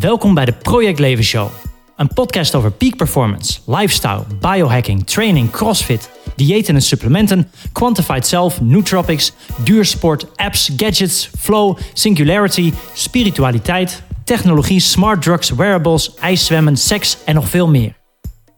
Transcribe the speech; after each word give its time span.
Welkom 0.00 0.34
bij 0.34 0.44
de 0.44 0.52
Project 0.52 0.98
Leven 0.98 1.24
Show. 1.24 1.48
Een 1.96 2.08
podcast 2.08 2.54
over 2.54 2.70
peak 2.70 2.96
performance, 2.96 3.60
lifestyle, 3.66 4.22
biohacking, 4.40 5.06
training, 5.06 5.50
crossfit, 5.50 6.10
diëten 6.36 6.74
en 6.74 6.82
supplementen, 6.82 7.50
quantified 7.72 8.26
self, 8.26 8.60
nootropics, 8.60 9.32
duursport, 9.64 10.36
apps, 10.36 10.70
gadgets, 10.76 11.30
flow, 11.38 11.78
singularity, 11.92 12.72
spiritualiteit, 12.94 14.02
technologie, 14.24 14.80
smart 14.80 15.22
drugs, 15.22 15.50
wearables, 15.50 16.14
ijszwemmen, 16.14 16.76
seks 16.76 17.16
en 17.24 17.34
nog 17.34 17.48
veel 17.48 17.68
meer. 17.68 17.97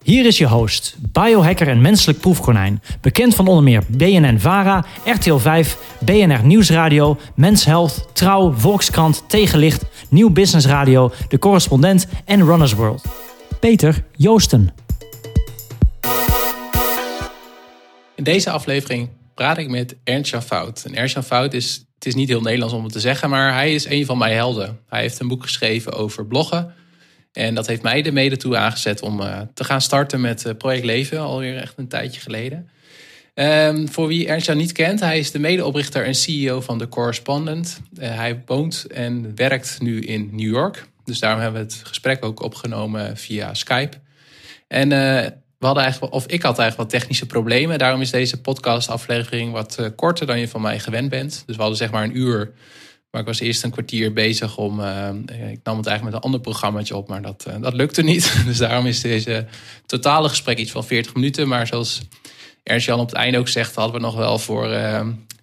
Hier 0.03 0.27
is 0.27 0.39
je 0.39 0.47
host, 0.47 0.97
biohacker 1.13 1.69
en 1.69 1.81
menselijk 1.81 2.21
proefkonijn. 2.21 2.83
Bekend 3.01 3.35
van 3.35 3.47
onder 3.47 3.63
meer 3.63 3.83
BNN-VARA, 3.89 4.85
RTL 5.05 5.37
5, 5.37 5.79
BNR 6.01 6.45
Nieuwsradio, 6.45 7.19
Mens 7.35 7.65
Health, 7.65 8.09
Trouw, 8.13 8.53
Volkskrant, 8.53 9.25
Tegenlicht, 9.27 9.85
Nieuw 10.09 10.31
Business 10.31 10.67
Radio, 10.67 11.13
De 11.29 11.39
Correspondent 11.39 12.07
en 12.25 12.45
Runners 12.45 12.73
World. 12.73 13.05
Peter 13.61 14.05
Joosten. 14.13 14.75
In 18.15 18.25
deze 18.25 18.51
aflevering 18.51 19.09
praat 19.35 19.59
ik 19.59 19.69
met 19.69 19.97
Ernst-Jan 20.05 20.43
Fout. 20.43 20.83
En 20.85 20.95
Ernst-Jan 20.95 21.25
Fout 21.25 21.53
is, 21.53 21.85
het 21.95 22.07
is 22.07 22.15
niet 22.15 22.29
heel 22.29 22.41
Nederlands 22.41 22.75
om 22.75 22.85
het 22.85 22.93
te 22.93 23.01
zeggen, 23.01 23.31
maar 23.31 23.53
hij 23.53 23.75
is 23.75 23.85
een 23.85 24.07
van 24.07 24.19
mijn 24.19 24.35
helden. 24.35 24.81
Hij 24.89 25.01
heeft 25.01 25.21
een 25.21 25.29
boek 25.29 25.43
geschreven 25.43 25.93
over 25.93 26.27
bloggen. 26.27 26.75
En 27.33 27.55
dat 27.55 27.67
heeft 27.67 27.83
mij 27.83 28.05
er 28.05 28.13
mede 28.13 28.37
toe 28.37 28.57
aangezet 28.57 29.03
om 29.03 29.21
uh, 29.21 29.41
te 29.55 29.65
gaan 29.65 29.81
starten 29.81 30.21
met 30.21 30.45
uh, 30.47 30.53
Project 30.55 30.85
Leven, 30.85 31.19
alweer 31.19 31.57
echt 31.57 31.75
een 31.77 31.89
tijdje 31.89 32.21
geleden. 32.21 32.69
Um, 33.35 33.89
voor 33.89 34.07
wie 34.07 34.27
Ernst-Jan 34.27 34.57
niet 34.57 34.73
kent, 34.73 35.01
hij 35.01 35.19
is 35.19 35.31
de 35.31 35.39
medeoprichter 35.39 36.05
en 36.05 36.15
CEO 36.15 36.61
van 36.61 36.79
The 36.79 36.89
Correspondent. 36.89 37.81
Uh, 38.01 38.15
hij 38.15 38.43
woont 38.47 38.87
en 38.93 39.33
werkt 39.35 39.81
nu 39.81 40.01
in 40.01 40.29
New 40.33 40.51
York. 40.51 40.87
Dus 41.05 41.19
daarom 41.19 41.41
hebben 41.41 41.61
we 41.61 41.67
het 41.67 41.83
gesprek 41.85 42.25
ook 42.25 42.43
opgenomen 42.43 43.17
via 43.17 43.55
Skype. 43.55 43.97
En 44.69 44.89
we 44.89 45.67
hadden 45.67 45.83
eigenlijk, 45.83 46.15
of 46.15 46.27
ik 46.27 46.43
had 46.43 46.59
eigenlijk 46.59 46.91
wat 46.91 47.01
technische 47.01 47.27
problemen. 47.27 47.79
Daarom 47.79 48.01
is 48.01 48.11
deze 48.11 48.41
podcastaflevering 48.41 49.53
wat 49.53 49.93
korter 49.97 50.27
dan 50.27 50.41
je 50.41 50.49
van 50.49 50.61
mij 50.61 50.79
gewend 50.79 51.09
bent. 51.09 51.43
Dus 51.47 51.57
we 51.57 51.61
hadden 51.61 51.79
zeg 51.79 51.91
maar 51.91 52.05
een 52.05 52.19
uur 52.19 52.53
maar 53.11 53.21
ik 53.21 53.27
was 53.27 53.41
eerst 53.41 53.63
een 53.63 53.71
kwartier 53.71 54.13
bezig 54.13 54.57
om. 54.57 54.81
Uh, 54.81 55.09
ik 55.51 55.61
nam 55.63 55.77
het 55.77 55.87
eigenlijk 55.87 56.03
met 56.03 56.15
een 56.15 56.21
ander 56.21 56.41
programmaatje 56.41 56.97
op, 56.97 57.09
maar 57.09 57.23
dat, 57.23 57.45
uh, 57.49 57.55
dat 57.61 57.75
lukte 57.75 58.03
niet. 58.03 58.35
Dus 58.47 58.59
daarom 58.59 58.87
is 58.87 59.01
deze 59.01 59.47
totale 59.87 60.29
gesprek 60.29 60.59
iets 60.59 60.71
van 60.71 60.85
40 60.85 61.15
minuten. 61.15 61.49
Maar 61.49 61.67
zoals 61.67 62.01
Ernst-Jan 62.63 63.01
op 63.01 63.07
het 63.07 63.17
einde 63.17 63.39
ook 63.39 63.49
zegt, 63.49 63.75
hadden 63.75 63.95
we 63.95 64.01
nog 64.01 64.15
wel 64.15 64.39
voor, 64.39 64.69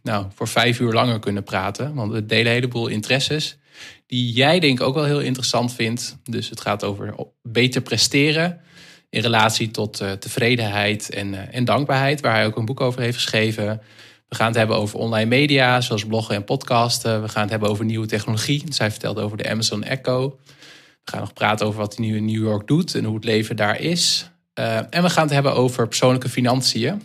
nou, 0.04 0.26
voor 0.36 0.48
vijf 0.48 0.80
uur 0.80 0.94
langer 0.94 1.20
kunnen 1.20 1.44
praten. 1.44 1.94
Want 1.94 2.12
we 2.12 2.26
delen 2.26 2.46
een 2.46 2.52
heleboel 2.52 2.88
interesses. 2.88 3.58
Die 4.06 4.32
jij 4.32 4.60
denk 4.60 4.80
ik 4.80 4.86
ook 4.86 4.96
wel 4.96 5.06
heel 5.06 5.22
interessant 5.22 5.74
vindt. 5.74 6.18
Dus 6.24 6.50
het 6.50 6.62
gaat 6.62 6.84
over 6.84 7.16
beter 7.42 7.82
presteren. 7.82 8.60
In 9.10 9.22
relatie 9.22 9.72
tot 9.72 10.04
tevredenheid 10.20 11.10
en, 11.10 11.52
en 11.52 11.66
dankbaarheid. 11.66 12.22
Waar 12.22 12.34
hij 12.34 12.46
ook 12.46 12.58
een 12.58 12.66
boek 12.66 12.82
over 12.82 13.02
heeft 13.02 13.16
geschreven. 13.16 13.82
We 14.28 14.36
gaan 14.36 14.48
het 14.48 14.56
hebben 14.56 14.78
over 14.78 15.00
online 15.00 15.30
media, 15.30 15.82
zoals 15.82 16.06
bloggen 16.06 16.36
en 16.36 16.44
podcasten. 16.44 17.22
We 17.22 17.30
gaan 17.30 17.42
het 17.42 17.52
hebben 17.52 17.70
over 17.70 17.86
nieuwe 17.86 18.08
technologie. 18.08 18.64
Zij 18.70 18.92
vertelt 18.92 19.20
over 19.20 19.38
de 19.38 19.50
Amazon 19.50 19.84
Echo. 19.84 20.40
We 21.04 21.12
gaan 21.12 21.20
nog 21.20 21.34
praten 21.34 21.66
over 21.66 21.80
wat 21.80 21.96
hij 21.96 22.06
nu 22.06 22.16
in 22.16 22.26
New 22.26 22.44
York 22.44 22.68
doet 22.68 22.96
en 22.96 23.04
hoe 23.04 23.16
het 23.16 23.24
leven 23.24 23.56
daar 23.56 23.80
is. 23.80 24.30
Uh, 24.60 24.78
en 24.78 25.04
we 25.04 25.10
gaan 25.10 25.24
het 25.24 25.34
hebben 25.34 25.54
over 25.54 25.88
persoonlijke 25.88 26.30
financiën. 26.30 27.02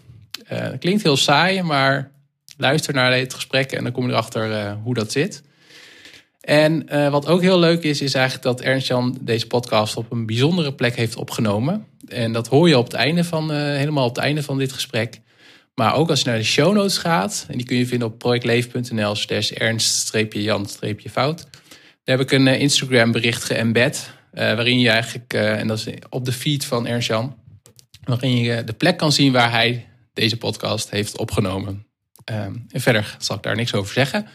Uh, 0.53 0.67
klinkt 0.79 1.03
heel 1.03 1.17
saai, 1.17 1.63
maar 1.63 2.11
luister 2.57 2.95
naar 2.95 3.13
dit 3.13 3.35
gesprek 3.35 3.73
en 3.73 3.83
dan 3.83 3.93
kom 3.93 4.07
je 4.07 4.13
erachter 4.13 4.51
uh, 4.51 4.73
hoe 4.83 4.95
dat 4.95 5.13
zit. 5.13 5.43
En 6.41 6.87
wat 7.11 7.27
ook 7.27 7.41
heel 7.41 7.59
leuk 7.59 7.83
is, 7.83 8.01
is 8.01 8.15
eigenlijk 8.15 8.45
dat 8.45 8.61
Ernst-Jan 8.61 9.19
deze 9.21 9.47
podcast 9.47 9.97
op 9.97 10.11
een 10.11 10.27
bijzondere 10.27 10.73
plek 10.73 10.97
heeft 10.97 11.17
opgenomen. 11.17 11.87
En 12.09 12.33
dat 12.33 12.49
hoor 12.49 12.69
je 12.69 12.79
op 12.79 12.85
het 12.85 12.95
einde 12.95 13.25
van, 13.25 13.53
helemaal 13.53 14.07
op 14.07 14.15
het 14.15 14.25
einde 14.25 14.43
van 14.43 14.59
dit 14.59 14.73
gesprek. 14.73 15.21
Maar 15.83 15.95
ook 15.95 16.11
als 16.11 16.21
je 16.21 16.29
naar 16.29 16.39
de 16.39 16.45
show 16.45 16.75
notes 16.75 16.99
gaat, 16.99 17.47
en 17.49 17.57
die 17.57 17.67
kun 17.67 17.77
je 17.77 17.87
vinden 17.87 18.09
op 18.09 18.19
projectleven.nl 18.19 19.15
slash 19.15 19.51
ernst-jan-fout. 19.51 21.47
Daar 22.05 22.17
heb 22.17 22.21
ik 22.21 22.31
een 22.31 22.49
eh, 22.49 22.61
Instagram 22.61 23.13
bericht 23.13 23.45
geëmbed, 23.45 24.11
uh, 24.35 24.41
waarin 24.41 24.81
je 24.81 24.89
eigenlijk, 24.89 25.35
uh, 25.35 25.59
en 25.59 25.67
dat 25.67 25.79
is 25.79 25.95
op 26.09 26.25
de 26.25 26.33
feed 26.33 26.65
van 26.65 26.87
Ernst 26.87 27.09
Jan, 27.09 27.37
waarin 28.05 28.37
je 28.37 28.65
de 28.65 28.73
plek 28.73 28.97
kan 28.97 29.13
zien 29.13 29.33
waar 29.33 29.51
hij 29.51 29.89
deze 30.15 30.37
podcast 30.37 30.91
heeft 30.91 31.19
opgenomen. 31.19 31.87
Uh, 32.31 32.37
en 32.69 32.81
verder 32.81 33.17
zal 33.19 33.37
ik 33.37 33.43
daar 33.43 33.57
niks 33.57 33.75
over 33.75 33.93
zeggen. 33.93 34.27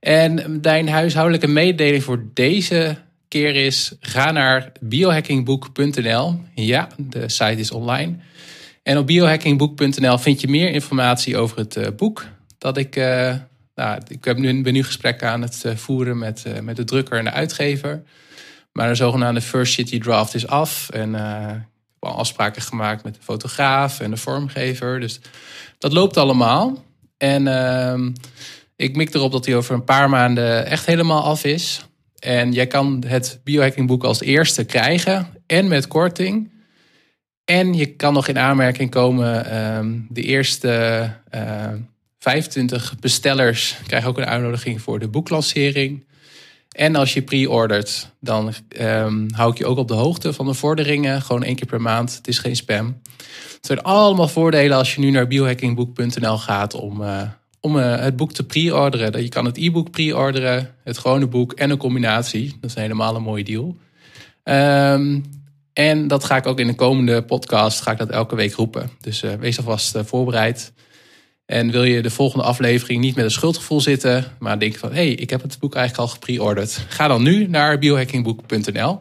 En 0.00 0.60
mijn 0.62 0.88
huishoudelijke 0.88 1.48
mededeling 1.48 2.04
voor 2.04 2.24
deze 2.34 2.96
keer 3.28 3.56
is: 3.56 3.92
ga 4.00 4.30
naar 4.30 4.72
biohackingboek.nl. 4.80 6.40
Ja, 6.54 6.88
de 6.96 7.28
site 7.28 7.60
is 7.60 7.70
online. 7.70 8.18
En 8.88 8.98
op 8.98 9.06
biohackingboek.nl 9.06 10.18
vind 10.18 10.40
je 10.40 10.48
meer 10.48 10.70
informatie 10.70 11.36
over 11.36 11.58
het 11.58 11.76
uh, 11.76 11.86
boek. 11.96 12.26
Dat 12.58 12.76
ik, 12.76 12.96
uh, 12.96 13.34
nou, 13.74 14.00
ik 14.08 14.24
heb 14.24 14.38
nu, 14.38 14.62
ben 14.62 14.72
nu 14.72 14.84
gesprekken 14.84 15.28
aan 15.28 15.42
het 15.42 15.62
uh, 15.66 15.76
voeren 15.76 16.18
met, 16.18 16.44
met 16.62 16.76
de 16.76 16.84
drukker 16.84 17.18
en 17.18 17.24
de 17.24 17.30
uitgever. 17.30 18.02
Maar 18.72 18.88
de 18.88 18.94
zogenaamde 18.94 19.40
First 19.40 19.72
City 19.72 19.98
Draft 20.00 20.34
is 20.34 20.46
af. 20.46 20.88
En 20.90 21.14
al 21.98 22.14
afspraken 22.14 22.62
gemaakt 22.62 23.04
met 23.04 23.14
de 23.14 23.20
fotograaf 23.22 24.00
en 24.00 24.10
de 24.10 24.16
vormgever. 24.16 25.00
Dus 25.00 25.20
dat 25.78 25.92
loopt 25.92 26.16
allemaal. 26.16 26.84
En 27.16 27.46
ehm, 27.46 28.12
ik 28.76 28.96
mik 28.96 29.14
erop 29.14 29.32
dat 29.32 29.46
hij 29.46 29.56
over 29.56 29.74
een 29.74 29.84
paar 29.84 30.10
maanden 30.10 30.66
echt 30.66 30.86
helemaal 30.86 31.22
af 31.22 31.44
is. 31.44 31.86
En 32.18 32.52
jij 32.52 32.66
kan 32.66 33.04
het 33.06 33.40
biohackingboek 33.44 34.04
als 34.04 34.20
eerste 34.20 34.64
krijgen 34.64 35.26
en 35.46 35.68
met 35.68 35.86
korting. 35.86 36.56
En 37.50 37.74
je 37.74 37.86
kan 37.86 38.12
nog 38.12 38.28
in 38.28 38.38
aanmerking 38.38 38.90
komen, 38.90 39.56
um, 39.76 40.06
de 40.10 40.22
eerste 40.22 41.12
uh, 41.34 41.72
25 42.18 42.94
bestellers 43.00 43.76
krijgen 43.86 44.08
ook 44.08 44.18
een 44.18 44.24
uitnodiging 44.24 44.80
voor 44.82 44.98
de 44.98 45.08
boeklancering. 45.08 46.06
En 46.70 46.96
als 46.96 47.14
je 47.14 47.22
pre-ordert, 47.22 48.10
dan 48.20 48.52
um, 48.80 49.26
hou 49.34 49.52
ik 49.52 49.58
je 49.58 49.66
ook 49.66 49.78
op 49.78 49.88
de 49.88 49.94
hoogte 49.94 50.32
van 50.32 50.46
de 50.46 50.54
vorderingen. 50.54 51.22
Gewoon 51.22 51.42
één 51.42 51.56
keer 51.56 51.66
per 51.66 51.80
maand. 51.80 52.16
Het 52.16 52.28
is 52.28 52.38
geen 52.38 52.56
spam. 52.56 53.00
Het 53.54 53.66
zijn 53.66 53.82
allemaal 53.82 54.28
voordelen 54.28 54.76
als 54.76 54.94
je 54.94 55.00
nu 55.00 55.10
naar 55.10 55.26
biohackingboek.nl 55.26 56.38
gaat 56.38 56.74
om, 56.74 57.02
uh, 57.02 57.22
om 57.60 57.76
uh, 57.76 57.96
het 57.96 58.16
boek 58.16 58.32
te 58.32 58.46
pre-orderen. 58.46 59.22
Je 59.22 59.28
kan 59.28 59.44
het 59.44 59.56
e-book 59.56 59.90
pre-orderen, 59.90 60.74
het 60.84 60.98
gewone 60.98 61.26
boek 61.26 61.52
en 61.52 61.70
een 61.70 61.78
combinatie. 61.78 62.56
Dat 62.60 62.70
is 62.70 62.76
helemaal 62.76 63.16
een 63.16 63.22
mooie 63.22 63.44
deal. 63.44 63.76
Um, 64.44 65.24
en 65.78 66.08
dat 66.08 66.24
ga 66.24 66.36
ik 66.36 66.46
ook 66.46 66.58
in 66.58 66.66
de 66.66 66.74
komende 66.74 67.22
podcast 67.22 67.80
ga 67.80 67.90
ik 67.90 67.98
dat 67.98 68.10
elke 68.10 68.36
week 68.36 68.54
roepen. 68.54 68.90
Dus 69.00 69.22
uh, 69.22 69.32
wees 69.34 69.58
alvast 69.58 69.96
uh, 69.96 70.02
voorbereid. 70.04 70.72
En 71.46 71.70
wil 71.70 71.84
je 71.84 72.02
de 72.02 72.10
volgende 72.10 72.44
aflevering 72.44 73.00
niet 73.00 73.14
met 73.14 73.24
een 73.24 73.30
schuldgevoel 73.30 73.80
zitten, 73.80 74.24
maar 74.38 74.58
denk 74.58 74.76
van 74.76 74.88
hé, 74.88 74.94
hey, 74.94 75.10
ik 75.10 75.30
heb 75.30 75.42
het 75.42 75.58
boek 75.58 75.74
eigenlijk 75.74 76.08
al 76.08 76.14
gepreorderd. 76.14 76.84
Ga 76.88 77.08
dan 77.08 77.22
nu 77.22 77.46
naar 77.46 77.78
biohackingboek.nl. 77.78 79.00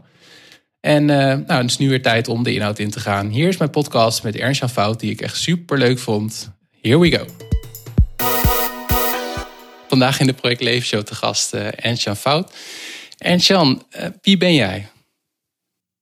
En 0.79 1.01
uh, 1.01 1.17
nou, 1.17 1.61
het 1.61 1.69
is 1.69 1.77
nu 1.77 1.89
weer 1.89 2.01
tijd 2.01 2.27
om 2.27 2.43
de 2.43 2.53
inhoud 2.53 2.79
in 2.79 2.91
te 2.91 2.99
gaan. 2.99 3.29
Hier 3.29 3.47
is 3.47 3.57
mijn 3.57 3.69
podcast 3.69 4.23
met 4.23 4.35
Ernst-Jan 4.35 4.69
Fout, 4.69 4.99
die 4.99 5.11
ik 5.11 5.21
echt 5.21 5.38
super 5.38 5.77
leuk 5.77 5.99
vond. 5.99 6.51
Here 6.81 6.99
we 6.99 7.11
go. 7.11 7.25
Vandaag 9.88 10.19
in 10.19 10.27
de 10.27 10.33
Project 10.33 10.61
Leven 10.61 10.88
Show 10.88 11.01
te 11.01 11.15
gast 11.15 11.53
Ernst-Jan 11.53 12.17
Fout. 12.17 12.53
Ernst-Jan, 13.17 13.83
wie 14.21 14.38
ben 14.38 14.53
jij? 14.53 14.89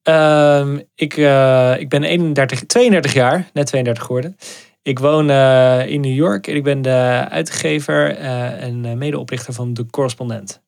Um, 0.07 0.83
ik, 0.95 1.17
uh, 1.17 1.79
ik 1.79 1.89
ben 1.89 2.03
31, 2.03 2.65
32 2.65 3.13
jaar, 3.13 3.49
net 3.53 3.67
32 3.67 4.03
geworden. 4.03 4.37
Ik 4.81 4.99
woon 4.99 5.29
uh, 5.29 5.87
in 5.87 6.01
New 6.01 6.13
York 6.13 6.47
en 6.47 6.55
ik 6.55 6.63
ben 6.63 6.81
de 6.81 7.25
uitgever 7.29 8.19
uh, 8.19 8.63
en 8.63 8.97
medeoprichter 8.97 9.53
van 9.53 9.73
De 9.73 9.85
Correspondent. 9.85 10.61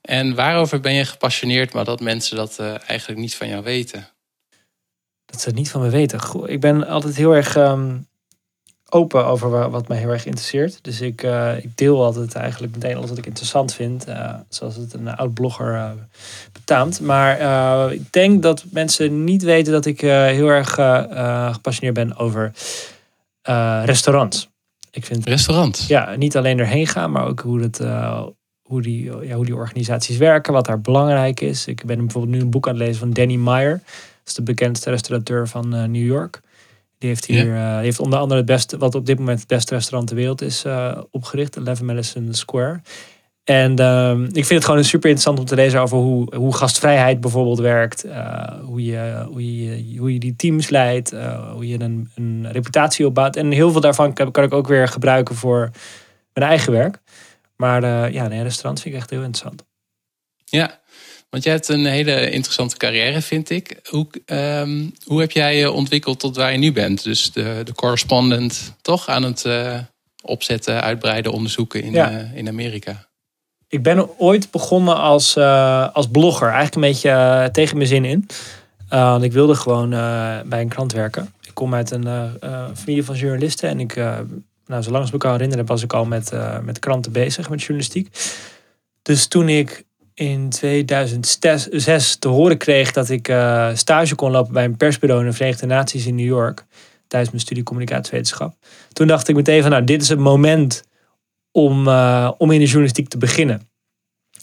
En 0.00 0.34
waarover 0.34 0.80
ben 0.80 0.94
je 0.94 1.04
gepassioneerd, 1.04 1.72
maar 1.72 1.84
dat 1.84 2.00
mensen 2.00 2.36
dat 2.36 2.58
eigenlijk 2.58 3.20
niet 3.20 3.34
van 3.34 3.48
jou 3.48 3.62
weten? 3.62 4.08
Dat 5.24 5.40
ze 5.40 5.48
het 5.48 5.58
niet 5.58 5.70
van 5.70 5.80
me 5.80 5.90
weten. 5.90 6.20
Goh, 6.20 6.48
ik 6.48 6.60
ben 6.60 6.86
altijd 6.86 7.16
heel 7.16 7.34
erg 7.34 7.56
um, 7.56 8.06
open 8.94 9.26
over 9.26 9.70
wat 9.70 9.88
mij 9.88 9.98
heel 9.98 10.08
erg 10.08 10.26
interesseert. 10.26 10.78
Dus 10.82 11.00
ik, 11.00 11.22
uh, 11.22 11.56
ik 11.56 11.76
deel 11.76 12.04
altijd 12.04 12.34
eigenlijk 12.34 12.74
meteen 12.74 12.96
alles 12.96 13.08
wat 13.08 13.18
ik 13.18 13.26
interessant 13.26 13.74
vind. 13.74 14.08
Uh, 14.08 14.34
zoals 14.48 14.76
het 14.76 14.92
een 14.92 15.16
oud 15.16 15.34
blogger 15.34 15.74
uh, 15.74 15.90
betaamt. 16.52 17.00
Maar 17.00 17.92
ik 17.92 18.12
denk 18.12 18.42
dat 18.42 18.64
mensen 18.70 19.24
niet 19.24 19.42
weten 19.42 19.72
dat 19.72 19.86
ik 19.86 20.00
heel 20.00 20.48
erg 20.48 20.68
gepassioneerd 21.52 21.94
ben 21.94 22.16
over 22.16 22.52
restaurants. 23.84 24.50
Ik 24.90 25.04
vind, 25.04 25.26
Restaurant? 25.26 25.84
Ja, 25.88 26.16
niet 26.16 26.36
alleen 26.36 26.58
erheen 26.58 26.86
gaan, 26.86 27.10
maar 27.10 27.26
ook 27.26 27.40
hoe, 27.40 27.60
het, 27.60 27.80
hoe, 28.62 28.82
die, 28.82 29.04
ja, 29.26 29.34
hoe 29.34 29.44
die 29.44 29.56
organisaties 29.56 30.16
werken. 30.16 30.52
Wat 30.52 30.66
daar 30.66 30.80
belangrijk 30.80 31.40
is. 31.40 31.66
Ik 31.66 31.84
ben 31.84 31.98
bijvoorbeeld 31.98 32.34
nu 32.34 32.40
een 32.40 32.50
boek 32.50 32.68
aan 32.68 32.74
het 32.74 32.82
lezen 32.82 32.98
van 32.98 33.10
Danny 33.10 33.36
Meyer. 33.36 33.80
Dat 33.82 34.26
is 34.26 34.34
de 34.34 34.42
bekendste 34.42 34.90
restaurateur 34.90 35.48
van 35.48 35.68
New 35.68 36.06
York. 36.06 36.40
Die 37.02 37.10
heeft 37.10 37.24
hier 37.24 37.46
uh, 37.46 37.78
heeft 37.78 38.00
onder 38.00 38.18
andere 38.18 38.40
het 38.40 38.48
beste, 38.48 38.78
wat 38.78 38.94
op 38.94 39.06
dit 39.06 39.18
moment 39.18 39.38
het 39.38 39.48
beste 39.48 39.74
restaurant 39.74 40.08
ter 40.08 40.16
wereld 40.16 40.42
is 40.42 40.64
uh, 40.64 40.98
opgericht, 41.10 41.56
Eleven 41.56 41.84
Madison 41.84 42.34
Square. 42.34 42.80
En 43.44 43.76
ehm, 43.76 44.24
ik 44.24 44.44
vind 44.44 44.48
het 44.48 44.64
gewoon 44.64 44.84
super 44.84 45.10
interessant 45.10 45.38
om 45.38 45.44
te 45.44 45.54
lezen 45.54 45.80
over 45.80 45.98
hoe, 45.98 46.36
hoe 46.36 46.54
gastvrijheid 46.54 47.20
bijvoorbeeld 47.20 47.58
werkt. 47.58 48.06
Uh, 48.06 48.60
hoe, 48.60 48.84
je, 48.84 49.26
hoe, 49.28 49.62
je, 49.64 49.98
hoe 49.98 50.12
je 50.12 50.18
die 50.18 50.36
teams 50.36 50.68
leidt. 50.68 51.12
Uh, 51.12 51.52
hoe 51.52 51.68
je 51.68 51.80
een, 51.80 52.10
een 52.14 52.52
reputatie 52.52 53.06
opbouwt. 53.06 53.36
En 53.36 53.50
heel 53.50 53.70
veel 53.70 53.80
daarvan 53.80 54.12
kan, 54.12 54.30
kan, 54.30 54.44
ik 54.44 54.52
ook 54.52 54.68
weer 54.68 54.88
gebruiken 54.88 55.34
voor 55.34 55.70
mijn 56.32 56.48
eigen 56.48 56.72
werk. 56.72 56.98
Maar 57.56 57.82
uh, 57.82 58.12
ja, 58.12 58.24
een 58.24 58.42
restaurant 58.42 58.80
vind 58.80 58.94
ik 58.94 59.00
echt 59.00 59.10
heel 59.10 59.22
interessant. 59.22 59.64
Ja, 60.44 60.80
want 61.32 61.44
jij 61.44 61.52
hebt 61.52 61.68
een 61.68 61.86
hele 61.86 62.30
interessante 62.30 62.76
carrière, 62.76 63.20
vind 63.20 63.50
ik. 63.50 63.80
Hoe, 63.88 64.06
um, 64.26 64.92
hoe 65.04 65.20
heb 65.20 65.30
jij 65.30 65.56
je 65.56 65.70
ontwikkeld 65.70 66.20
tot 66.20 66.36
waar 66.36 66.52
je 66.52 66.58
nu 66.58 66.72
bent? 66.72 67.02
Dus 67.02 67.32
de, 67.32 67.60
de 67.64 67.74
correspondent, 67.74 68.74
toch? 68.82 69.08
Aan 69.08 69.22
het 69.22 69.46
opzetten, 70.22 70.82
uitbreiden, 70.82 71.32
onderzoeken 71.32 71.82
in, 71.82 71.92
ja. 71.92 72.30
in 72.34 72.48
Amerika. 72.48 73.06
Ik 73.68 73.82
ben 73.82 74.18
ooit 74.18 74.50
begonnen 74.50 74.96
als, 74.96 75.36
uh, 75.36 75.88
als 75.92 76.08
blogger. 76.08 76.48
Eigenlijk 76.48 76.74
een 76.74 76.92
beetje 76.92 77.48
tegen 77.52 77.76
mijn 77.76 77.88
zin 77.88 78.04
in. 78.04 78.26
Want 78.88 79.22
ik 79.22 79.32
wilde 79.32 79.54
gewoon 79.54 79.90
bij 80.48 80.60
een 80.60 80.68
krant 80.68 80.92
werken. 80.92 81.34
Ik 81.40 81.54
kom 81.54 81.74
uit 81.74 81.90
een 81.90 82.30
familie 82.74 83.04
van 83.04 83.16
journalisten. 83.16 83.68
En 83.68 83.80
ik, 83.80 83.94
nou, 84.66 84.82
zolang 84.82 84.96
als 84.96 85.06
ik 85.06 85.12
me 85.12 85.18
kan 85.18 85.32
herinneren, 85.32 85.66
was 85.66 85.82
ik 85.82 85.92
al 85.92 86.04
met, 86.04 86.32
met 86.62 86.78
kranten 86.78 87.12
bezig, 87.12 87.50
met 87.50 87.60
journalistiek. 87.60 88.08
Dus 89.02 89.26
toen 89.26 89.48
ik 89.48 89.84
in 90.14 90.48
2006 90.48 92.16
te 92.16 92.28
horen 92.28 92.58
kreeg 92.58 92.92
dat 92.92 93.08
ik 93.08 93.32
stage 93.74 94.14
kon 94.14 94.30
lopen 94.30 94.52
bij 94.52 94.64
een 94.64 94.76
persbureau 94.76 95.20
in 95.20 95.26
de 95.26 95.36
Verenigde 95.36 95.66
Naties 95.66 96.06
in 96.06 96.14
New 96.14 96.26
York. 96.26 96.64
Tijdens 97.12 97.32
mijn 97.32 97.44
studie 97.44 97.64
communicatiewetenschap. 97.64 98.54
Toen 98.92 99.06
dacht 99.06 99.28
ik 99.28 99.36
meteen 99.36 99.62
van 99.62 99.70
nou, 99.70 99.84
dit 99.84 100.02
is 100.02 100.08
het 100.08 100.18
moment 100.18 100.84
om, 101.50 101.88
uh, 101.88 102.30
om 102.38 102.50
in 102.50 102.58
de 102.58 102.64
journalistiek 102.64 103.08
te 103.08 103.18
beginnen. 103.18 103.70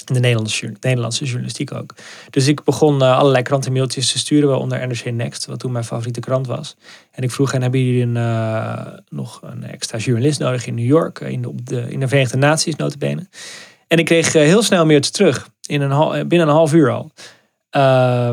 In 0.06 0.14
de 0.14 0.20
Nederlandse, 0.20 0.74
Nederlandse 0.80 1.26
journalistiek 1.26 1.74
ook. 1.74 1.96
Dus 2.30 2.48
ik 2.48 2.64
begon 2.64 3.02
uh, 3.02 3.18
allerlei 3.18 3.44
krantenmailtjes 3.44 4.12
te 4.12 4.18
sturen, 4.18 4.50
waaronder 4.50 4.88
NRC 4.88 5.12
Next, 5.12 5.46
wat 5.46 5.60
toen 5.60 5.72
mijn 5.72 5.84
favoriete 5.84 6.20
krant 6.20 6.48
was. 6.48 6.76
En 7.12 7.24
ik 7.24 7.32
vroeg 7.32 7.52
hen, 7.52 7.62
hebben 7.62 7.86
jullie 7.86 8.02
een, 8.02 9.02
nog 9.10 9.40
een 9.44 9.64
extra 9.64 9.98
journalist 9.98 10.40
nodig 10.40 10.66
in 10.66 10.76
New 10.76 10.86
York, 10.86 11.20
in 11.20 11.42
de, 11.42 11.50
op 11.50 11.66
de, 11.66 11.92
in 11.92 12.00
de 12.00 12.08
Verenigde 12.08 12.38
Naties 12.38 12.76
notabene. 12.76 13.28
En 13.90 13.98
ik 13.98 14.06
kreeg 14.06 14.34
heel 14.34 14.64
snel 14.64 14.86
mailtje 14.86 15.12
terug, 15.12 15.50
in 15.66 15.82
een, 15.82 16.28
binnen 16.28 16.48
een 16.48 16.54
half 16.54 16.74
uur 16.74 16.90
al. 16.90 17.12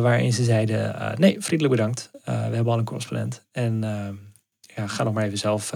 waarin 0.01 0.33
ze 0.33 0.45
zeiden, 0.45 1.15
nee, 1.19 1.37
vriendelijk 1.39 1.77
bedankt, 1.77 2.11
we 2.25 2.33
hebben 2.33 2.73
al 2.73 2.79
een 2.79 2.85
correspondent. 2.85 3.47
En 3.53 3.81
ja, 4.77 4.87
ga 4.87 5.03
nog 5.03 5.15
maar 5.15 5.25
even 5.25 5.39
zelf 5.39 5.73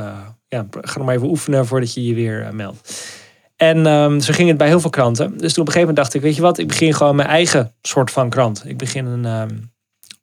ja, 0.49 0.67
ga 0.71 0.99
nog 0.99 1.07
maar 1.07 1.15
even 1.15 1.29
oefenen 1.29 1.67
voordat 1.67 1.95
je 1.95 2.07
je 2.07 2.15
weer 2.15 2.49
meldt. 2.53 3.09
En 3.57 3.87
um, 3.87 4.21
zo 4.21 4.33
ging 4.33 4.49
het 4.49 4.59
bij 4.59 4.67
heel 4.67 4.81
veel 4.81 4.91
kranten. 4.91 5.39
Dus 5.39 5.53
toen 5.53 5.63
op 5.63 5.69
een 5.69 5.73
gegeven 5.73 5.81
moment 5.81 5.97
dacht 5.97 6.15
ik, 6.15 6.21
weet 6.21 6.35
je 6.35 6.43
wat, 6.43 6.59
ik 6.59 6.69
begin 6.69 6.95
gewoon 6.95 7.17
mijn 7.17 7.29
eigen 7.29 7.75
soort 7.83 8.11
van 8.11 8.31
krant. 8.31 8.63
Ik 8.67 8.79
begin 8.79 9.07
een, 9.07 9.25
um, 9.25 9.73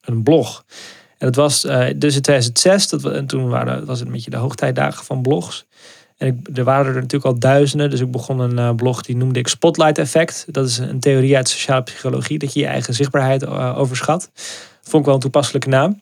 een 0.02 0.24
blog. 0.24 0.66
En 1.18 1.26
dat 1.26 1.36
was 1.36 1.66
uh, 1.66 1.86
dus 1.96 2.16
in 2.16 2.22
2006, 2.22 2.88
dat, 2.88 3.06
en 3.06 3.26
toen 3.26 3.50
waren, 3.50 3.86
was 3.86 3.98
het 4.00 4.08
een 4.08 4.14
beetje 4.14 4.30
de 4.30 4.38
hoogtijdagen 4.38 5.06
van 5.06 5.22
blogs. 5.22 5.67
En 6.18 6.28
ik, 6.28 6.58
er 6.58 6.64
waren 6.64 6.86
er 6.86 7.02
natuurlijk 7.02 7.26
al 7.26 7.40
duizenden, 7.40 7.90
dus 7.90 8.00
ik 8.00 8.12
begon 8.12 8.40
een 8.40 8.58
uh, 8.58 8.76
blog 8.76 9.02
die 9.02 9.18
noemde 9.18 9.40
ik 9.40 9.48
Spotlight 9.48 9.98
Effect. 9.98 10.46
Dat 10.48 10.66
is 10.66 10.78
een 10.78 11.00
theorie 11.00 11.36
uit 11.36 11.50
sociale 11.50 11.84
psychologie, 11.84 12.38
dat 12.40 12.54
je 12.54 12.60
je 12.60 12.66
eigen 12.66 12.94
zichtbaarheid 12.94 13.48
overschat. 13.76 14.30
Dat 14.34 14.90
vond 14.90 15.00
ik 15.00 15.06
wel 15.06 15.14
een 15.14 15.22
toepasselijke 15.22 15.70
naam. 15.70 16.02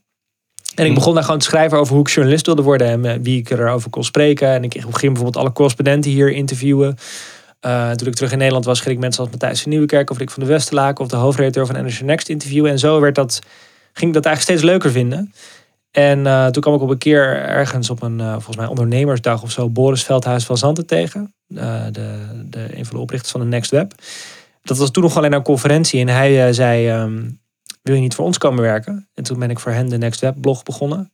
En 0.75 0.85
ik 0.85 0.93
begon 0.93 1.13
daar 1.13 1.23
gewoon 1.23 1.39
te 1.39 1.45
schrijven 1.45 1.77
over 1.77 1.93
hoe 1.93 2.01
ik 2.03 2.09
journalist 2.09 2.45
wilde 2.45 2.61
worden 2.61 3.05
en 3.05 3.23
wie 3.23 3.39
ik 3.39 3.49
erover 3.49 3.89
kon 3.89 4.03
spreken. 4.03 4.47
En 4.47 4.63
ik 4.63 4.73
ging 4.73 4.91
bijvoorbeeld 4.91 5.37
alle 5.37 5.51
correspondenten 5.51 6.11
hier 6.11 6.31
interviewen. 6.31 6.97
Uh, 7.65 7.91
toen 7.91 8.07
ik 8.07 8.13
terug 8.13 8.31
in 8.31 8.37
Nederland 8.37 8.65
was, 8.65 8.81
ging 8.81 8.95
ik 8.95 9.01
mensen 9.01 9.21
als 9.23 9.31
Matthijs 9.31 9.61
van 9.61 9.71
Nieuwekerk 9.71 10.09
of 10.09 10.17
Rick 10.17 10.29
van 10.29 10.43
de 10.43 10.49
Westerlaken 10.49 11.03
of 11.03 11.09
de 11.09 11.15
hoofdredacteur 11.15 11.65
van 11.65 11.83
NRC 11.83 12.01
Next 12.01 12.29
interviewen. 12.29 12.71
En 12.71 12.79
zo 12.79 12.99
werd 12.99 13.15
dat, 13.15 13.39
ging 13.93 14.07
ik 14.07 14.13
dat 14.13 14.25
eigenlijk 14.25 14.41
steeds 14.41 14.71
leuker 14.71 14.91
vinden. 14.91 15.33
En 15.95 16.19
uh, 16.19 16.47
toen 16.47 16.61
kwam 16.61 16.73
ik 16.73 16.81
op 16.81 16.89
een 16.89 16.97
keer 16.97 17.41
ergens 17.41 17.89
op 17.89 18.01
een, 18.01 18.19
uh, 18.19 18.31
volgens 18.31 18.55
mij 18.55 18.65
ondernemersdag 18.65 19.43
of 19.43 19.51
zo, 19.51 19.69
Boris 19.69 20.03
Veldhuis 20.03 20.45
van 20.45 20.57
Zanten 20.57 20.85
tegen. 20.85 21.33
de, 21.47 21.91
de, 22.49 22.77
een 22.77 22.85
van 22.85 22.95
de 22.95 23.01
oprichters 23.01 23.31
van 23.31 23.41
de 23.41 23.47
Next 23.47 23.71
Web. 23.71 23.93
Dat 24.61 24.77
was 24.77 24.91
toen 24.91 25.03
nog 25.03 25.17
alleen 25.17 25.33
een 25.33 25.41
conferentie 25.41 25.99
en 25.99 26.07
hij 26.07 26.53
zei... 26.53 27.01
Um, 27.01 27.39
wil 27.81 27.95
je 27.95 28.01
niet 28.01 28.15
voor 28.15 28.25
ons 28.25 28.37
komen 28.37 28.61
werken? 28.61 29.07
En 29.13 29.23
toen 29.23 29.39
ben 29.39 29.49
ik 29.49 29.59
voor 29.59 29.71
hen 29.71 29.89
de 29.89 29.97
Next 29.97 30.21
Web 30.21 30.41
blog 30.41 30.63
begonnen. 30.63 31.11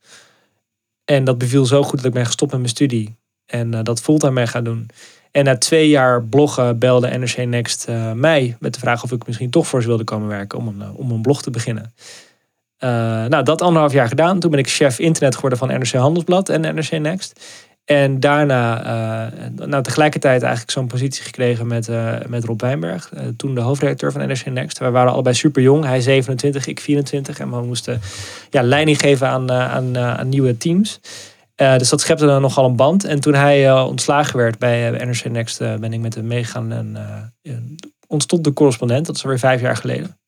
En 1.06 1.24
dat 1.24 1.38
beviel 1.38 1.66
zo 1.66 1.84
goed 1.84 1.98
dat 1.98 2.06
ik 2.06 2.13
ben 2.13 2.25
gestopt 2.25 2.51
met 2.51 2.60
mijn 2.60 2.74
studie. 2.74 3.16
En 3.45 3.84
dat 3.84 4.01
fulltime 4.01 4.31
mee 4.31 4.48
gaan 4.48 4.63
doen. 4.63 4.89
En 5.31 5.44
na 5.44 5.57
twee 5.57 5.89
jaar 5.89 6.24
bloggen 6.24 6.80
belde 6.80 7.18
NRC 7.18 7.38
Next 7.45 7.88
mij 8.13 8.57
met 8.60 8.74
de 8.74 8.80
vraag 8.80 9.04
of 9.04 9.12
ik 9.12 9.27
misschien 9.27 9.50
toch 9.50 9.68
voor 9.68 9.81
ze 9.81 9.88
wilde 9.88 10.04
komen 10.04 10.27
werken 10.27 10.57
om 10.57 10.68
een, 10.68 10.92
om 10.94 11.12
een 11.12 11.22
blog 11.22 11.42
te 11.42 11.50
beginnen. 11.50 11.94
Nou, 13.30 13.44
dat 13.44 13.62
anderhalf 13.62 13.94
jaar 13.94 14.07
gedaan. 14.07 14.39
Toen 14.39 14.51
ben 14.51 14.60
ik 14.60 14.69
chef 14.69 15.00
internet 15.00 15.36
geworden 15.36 15.60
van 15.60 15.68
NRC 15.68 15.92
Handelsblad 15.92 16.50
en 16.50 16.62
NRC 16.62 16.92
Next. 16.92 17.39
En 17.86 18.19
daarna, 18.19 18.86
uh, 18.86 19.68
nou, 19.68 19.83
tegelijkertijd 19.83 20.42
eigenlijk 20.42 20.72
zo'n 20.72 20.88
positie 20.88 21.24
gekregen 21.24 21.68
met, 21.68 21.88
uh, 21.88 22.13
met 22.28 22.44
Rob 22.44 22.62
Wijnberg. 22.62 23.12
Toen 23.38 23.56
de 23.56 23.62
hoofdredacteur 23.62 24.12
van 24.12 24.28
NRC 24.28 24.45
Next. 24.45 24.80
Wij 24.80 24.92
waren 24.92 25.12
allebei 25.12 25.36
super 25.36 25.62
jong. 25.62 25.86
Hij 25.86 26.01
27, 26.01 26.68
ik 26.68 26.80
24. 26.80 27.39
En 27.39 27.50
we 27.50 27.62
moesten 27.62 28.01
ja, 28.50 28.62
leiding 28.62 29.00
geven 29.00 29.27
aan, 29.27 29.51
aan, 29.51 29.98
aan 29.98 30.30
nieuwe 30.30 30.57
teams. 30.57 31.00
dus 31.56 31.89
dat 31.89 32.01
schepte 32.01 32.25
dan 32.25 32.42
nogal 32.42 32.66
een 32.66 32.75
band. 32.75 33.04
En 33.04 33.19
toen 33.19 33.34
hij 33.34 33.81
ontslagen 33.81 34.38
werd 34.38 34.57
bij 34.57 35.06
NRC 35.06 35.30
Next, 35.30 35.60
ben 35.60 35.94
ik 35.94 36.00
met 36.00 36.16
hem 36.16 36.27
meegegaan. 36.27 36.72
En 36.72 36.98
ontstond 38.07 38.44
de 38.44 38.54
correspondent. 38.54 39.06
Dat 39.06 39.16
is 39.16 39.24
alweer 39.24 39.39
vijf 39.39 39.62
jaar 39.62 39.77
geleden. 39.77 40.20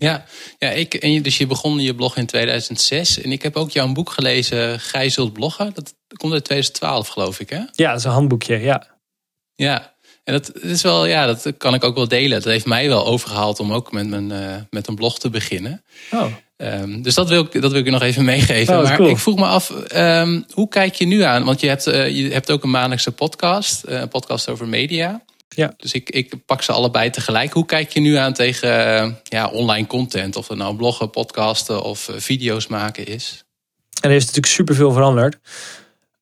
Ja, 0.00 0.24
ja 0.58 0.70
ik, 0.70 0.94
en 0.94 1.22
dus 1.22 1.38
je 1.38 1.46
begon 1.46 1.78
je 1.78 1.94
blog 1.94 2.16
in 2.16 2.26
2006. 2.26 3.20
En 3.20 3.32
ik 3.32 3.42
heb 3.42 3.56
ook 3.56 3.70
jouw 3.70 3.92
boek 3.92 4.10
gelezen, 4.10 4.80
Gij 4.80 5.08
zult 5.08 5.32
bloggen. 5.32 5.70
Dat 5.74 5.94
komt 6.16 6.32
uit 6.32 6.44
2012, 6.44 7.08
geloof 7.08 7.40
ik, 7.40 7.50
hè? 7.50 7.60
Ja, 7.72 7.88
dat 7.90 7.98
is 7.98 8.04
een 8.04 8.10
handboekje, 8.10 8.60
ja. 8.60 8.86
Ja, 9.54 9.94
en 10.24 10.32
dat 10.32 10.62
is 10.62 10.82
wel, 10.82 11.06
ja, 11.06 11.26
dat 11.26 11.52
kan 11.56 11.74
ik 11.74 11.84
ook 11.84 11.94
wel 11.94 12.08
delen. 12.08 12.30
Dat 12.42 12.52
heeft 12.52 12.66
mij 12.66 12.88
wel 12.88 13.06
overgehaald 13.06 13.60
om 13.60 13.72
ook 13.72 13.92
met, 13.92 14.06
mijn, 14.08 14.30
uh, 14.30 14.54
met 14.70 14.86
een 14.86 14.94
blog 14.94 15.18
te 15.18 15.30
beginnen. 15.30 15.84
Oh. 16.10 16.26
Um, 16.56 17.02
dus 17.02 17.14
dat 17.14 17.28
wil, 17.28 17.44
ik, 17.44 17.60
dat 17.60 17.70
wil 17.70 17.80
ik 17.80 17.86
je 17.86 17.90
nog 17.90 18.02
even 18.02 18.24
meegeven. 18.34 18.76
Oh, 18.76 18.82
maar 18.82 18.96
cool. 18.96 19.08
ik 19.08 19.18
vroeg 19.18 19.36
me 19.36 19.46
af, 19.46 19.72
um, 19.94 20.44
hoe 20.52 20.68
kijk 20.68 20.94
je 20.94 21.06
nu 21.06 21.22
aan? 21.22 21.44
Want 21.44 21.60
je 21.60 21.68
hebt, 21.68 21.86
uh, 21.86 22.08
je 22.08 22.32
hebt 22.32 22.50
ook 22.50 22.62
een 22.62 22.70
maandelijkse 22.70 23.12
podcast, 23.12 23.84
uh, 23.88 24.00
een 24.00 24.08
podcast 24.08 24.48
over 24.48 24.68
media. 24.68 25.22
Ja. 25.54 25.74
Dus 25.76 25.92
ik, 25.92 26.10
ik 26.10 26.32
pak 26.46 26.62
ze 26.62 26.72
allebei 26.72 27.10
tegelijk. 27.10 27.52
Hoe 27.52 27.66
kijk 27.66 27.90
je 27.90 28.00
nu 28.00 28.14
aan 28.14 28.32
tegen 28.32 28.68
uh, 28.68 29.12
ja, 29.22 29.48
online 29.48 29.86
content? 29.86 30.36
Of 30.36 30.48
het 30.48 30.58
nou 30.58 30.76
bloggen, 30.76 31.10
podcasten 31.10 31.82
of 31.82 32.10
video's 32.16 32.66
maken 32.66 33.06
is? 33.06 33.44
En 34.00 34.10
er 34.10 34.16
is 34.16 34.22
natuurlijk 34.22 34.52
superveel 34.52 34.92
veranderd. 34.92 35.38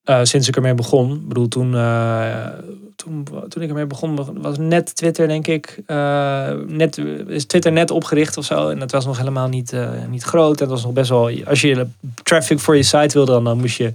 Uh, 0.04 0.20
sinds 0.22 0.48
ik 0.48 0.56
ermee 0.56 0.74
begon. 0.74 1.14
Ik 1.14 1.28
bedoel, 1.28 1.48
toen, 1.48 1.72
uh, 1.72 2.46
toen, 2.96 3.26
toen 3.48 3.62
ik 3.62 3.68
ermee 3.68 3.86
begon, 3.86 4.40
was 4.40 4.58
net 4.58 4.96
Twitter, 4.96 5.28
denk 5.28 5.46
ik. 5.46 5.78
Uh, 5.86 6.50
net, 6.66 6.98
is 7.26 7.44
Twitter 7.44 7.72
net 7.72 7.90
opgericht 7.90 8.36
of 8.36 8.44
zo. 8.44 8.68
En 8.68 8.78
dat 8.78 8.90
was 8.90 9.06
nog 9.06 9.18
helemaal 9.18 9.48
niet, 9.48 9.74
niet 10.08 10.22
groot. 10.22 10.60
En 10.60 10.68
dat 10.68 10.74
was 10.74 10.84
nog 10.84 10.92
best 10.92 11.08
wel. 11.08 11.30
Als 11.44 11.60
je 11.60 11.86
traffic 12.22 12.58
voor 12.58 12.76
je 12.76 12.82
site 12.82 13.12
wilde, 13.12 13.32
dan, 13.32 13.44
dan 13.44 13.58
moest 13.58 13.76
je 13.76 13.92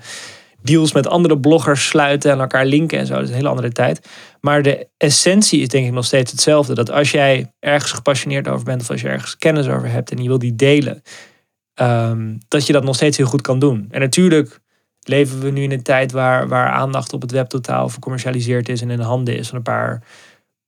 deals 0.63 0.91
met 0.91 1.08
andere 1.08 1.39
bloggers 1.39 1.88
sluiten 1.88 2.32
en 2.32 2.39
elkaar 2.39 2.65
linken 2.65 3.00
en 3.00 3.05
zo. 3.05 3.13
Dat 3.13 3.24
is 3.24 3.29
een 3.29 3.36
hele 3.36 3.50
andere 3.50 3.72
tijd. 3.72 4.08
Maar 4.41 4.62
de 4.62 4.88
essentie 4.98 5.62
is 5.62 5.67
denk 5.67 5.86
ik 5.86 5.91
nog 5.91 6.05
steeds 6.05 6.32
hetzelfde. 6.32 6.75
Dat 6.75 6.91
als 6.91 7.12
jij 7.12 7.53
ergens 7.60 7.91
gepassioneerd 7.91 8.48
over 8.48 8.65
bent 8.65 8.82
of 8.82 8.89
als 8.89 9.01
je 9.01 9.08
ergens 9.08 9.38
kennis 9.38 9.67
over 9.67 9.89
hebt 9.89 10.12
en 10.12 10.17
je 10.17 10.27
wil 10.27 10.39
die 10.39 10.55
delen, 10.55 11.01
um, 11.82 12.38
dat 12.48 12.67
je 12.67 12.74
dat 12.74 12.84
nog 12.84 12.96
steeds 12.96 13.17
heel 13.17 13.25
goed 13.25 13.41
kan 13.41 13.60
doen. 13.60 13.88
En 13.91 14.00
natuurlijk 14.00 14.60
leven 15.03 15.39
we 15.39 15.50
nu 15.50 15.62
in 15.62 15.72
een 15.72 15.84
tijd 15.84 16.12
waar, 16.12 16.48
waar 16.48 16.70
aandacht 16.70 17.13
op 17.13 17.22
het 17.22 17.32
web 17.32 17.48
totaal 17.48 17.89
vercommercialiseerd 17.89 18.70
is 18.70 18.82
en 18.82 18.89
in 18.89 18.98
de 18.98 19.03
handen 19.03 19.38
is 19.38 19.48
van 19.48 19.58
een 19.58 19.63
paar, 19.63 20.03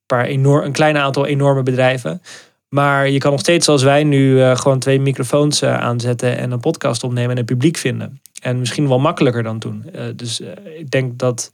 paar 0.05 0.25
enorm, 0.25 0.65
een 0.65 0.71
klein 0.71 0.97
aantal 0.97 1.25
enorme 1.25 1.63
bedrijven. 1.63 2.21
Maar 2.69 3.09
je 3.09 3.17
kan 3.17 3.31
nog 3.31 3.39
steeds 3.39 3.65
zoals 3.65 3.83
wij 3.83 4.03
nu 4.03 4.31
uh, 4.31 4.55
gewoon 4.55 4.79
twee 4.79 4.99
microfoons 4.99 5.61
uh, 5.61 5.77
aanzetten 5.77 6.37
en 6.37 6.51
een 6.51 6.59
podcast 6.59 7.03
opnemen 7.03 7.31
en 7.31 7.37
een 7.37 7.45
publiek 7.45 7.77
vinden. 7.77 8.21
En 8.41 8.59
misschien 8.59 8.87
wel 8.87 8.99
makkelijker 8.99 9.43
dan 9.43 9.59
toen. 9.59 9.85
Uh, 9.95 10.01
dus 10.15 10.41
ik 10.77 10.91
denk 10.91 11.19
dat 11.19 11.51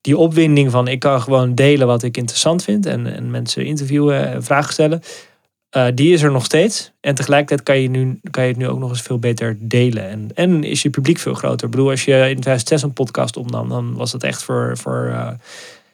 die 0.00 0.16
opwinding 0.16 0.70
van 0.70 0.88
ik 0.88 0.98
kan 0.98 1.22
gewoon 1.22 1.54
delen 1.54 1.86
wat 1.86 2.02
ik 2.02 2.16
interessant 2.16 2.64
vind 2.64 2.86
en, 2.86 3.14
en 3.14 3.30
mensen 3.30 3.64
interviewen 3.64 4.28
en 4.28 4.42
vragen 4.42 4.72
stellen. 4.72 5.02
Uh, 5.76 5.86
die 5.94 6.12
is 6.12 6.22
er 6.22 6.32
nog 6.32 6.44
steeds. 6.44 6.92
En 7.00 7.14
tegelijkertijd 7.14 7.62
kan 7.62 7.80
je, 7.80 7.88
nu, 7.88 8.20
kan 8.30 8.42
je 8.42 8.48
het 8.48 8.58
nu 8.58 8.68
ook 8.68 8.78
nog 8.78 8.90
eens 8.90 9.02
veel 9.02 9.18
beter 9.18 9.56
delen. 9.60 10.08
En, 10.08 10.30
en 10.34 10.64
is 10.64 10.82
je 10.82 10.90
publiek 10.90 11.18
veel 11.18 11.34
groter. 11.34 11.64
Ik 11.64 11.70
bedoel, 11.70 11.90
als 11.90 12.04
je 12.04 12.12
in 12.12 12.40
2006 12.40 12.82
een 12.82 12.92
podcast 12.92 13.36
opnam, 13.36 13.68
dan 13.68 13.94
was 13.94 14.10
dat 14.10 14.22
echt 14.22 14.42
voor, 14.42 14.78
voor 14.78 15.12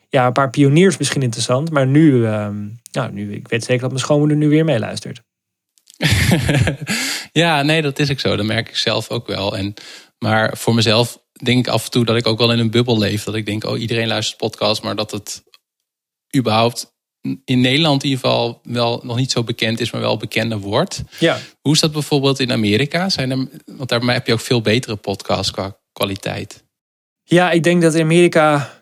ja, 0.09 0.27
een 0.27 0.33
paar 0.33 0.51
pioniers 0.51 0.97
misschien 0.97 1.23
interessant. 1.23 1.71
Maar 1.71 1.87
nu, 1.87 2.13
uh, 2.13 2.49
nou, 2.93 3.13
nu, 3.13 3.35
ik 3.35 3.49
weet 3.49 3.65
zeker 3.65 3.81
dat 3.81 3.91
mijn 3.91 4.03
schoonmoeder 4.03 4.37
nu 4.37 4.49
weer 4.49 4.65
meeluistert. 4.65 5.23
ja, 7.33 7.63
nee, 7.63 7.83
dat 7.83 7.99
is 7.99 8.11
ook 8.11 8.21
zo. 8.21 8.37
Dat 8.37 8.47
merk 8.47 8.69
ik 8.69 8.77
zelf 8.77 9.11
ook 9.11 9.27
wel. 9.27 9.57
En, 9.57 9.75
maar 10.19 10.57
voor 10.57 10.75
mezelf 10.75 11.19
denk 11.33 11.67
ik 11.67 11.73
af 11.73 11.85
en 11.85 11.91
toe 11.91 12.05
dat 12.05 12.17
ik 12.17 12.27
ook 12.27 12.39
wel 12.39 12.53
in 12.53 12.59
een 12.59 12.71
bubbel 12.71 12.99
leef. 12.99 13.25
Dat 13.25 13.35
ik 13.35 13.47
denk, 13.47 13.65
oh, 13.65 13.81
iedereen 13.81 14.07
luistert 14.07 14.39
podcast, 14.39 14.83
maar 14.83 14.97
dat 14.97 15.11
het 15.11 15.45
überhaupt 16.37 16.95
in 17.45 17.61
Nederland 17.61 18.03
in 18.03 18.09
ieder 18.09 18.25
geval 18.25 18.61
wel 18.63 19.01
nog 19.05 19.17
niet 19.17 19.31
zo 19.31 19.45
bekend 19.45 19.81
is, 19.81 19.91
maar 19.91 20.01
wel 20.01 20.17
bekender 20.17 20.59
wordt. 20.59 21.03
Ja. 21.19 21.39
Hoe 21.61 21.73
is 21.73 21.81
dat 21.81 21.93
bijvoorbeeld 21.93 22.41
in 22.41 22.53
Amerika? 22.53 23.09
Zijn 23.09 23.31
er, 23.31 23.49
want 23.67 23.89
daar 23.89 24.01
heb 24.01 24.27
je 24.27 24.33
ook 24.33 24.41
veel 24.41 24.61
betere 24.61 24.97
podcasts 24.97 25.51
qua 25.51 25.77
kwaliteit. 25.93 26.65
Ja, 27.23 27.51
ik 27.51 27.63
denk 27.63 27.83
dat 27.83 27.95
in 27.95 28.03
Amerika. 28.03 28.75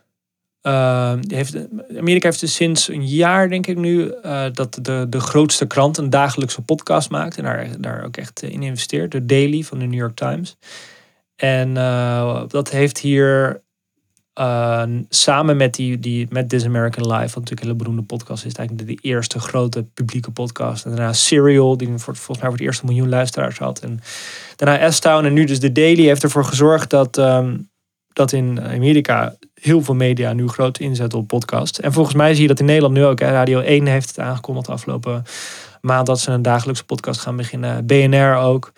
Uh, 0.63 1.15
heeft, 1.27 1.57
Amerika 1.97 2.29
heeft 2.29 2.41
dus 2.41 2.55
sinds 2.55 2.89
een 2.89 3.09
jaar, 3.09 3.49
denk 3.49 3.67
ik 3.67 3.77
nu, 3.77 4.15
uh, 4.25 4.47
dat 4.53 4.79
de, 4.83 5.07
de 5.09 5.21
grootste 5.21 5.67
krant 5.67 5.99
een 5.99 6.11
dagelijkse 6.11 6.61
podcast 6.61 7.11
maakt. 7.11 7.37
En 7.37 7.45
daar, 7.45 7.81
daar 7.81 8.05
ook 8.05 8.17
echt 8.17 8.43
in 8.43 8.63
investeert. 8.63 9.13
De 9.13 9.27
Daily 9.27 9.63
van 9.63 9.79
de 9.79 9.85
New 9.85 9.99
York 9.99 10.17
Times. 10.17 10.57
En 11.37 11.69
uh, 11.69 12.43
dat 12.49 12.71
heeft 12.71 12.99
hier 12.99 13.63
samen 15.09 15.57
met, 15.57 15.75
die, 15.75 15.99
die, 15.99 16.27
met 16.31 16.49
This 16.49 16.65
American 16.65 17.07
Life, 17.07 17.19
wat 17.19 17.35
natuurlijk 17.35 17.61
een 17.61 17.67
hele 17.67 17.79
beroemde 17.79 18.03
podcast 18.03 18.45
is, 18.45 18.53
eigenlijk 18.55 18.89
de, 18.89 19.09
eerste 19.09 19.39
grote 19.39 19.85
publieke 19.95 20.31
podcast. 20.31 20.85
En 20.85 20.91
daarna 20.91 21.13
Serial, 21.13 21.77
die 21.77 21.89
voor, 21.89 21.99
volgens 22.17 22.39
mij 22.39 22.49
voor 22.49 22.59
het 22.59 22.67
eerste 22.67 22.85
miljoen 22.85 23.09
luisteraars 23.09 23.59
had. 23.59 23.79
En 23.79 24.01
daarna 24.57 24.91
S-Town 24.91 25.25
en 25.25 25.33
nu 25.33 25.45
dus 25.45 25.61
de 25.61 25.73
Daily 25.73 26.03
heeft 26.03 26.23
ervoor 26.23 26.45
gezorgd 26.45 26.91
dat, 26.91 27.17
um, 27.17 27.71
dat 28.13 28.33
in 28.33 28.61
Amerika 28.61 29.37
heel 29.55 29.83
veel 29.83 29.95
media 29.95 30.33
nu 30.33 30.49
groot 30.49 30.79
inzetten 30.79 31.19
op 31.19 31.29
podcast. 31.29 31.79
En 31.79 31.93
volgens 31.93 32.17
mij 32.17 32.33
zie 32.33 32.43
je 32.43 32.49
dat 32.49 32.61
in 32.61 32.67
Nederland 32.67 32.95
nu 32.95 33.05
ook. 33.05 33.19
Hè, 33.19 33.31
Radio 33.31 33.61
1 33.61 33.87
heeft 33.87 34.09
het 34.09 34.19
aangekondigd 34.19 34.69
afgelopen 34.69 35.25
maand 35.81 36.07
dat 36.07 36.21
ze 36.21 36.31
een 36.31 36.43
dagelijkse 36.43 36.85
podcast 36.85 37.21
gaan 37.21 37.37
beginnen. 37.37 37.87
BNR 37.87 38.35
ook. 38.37 38.73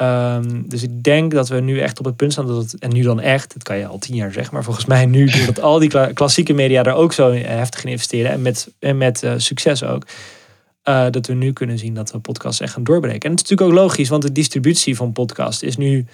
Um, 0.00 0.68
dus 0.68 0.82
ik 0.82 1.02
denk 1.02 1.32
dat 1.32 1.48
we 1.48 1.60
nu 1.60 1.80
echt 1.80 1.98
op 1.98 2.04
het 2.04 2.16
punt 2.16 2.32
staan 2.32 2.46
dat 2.46 2.56
het, 2.62 2.78
en 2.78 2.92
nu 2.92 3.02
dan 3.02 3.20
echt, 3.20 3.52
dat 3.52 3.62
kan 3.62 3.78
je 3.78 3.86
al 3.86 3.98
tien 3.98 4.14
jaar 4.14 4.32
zeggen, 4.32 4.54
maar 4.54 4.64
volgens 4.64 4.86
mij 4.86 5.06
nu, 5.06 5.26
doordat 5.26 5.60
al 5.60 5.78
die 5.78 6.12
klassieke 6.12 6.52
media 6.52 6.82
daar 6.82 6.94
ook 6.94 7.12
zo 7.12 7.32
heftig 7.32 7.84
in 7.84 7.90
investeren 7.90 8.30
en 8.30 8.42
met, 8.42 8.68
en 8.78 8.96
met 8.96 9.22
uh, 9.22 9.32
succes 9.36 9.82
ook, 9.82 10.06
uh, 10.88 11.06
dat 11.10 11.26
we 11.26 11.34
nu 11.34 11.52
kunnen 11.52 11.78
zien 11.78 11.94
dat 11.94 12.10
we 12.10 12.18
podcasts 12.18 12.60
echt 12.60 12.72
gaan 12.72 12.84
doorbreken. 12.84 13.20
En 13.20 13.30
het 13.30 13.44
is 13.44 13.48
natuurlijk 13.48 13.78
ook 13.78 13.84
logisch, 13.84 14.08
want 14.08 14.22
de 14.22 14.32
distributie 14.32 14.96
van 14.96 15.12
podcast 15.12 15.62
is 15.62 15.76
nu 15.76 16.06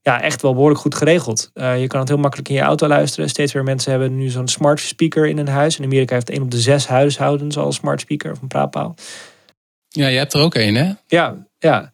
ja, 0.00 0.20
echt 0.20 0.42
wel 0.42 0.52
behoorlijk 0.52 0.80
goed 0.80 0.94
geregeld. 0.94 1.50
Uh, 1.54 1.80
je 1.80 1.86
kan 1.86 2.00
het 2.00 2.08
heel 2.08 2.18
makkelijk 2.18 2.48
in 2.48 2.54
je 2.54 2.60
auto 2.60 2.86
luisteren. 2.86 3.28
Steeds 3.28 3.54
meer 3.54 3.64
mensen 3.64 3.90
hebben 3.90 4.16
nu 4.16 4.28
zo'n 4.28 4.48
smart 4.48 4.80
speaker 4.80 5.26
in 5.26 5.36
hun 5.36 5.48
huis. 5.48 5.78
In 5.78 5.84
Amerika 5.84 6.14
heeft 6.14 6.30
één 6.30 6.42
op 6.42 6.50
de 6.50 6.60
zes 6.60 6.86
huishoudens 6.86 7.56
al 7.56 7.66
een 7.66 7.72
smart 7.72 8.00
speaker 8.00 8.30
of 8.30 8.42
een 8.42 8.48
praatpaal. 8.48 8.94
Ja, 9.88 10.06
je 10.06 10.18
hebt 10.18 10.34
er 10.34 10.40
ook 10.40 10.54
één, 10.54 10.74
hè? 10.74 10.92
Ja, 11.06 11.46
ja. 11.58 11.92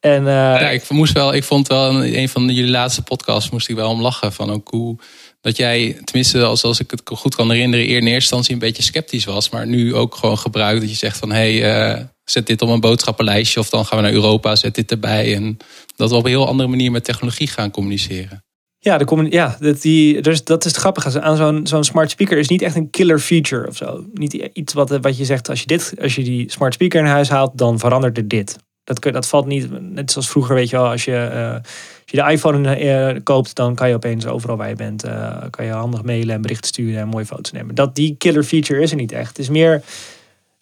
En, 0.00 0.22
uh, 0.22 0.28
ja, 0.28 0.70
ik 0.70 0.88
moest 0.88 1.12
wel, 1.12 1.34
ik 1.34 1.44
vond 1.44 1.68
wel 1.68 1.94
een, 1.94 2.18
een 2.18 2.28
van 2.28 2.48
jullie 2.48 2.70
laatste 2.70 3.02
podcasts 3.02 3.50
moest 3.50 3.68
ik 3.68 3.76
wel 3.76 3.90
om 3.90 4.00
lachen 4.00 4.32
van 4.32 4.50
ook 4.50 4.68
hoe 4.68 4.96
dat 5.40 5.56
jij, 5.56 6.00
tenminste 6.04 6.44
als, 6.44 6.62
als 6.62 6.80
ik 6.80 6.90
het 6.90 7.02
goed 7.04 7.34
kan 7.34 7.50
herinneren, 7.50 7.84
eer 7.84 7.96
in 7.96 8.06
eerste 8.06 8.14
instantie 8.14 8.52
een 8.52 8.58
beetje 8.58 8.82
sceptisch 8.82 9.24
was, 9.24 9.50
maar 9.50 9.66
nu 9.66 9.94
ook 9.94 10.14
gewoon 10.14 10.38
gebruikt 10.38 10.80
dat 10.80 10.90
je 10.90 10.96
zegt 10.96 11.18
van 11.18 11.30
hé, 11.30 11.58
hey, 11.58 11.96
uh, 11.96 12.04
zet 12.24 12.46
dit 12.46 12.62
op 12.62 12.68
een 12.68 12.80
boodschappenlijstje 12.80 13.60
of 13.60 13.68
dan 13.68 13.86
gaan 13.86 13.98
we 13.98 14.04
naar 14.04 14.12
Europa, 14.12 14.56
zet 14.56 14.74
dit 14.74 14.90
erbij 14.90 15.34
en 15.34 15.56
dat 15.96 16.10
we 16.10 16.16
op 16.16 16.24
een 16.24 16.30
heel 16.30 16.46
andere 16.46 16.68
manier 16.68 16.90
met 16.90 17.04
technologie 17.04 17.48
gaan 17.48 17.70
communiceren. 17.70 18.44
Ja, 18.78 18.98
de 18.98 19.26
ja 19.30 19.56
dat, 19.60 19.82
die, 19.82 20.22
dus 20.22 20.44
dat 20.44 20.64
is 20.64 20.70
het 20.70 20.80
grappige. 20.80 21.20
Aan 21.20 21.36
zo'n 21.36 21.66
zo'n 21.66 21.84
smart 21.84 22.10
speaker 22.10 22.38
is 22.38 22.48
niet 22.48 22.62
echt 22.62 22.76
een 22.76 22.90
killer 22.90 23.18
feature 23.18 23.68
of 23.68 23.76
zo. 23.76 24.04
Niet 24.12 24.32
iets 24.32 24.72
wat, 24.72 24.98
wat 25.00 25.16
je 25.16 25.24
zegt, 25.24 25.48
als 25.48 25.60
je, 25.60 25.66
dit, 25.66 25.94
als 26.00 26.14
je 26.14 26.22
die 26.22 26.50
smart 26.50 26.74
speaker 26.74 27.00
in 27.00 27.06
huis 27.06 27.28
haalt, 27.28 27.58
dan 27.58 27.78
verandert 27.78 28.16
er 28.16 28.28
dit. 28.28 28.56
Dat, 28.94 29.12
dat 29.12 29.28
valt 29.28 29.46
niet, 29.46 29.80
net 29.80 30.10
zoals 30.10 30.28
vroeger, 30.28 30.54
weet 30.54 30.70
je 30.70 30.76
wel, 30.76 30.88
als 30.88 31.04
je, 31.04 31.30
uh, 31.32 31.52
als 31.52 31.62
je 32.04 32.16
de 32.16 32.32
iPhone 32.32 32.80
uh, 32.80 33.20
koopt, 33.22 33.54
dan 33.54 33.74
kan 33.74 33.88
je 33.88 33.94
opeens 33.94 34.26
overal 34.26 34.56
waar 34.56 34.68
je 34.68 34.74
bent, 34.74 35.04
uh, 35.04 35.36
kan 35.50 35.64
je 35.64 35.72
handig 35.72 36.02
mailen 36.02 36.34
en 36.34 36.42
berichten 36.42 36.68
sturen 36.68 37.00
en 37.00 37.08
mooie 37.08 37.26
foto's 37.26 37.52
nemen. 37.52 37.74
Dat, 37.74 37.94
die 37.94 38.14
killer 38.18 38.42
feature 38.42 38.80
is 38.80 38.90
er 38.90 38.96
niet 38.96 39.12
echt. 39.12 39.28
Het 39.28 39.38
is 39.38 39.48
meer 39.48 39.82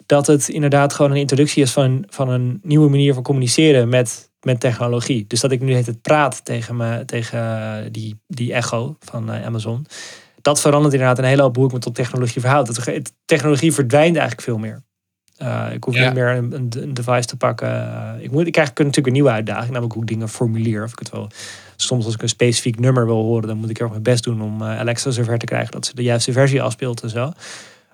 dat 0.05 0.27
het 0.27 0.49
inderdaad 0.49 0.93
gewoon 0.93 1.11
een 1.11 1.17
introductie 1.17 1.63
is 1.63 1.71
van, 1.71 2.05
van 2.09 2.29
een 2.29 2.59
nieuwe 2.63 2.89
manier 2.89 3.13
van 3.13 3.23
communiceren 3.23 3.89
met, 3.89 4.29
met 4.41 4.59
technologie. 4.59 5.25
Dus 5.27 5.39
dat 5.39 5.51
ik 5.51 5.61
nu 5.61 5.73
het 5.73 6.01
praat 6.01 6.45
tegen, 6.45 6.75
me, 6.75 7.05
tegen 7.05 7.91
die, 7.91 8.19
die 8.27 8.53
Echo 8.53 8.95
van 8.99 9.31
Amazon. 9.31 9.85
Dat 10.41 10.61
verandert 10.61 10.93
inderdaad 10.93 11.17
een 11.17 11.23
hele 11.23 11.41
hoop 11.41 11.55
hoe 11.55 11.65
ik 11.65 11.71
me 11.71 11.79
tot 11.79 11.95
technologie 11.95 12.41
verhoud. 12.41 13.03
technologie 13.25 13.73
verdwijnt 13.73 14.15
eigenlijk 14.15 14.41
veel 14.41 14.57
meer. 14.57 14.83
Uh, 15.41 15.73
ik 15.73 15.83
hoef 15.83 15.95
niet 15.95 16.13
meer 16.13 16.27
een, 16.27 16.53
een, 16.53 16.93
device 16.93 17.27
te 17.27 17.37
pakken. 17.37 17.69
Uh, 17.69 18.23
ik, 18.23 18.31
moet, 18.31 18.45
ik 18.47 18.51
krijg 18.51 18.69
natuurlijk 18.69 19.07
een 19.07 19.13
nieuwe 19.13 19.29
uitdaging, 19.29 19.69
namelijk 19.69 19.93
hoe 19.93 20.01
ik 20.01 20.09
dingen 20.09 20.29
formuleer. 20.29 20.83
Of 20.83 20.91
ik 20.91 20.99
het 20.99 21.09
wel, 21.09 21.29
soms 21.75 22.05
als 22.05 22.13
ik 22.13 22.21
een 22.21 22.29
specifiek 22.29 22.79
nummer 22.79 23.05
wil 23.05 23.23
horen, 23.23 23.47
dan 23.47 23.57
moet 23.57 23.69
ik 23.69 23.79
erg 23.79 23.89
mijn 23.89 24.03
best 24.03 24.23
doen 24.23 24.41
om 24.41 24.61
uh, 24.61 24.79
Alexa 24.79 25.11
zover 25.11 25.37
te 25.37 25.45
krijgen 25.45 25.71
dat 25.71 25.85
ze 25.85 25.95
de 25.95 26.03
juiste 26.03 26.31
versie 26.31 26.61
afspeelt 26.61 27.01
en 27.01 27.09
zo. 27.09 27.31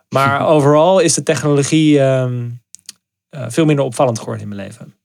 Maar 0.10 0.46
overal 0.56 1.00
is 1.00 1.14
de 1.14 1.24
technologie 1.24 2.00
um, 2.00 2.62
veel 3.30 3.66
minder 3.66 3.86
opvallend 3.86 4.20
geworden 4.20 4.44
in 4.44 4.56
mijn 4.56 4.68
leven. 4.68 4.96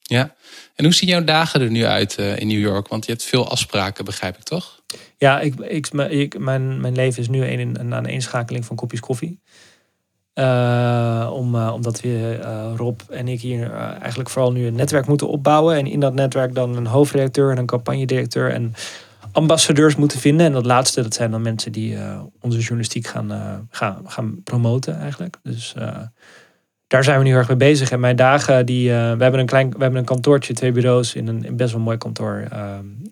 Ja, 0.00 0.34
en 0.74 0.84
hoe 0.84 0.94
zien 0.94 1.08
jouw 1.08 1.24
dagen 1.24 1.60
er 1.60 1.70
nu 1.70 1.84
uit 1.84 2.16
in 2.18 2.46
New 2.46 2.60
York? 2.60 2.88
Want 2.88 3.06
je 3.06 3.12
hebt 3.12 3.24
veel 3.24 3.50
afspraken, 3.50 4.04
begrijp 4.04 4.36
ik 4.36 4.42
toch? 4.42 4.82
Ja, 5.16 5.40
ik, 5.40 5.54
ik, 5.60 6.38
mijn, 6.38 6.80
mijn 6.80 6.94
leven 6.94 7.22
is 7.22 7.28
nu 7.28 7.44
een, 7.44 7.80
een, 7.80 7.92
een 7.92 8.06
eenschakeling 8.06 8.64
van 8.64 8.76
kopjes 8.76 9.00
koffie. 9.00 9.40
Uh, 10.38 11.30
om, 11.32 11.54
uh, 11.54 11.72
omdat 11.74 12.00
we, 12.00 12.38
uh, 12.42 12.72
Rob 12.76 13.00
en 13.10 13.28
ik 13.28 13.40
hier 13.40 13.72
eigenlijk 13.72 14.30
vooral 14.30 14.52
nu 14.52 14.66
een 14.66 14.74
netwerk 14.74 15.06
moeten 15.06 15.28
opbouwen. 15.28 15.76
En 15.76 15.86
in 15.86 16.00
dat 16.00 16.14
netwerk 16.14 16.54
dan 16.54 16.76
een 16.76 16.86
hoofdredacteur 16.86 17.50
en 17.50 17.58
een 17.58 17.66
campagnedirecteur 17.66 18.50
en 18.50 18.74
ambassadeurs 19.32 19.96
moeten 19.96 20.18
vinden. 20.18 20.46
En 20.46 20.52
dat 20.52 20.66
laatste, 20.66 21.02
dat 21.02 21.14
zijn 21.14 21.30
dan 21.30 21.42
mensen 21.42 21.72
die 21.72 21.98
onze 22.40 22.58
journalistiek 22.58 23.06
gaan, 23.06 23.68
gaan, 23.70 24.02
gaan 24.06 24.42
promoten 24.42 24.98
eigenlijk. 24.98 25.36
Dus 25.42 25.74
daar 26.86 27.04
zijn 27.04 27.18
we 27.18 27.24
nu 27.24 27.30
heel 27.30 27.38
erg 27.38 27.48
mee 27.48 27.56
bezig. 27.56 27.90
En 27.90 28.00
mijn 28.00 28.16
dagen, 28.16 28.66
die, 28.66 28.88
we, 28.90 28.94
hebben 28.94 29.40
een 29.40 29.46
klein, 29.46 29.70
we 29.70 29.82
hebben 29.82 29.98
een 29.98 30.04
kantoortje, 30.04 30.54
twee 30.54 30.72
bureaus 30.72 31.14
in 31.14 31.26
een, 31.28 31.56
best 31.56 31.72
wel 31.72 31.82
mooi 31.82 31.96
kantoor. 31.96 32.44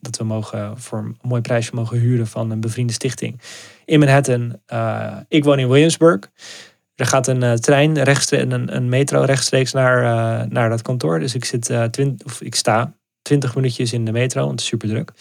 dat 0.01 0.17
we 0.17 0.25
mogen 0.25 0.79
voor 0.79 0.99
een 0.99 1.17
mooi 1.23 1.41
prijsje 1.41 1.75
mogen 1.75 1.99
huren 1.99 2.27
van 2.27 2.51
een 2.51 2.61
bevriende 2.61 2.93
stichting 2.93 3.41
in 3.85 3.99
Manhattan. 3.99 4.61
ik 5.29 5.45
woon 5.45 5.59
in 5.59 5.69
Williamsburg. 5.69 6.31
Er 6.95 7.07
gaat 7.07 7.27
een 7.27 7.43
uh, 7.43 7.53
trein 7.53 8.03
rechtstreeks, 8.03 8.53
een, 8.53 8.77
een 8.77 8.89
metro 8.89 9.21
rechtstreeks 9.21 9.73
naar, 9.73 10.03
uh, 10.03 10.49
naar 10.49 10.69
dat 10.69 10.83
kantoor. 10.83 11.19
Dus 11.19 11.35
ik, 11.35 11.45
zit, 11.45 11.71
uh, 11.71 11.85
twint, 11.85 12.25
of 12.25 12.41
ik 12.41 12.55
sta 12.55 12.95
20 13.23 13.55
minuutjes 13.55 13.93
in 13.93 14.05
de 14.05 14.13
metro, 14.13 14.41
want 14.41 14.51
het 14.51 14.61
is 14.61 14.67
super 14.67 14.89
druk. 14.89 15.13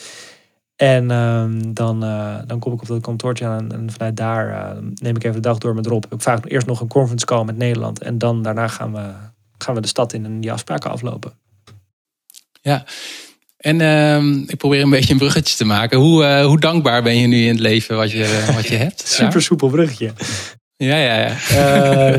En 0.76 1.12
um, 1.12 1.74
dan, 1.74 2.00
dan 2.48 2.60
kom 2.60 2.74
ik 2.74 2.82
op 2.82 2.88
dat 2.88 3.02
kantoortje 3.02 3.46
aan 3.46 3.72
en 3.72 3.92
vanuit 3.92 4.18
daar 4.18 4.76
neem 4.82 5.16
ik 5.16 5.24
even 5.24 5.42
de 5.42 5.48
dag 5.48 5.58
door 5.58 5.76
met 5.76 5.86
Rob. 5.86 6.04
Ik 6.10 6.22
vaak 6.22 6.46
eerst 6.46 6.68
nog 6.68 6.82
een 6.82 6.88
conference 6.88 7.26
call 7.26 7.44
met 7.44 7.58
Nederland. 7.58 8.02
En 8.02 8.18
dan 8.18 8.42
daarna 8.42 8.68
gaan 8.68 8.94
we, 8.94 9.12
gaan 9.58 9.76
we 9.76 9.82
de 9.82 9.88
stad 9.88 10.14
in 10.14 10.26
en 10.26 10.42
die 10.42 10.52
afspraken 10.52 10.92
aflopen. 10.92 11.34
Ja, 12.62 12.86
en 13.64 13.80
uh, 13.80 14.48
ik 14.48 14.58
probeer 14.58 14.82
een 14.82 14.90
beetje 14.90 15.12
een 15.12 15.20
bruggetje 15.20 15.56
te 15.56 15.66
maken. 15.66 16.00
Hoe, 16.00 16.24
uh, 16.24 16.46
hoe 16.46 16.60
dankbaar 16.60 17.04
ben 17.04 17.18
je 17.18 17.28
nu 17.28 17.42
in 17.42 17.50
het 17.50 17.60
leven 17.60 17.96
wat 17.96 18.12
je, 18.12 18.52
wat 18.56 18.68
je 18.68 18.76
hebt? 18.76 19.08
Super 19.20 19.42
soepel 19.42 19.70
bruggetje. 19.70 20.14
Ja, 20.84 20.98
ja, 20.98 21.16
ja. 21.16 22.16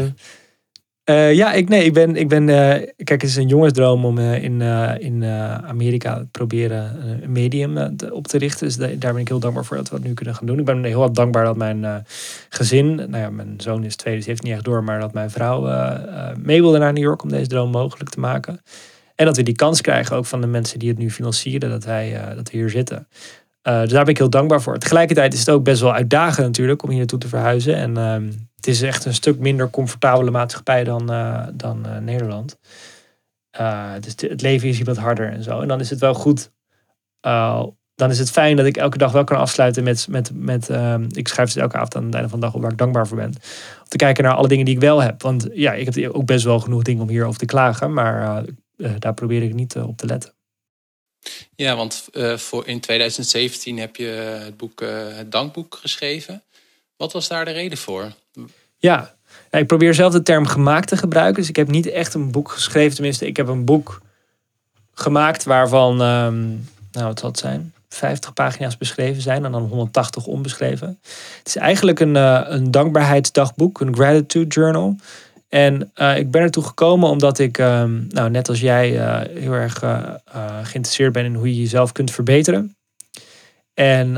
Uh, 1.10 1.34
ja, 1.40 1.52
ik, 1.52 1.68
nee, 1.68 1.84
ik 1.84 1.92
ben, 1.92 2.16
ik 2.16 2.28
ben 2.28 2.48
uh, 2.48 2.56
kijk, 2.96 3.20
het 3.20 3.22
is 3.22 3.36
een 3.36 3.48
jongensdroom 3.48 4.04
om 4.04 4.18
in, 4.18 4.60
in 4.98 5.24
Amerika 5.64 6.18
te 6.18 6.26
proberen 6.30 7.06
een 7.22 7.32
medium 7.32 7.96
op 8.10 8.26
te 8.26 8.38
richten. 8.38 8.66
Dus 8.66 8.76
daar 8.76 9.12
ben 9.12 9.16
ik 9.16 9.28
heel 9.28 9.38
dankbaar 9.38 9.64
voor 9.64 9.76
dat 9.76 9.88
we 9.88 9.96
dat 9.96 10.04
nu 10.04 10.14
kunnen 10.14 10.34
gaan 10.34 10.46
doen. 10.46 10.58
Ik 10.58 10.64
ben 10.64 10.84
heel 10.84 10.98
wat 10.98 11.14
dankbaar 11.14 11.44
dat 11.44 11.56
mijn 11.56 12.06
gezin, 12.48 12.94
nou 12.94 13.16
ja, 13.16 13.30
mijn 13.30 13.54
zoon 13.56 13.84
is 13.84 13.96
twee, 13.96 14.16
dus 14.16 14.26
heeft 14.26 14.42
niet 14.42 14.52
echt 14.52 14.64
door, 14.64 14.84
maar 14.84 15.00
dat 15.00 15.12
mijn 15.12 15.30
vrouw 15.30 15.60
mee 16.42 16.60
wilde 16.60 16.78
naar 16.78 16.92
New 16.92 17.02
York 17.02 17.22
om 17.22 17.28
deze 17.28 17.48
droom 17.48 17.70
mogelijk 17.70 18.10
te 18.10 18.20
maken. 18.20 18.60
En 19.14 19.26
dat 19.26 19.36
we 19.36 19.42
die 19.42 19.56
kans 19.56 19.80
krijgen 19.80 20.16
ook 20.16 20.26
van 20.26 20.40
de 20.40 20.46
mensen 20.46 20.78
die 20.78 20.88
het 20.88 20.98
nu 20.98 21.10
financieren, 21.10 21.70
dat, 21.70 21.84
wij, 21.84 22.34
dat 22.36 22.50
we 22.50 22.56
hier 22.56 22.70
zitten. 22.70 23.08
Dus 23.62 23.90
daar 23.90 24.04
ben 24.04 24.12
ik 24.12 24.18
heel 24.18 24.30
dankbaar 24.30 24.62
voor. 24.62 24.78
Tegelijkertijd 24.78 25.32
is 25.32 25.38
het 25.38 25.50
ook 25.50 25.64
best 25.64 25.80
wel 25.80 25.92
uitdagend 25.92 26.46
natuurlijk 26.46 26.82
om 26.82 26.88
hier 26.88 26.98
naartoe 26.98 27.18
te 27.18 27.28
verhuizen. 27.28 27.76
En 27.76 27.90
uh, 27.98 28.32
het 28.64 28.74
is 28.74 28.82
echt 28.82 29.04
een 29.04 29.14
stuk 29.14 29.38
minder 29.38 29.70
comfortabele 29.70 30.30
maatschappij 30.30 30.84
dan, 30.84 31.12
uh, 31.12 31.46
dan 31.52 32.04
Nederland. 32.04 32.58
dus 34.00 34.14
het 34.16 34.42
leven 34.42 34.68
is 34.68 34.76
hier 34.76 34.86
wat 34.86 34.96
harder 34.96 35.32
en 35.32 35.42
zo. 35.42 35.60
En 35.60 35.68
dan 35.68 35.80
is 35.80 35.90
het 35.90 36.00
wel 36.00 36.14
goed. 36.14 36.50
dan 37.94 38.10
is 38.10 38.18
het 38.18 38.30
fijn 38.30 38.56
dat 38.56 38.66
ik 38.66 38.76
elke 38.76 38.98
dag 38.98 39.12
wel 39.12 39.24
kan 39.24 39.38
afsluiten 39.38 39.84
met. 39.84 40.08
met, 40.08 40.30
met 40.34 40.68
ik 41.16 41.28
schrijf 41.28 41.48
het 41.48 41.56
elke 41.56 41.76
avond 41.76 41.96
aan 41.96 42.04
het 42.04 42.14
einde 42.14 42.28
van 42.28 42.40
de 42.40 42.46
dag 42.46 42.54
op 42.54 42.62
waar 42.62 42.70
ik 42.70 42.78
dankbaar 42.78 43.06
voor 43.06 43.16
ben. 43.16 43.34
Om 43.82 43.88
te 43.88 43.96
kijken 43.96 44.24
naar 44.24 44.34
alle 44.34 44.48
dingen 44.48 44.64
die 44.64 44.74
ik 44.74 44.80
wel 44.80 45.02
heb. 45.02 45.22
Want 45.22 45.48
ja, 45.52 45.72
ik 45.72 45.94
heb 45.94 46.12
ook 46.12 46.26
best 46.26 46.44
wel 46.44 46.60
genoeg 46.60 46.82
dingen 46.82 47.02
om 47.02 47.08
hierover 47.08 47.38
te 47.38 47.46
klagen. 47.46 47.92
Maar 47.92 48.44
daar 48.98 49.14
probeer 49.14 49.42
ik 49.42 49.54
niet 49.54 49.76
op 49.76 49.96
te 49.96 50.06
letten. 50.06 50.32
Ja, 51.54 51.76
want 51.76 52.08
voor 52.36 52.66
in 52.66 52.80
2017 52.80 53.78
heb 53.78 53.96
je 53.96 54.06
het 54.44 54.56
boek 54.56 54.80
Het 55.14 55.32
Dankboek 55.32 55.74
geschreven. 55.74 56.42
Wat 56.96 57.12
was 57.12 57.28
daar 57.28 57.44
de 57.44 57.50
reden 57.50 57.78
voor? 57.78 58.12
Ja, 58.84 59.14
ik 59.50 59.66
probeer 59.66 59.94
zelf 59.94 60.12
de 60.12 60.22
term 60.22 60.46
gemaakt 60.46 60.88
te 60.88 60.96
gebruiken. 60.96 61.40
Dus 61.40 61.48
ik 61.48 61.56
heb 61.56 61.68
niet 61.68 61.86
echt 61.86 62.14
een 62.14 62.30
boek 62.30 62.50
geschreven. 62.50 62.94
Tenminste, 62.94 63.26
ik 63.26 63.36
heb 63.36 63.48
een 63.48 63.64
boek 63.64 64.00
gemaakt 64.94 65.44
waarvan, 65.44 66.00
um, 66.00 66.68
nou 66.92 67.06
wat 67.06 67.18
zal 67.18 67.28
het 67.28 67.38
zijn? 67.38 67.72
50 67.88 68.32
pagina's 68.32 68.76
beschreven 68.76 69.22
zijn 69.22 69.44
en 69.44 69.52
dan 69.52 69.62
180 69.62 70.26
onbeschreven. 70.26 70.98
Het 71.38 71.46
is 71.46 71.56
eigenlijk 71.56 72.00
een, 72.00 72.14
uh, 72.14 72.40
een 72.44 72.70
dankbaarheidsdagboek, 72.70 73.80
een 73.80 73.94
gratitude 73.94 74.54
journal. 74.54 74.96
En 75.48 75.92
uh, 75.96 76.16
ik 76.18 76.30
ben 76.30 76.42
ertoe 76.42 76.64
gekomen 76.64 77.08
omdat 77.08 77.38
ik, 77.38 77.58
um, 77.58 78.06
nou, 78.08 78.30
net 78.30 78.48
als 78.48 78.60
jij, 78.60 78.92
uh, 78.92 79.40
heel 79.40 79.52
erg 79.52 79.82
geïnteresseerd 80.62 81.12
ben 81.12 81.24
in 81.24 81.34
hoe 81.34 81.48
je 81.54 81.60
jezelf 81.60 81.92
kunt 81.92 82.10
verbeteren. 82.10 82.76
En 83.74 84.12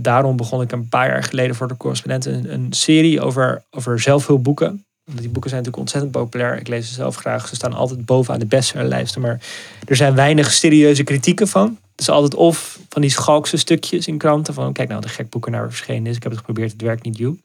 daarom 0.00 0.36
begon 0.36 0.62
ik 0.62 0.72
een 0.72 0.88
paar 0.88 1.08
jaar 1.08 1.22
geleden 1.22 1.56
voor 1.56 1.68
de 1.68 1.76
correspondent 1.76 2.24
een, 2.24 2.66
serie 2.70 3.20
over, 3.20 3.64
over 3.70 4.00
zelfhulpboeken. 4.00 4.84
Die 5.04 5.28
boeken 5.28 5.50
zijn 5.50 5.62
natuurlijk 5.62 5.76
ontzettend 5.76 6.12
populair. 6.12 6.58
Ik 6.58 6.68
lees 6.68 6.88
ze 6.88 6.94
zelf 6.94 7.16
graag. 7.16 7.48
Ze 7.48 7.54
staan 7.54 7.72
altijd 7.72 8.04
bovenaan 8.04 8.40
de 8.40 8.46
bestsellerlijsten. 8.46 9.20
Maar 9.20 9.40
er 9.84 9.96
zijn 9.96 10.14
weinig 10.14 10.52
serieuze 10.52 11.02
kritieken 11.02 11.48
van. 11.48 11.78
Het 11.90 12.00
is 12.00 12.08
altijd 12.08 12.34
of 12.34 12.78
van 12.88 13.02
die 13.02 13.10
schalkse 13.10 13.56
stukjes 13.56 14.06
in 14.06 14.18
kranten. 14.18 14.54
Van 14.54 14.72
kijk 14.72 14.88
nou, 14.88 15.00
de 15.00 15.08
gek 15.08 15.30
boeken 15.30 15.52
naar 15.52 15.68
verschenen 15.68 16.06
is. 16.06 16.16
Ik 16.16 16.22
heb 16.22 16.32
het 16.32 16.40
geprobeerd, 16.40 16.72
het 16.72 16.82
werkt 16.82 17.04
niet, 17.04 17.18
you. 17.18 17.40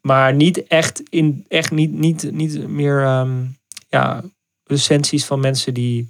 Maar 0.00 0.34
niet 0.34 0.66
echt, 0.66 1.02
in, 1.08 1.44
echt 1.48 1.70
niet, 1.70 1.92
niet, 1.92 2.32
niet 2.32 2.68
meer 2.68 3.06
um, 3.06 3.56
ja, 3.88 4.22
recensies 4.64 5.24
van 5.24 5.40
mensen 5.40 5.74
die 5.74 6.08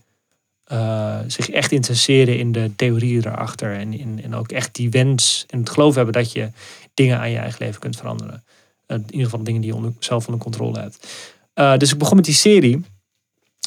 uh, 0.72 1.18
zich 1.26 1.50
echt 1.50 1.72
interesseren 1.72 2.38
in 2.38 2.52
de 2.52 2.70
theorieën 2.76 3.26
erachter. 3.26 3.75
En, 3.75 3.92
in, 3.98 4.20
en 4.22 4.34
ook 4.34 4.52
echt 4.52 4.75
die 4.75 4.90
wens 4.90 5.44
en 5.48 5.58
het 5.58 5.70
geloof 5.70 5.94
hebben 5.94 6.12
dat 6.12 6.32
je 6.32 6.50
dingen 6.94 7.18
aan 7.18 7.30
je 7.30 7.38
eigen 7.38 7.64
leven 7.64 7.80
kunt 7.80 7.96
veranderen. 7.96 8.44
Uh, 8.87 8.96
in 8.96 9.04
ieder 9.10 9.25
geval 9.25 9.44
dingen 9.44 9.60
die 9.60 9.70
je 9.70 9.76
onder, 9.76 9.92
zelf 9.98 10.26
onder 10.26 10.42
controle 10.42 10.80
hebt. 10.80 11.08
Uh, 11.54 11.76
dus 11.76 11.92
ik 11.92 11.98
begon 11.98 12.16
met 12.16 12.25
die 12.25 12.34
serie. 12.34 12.84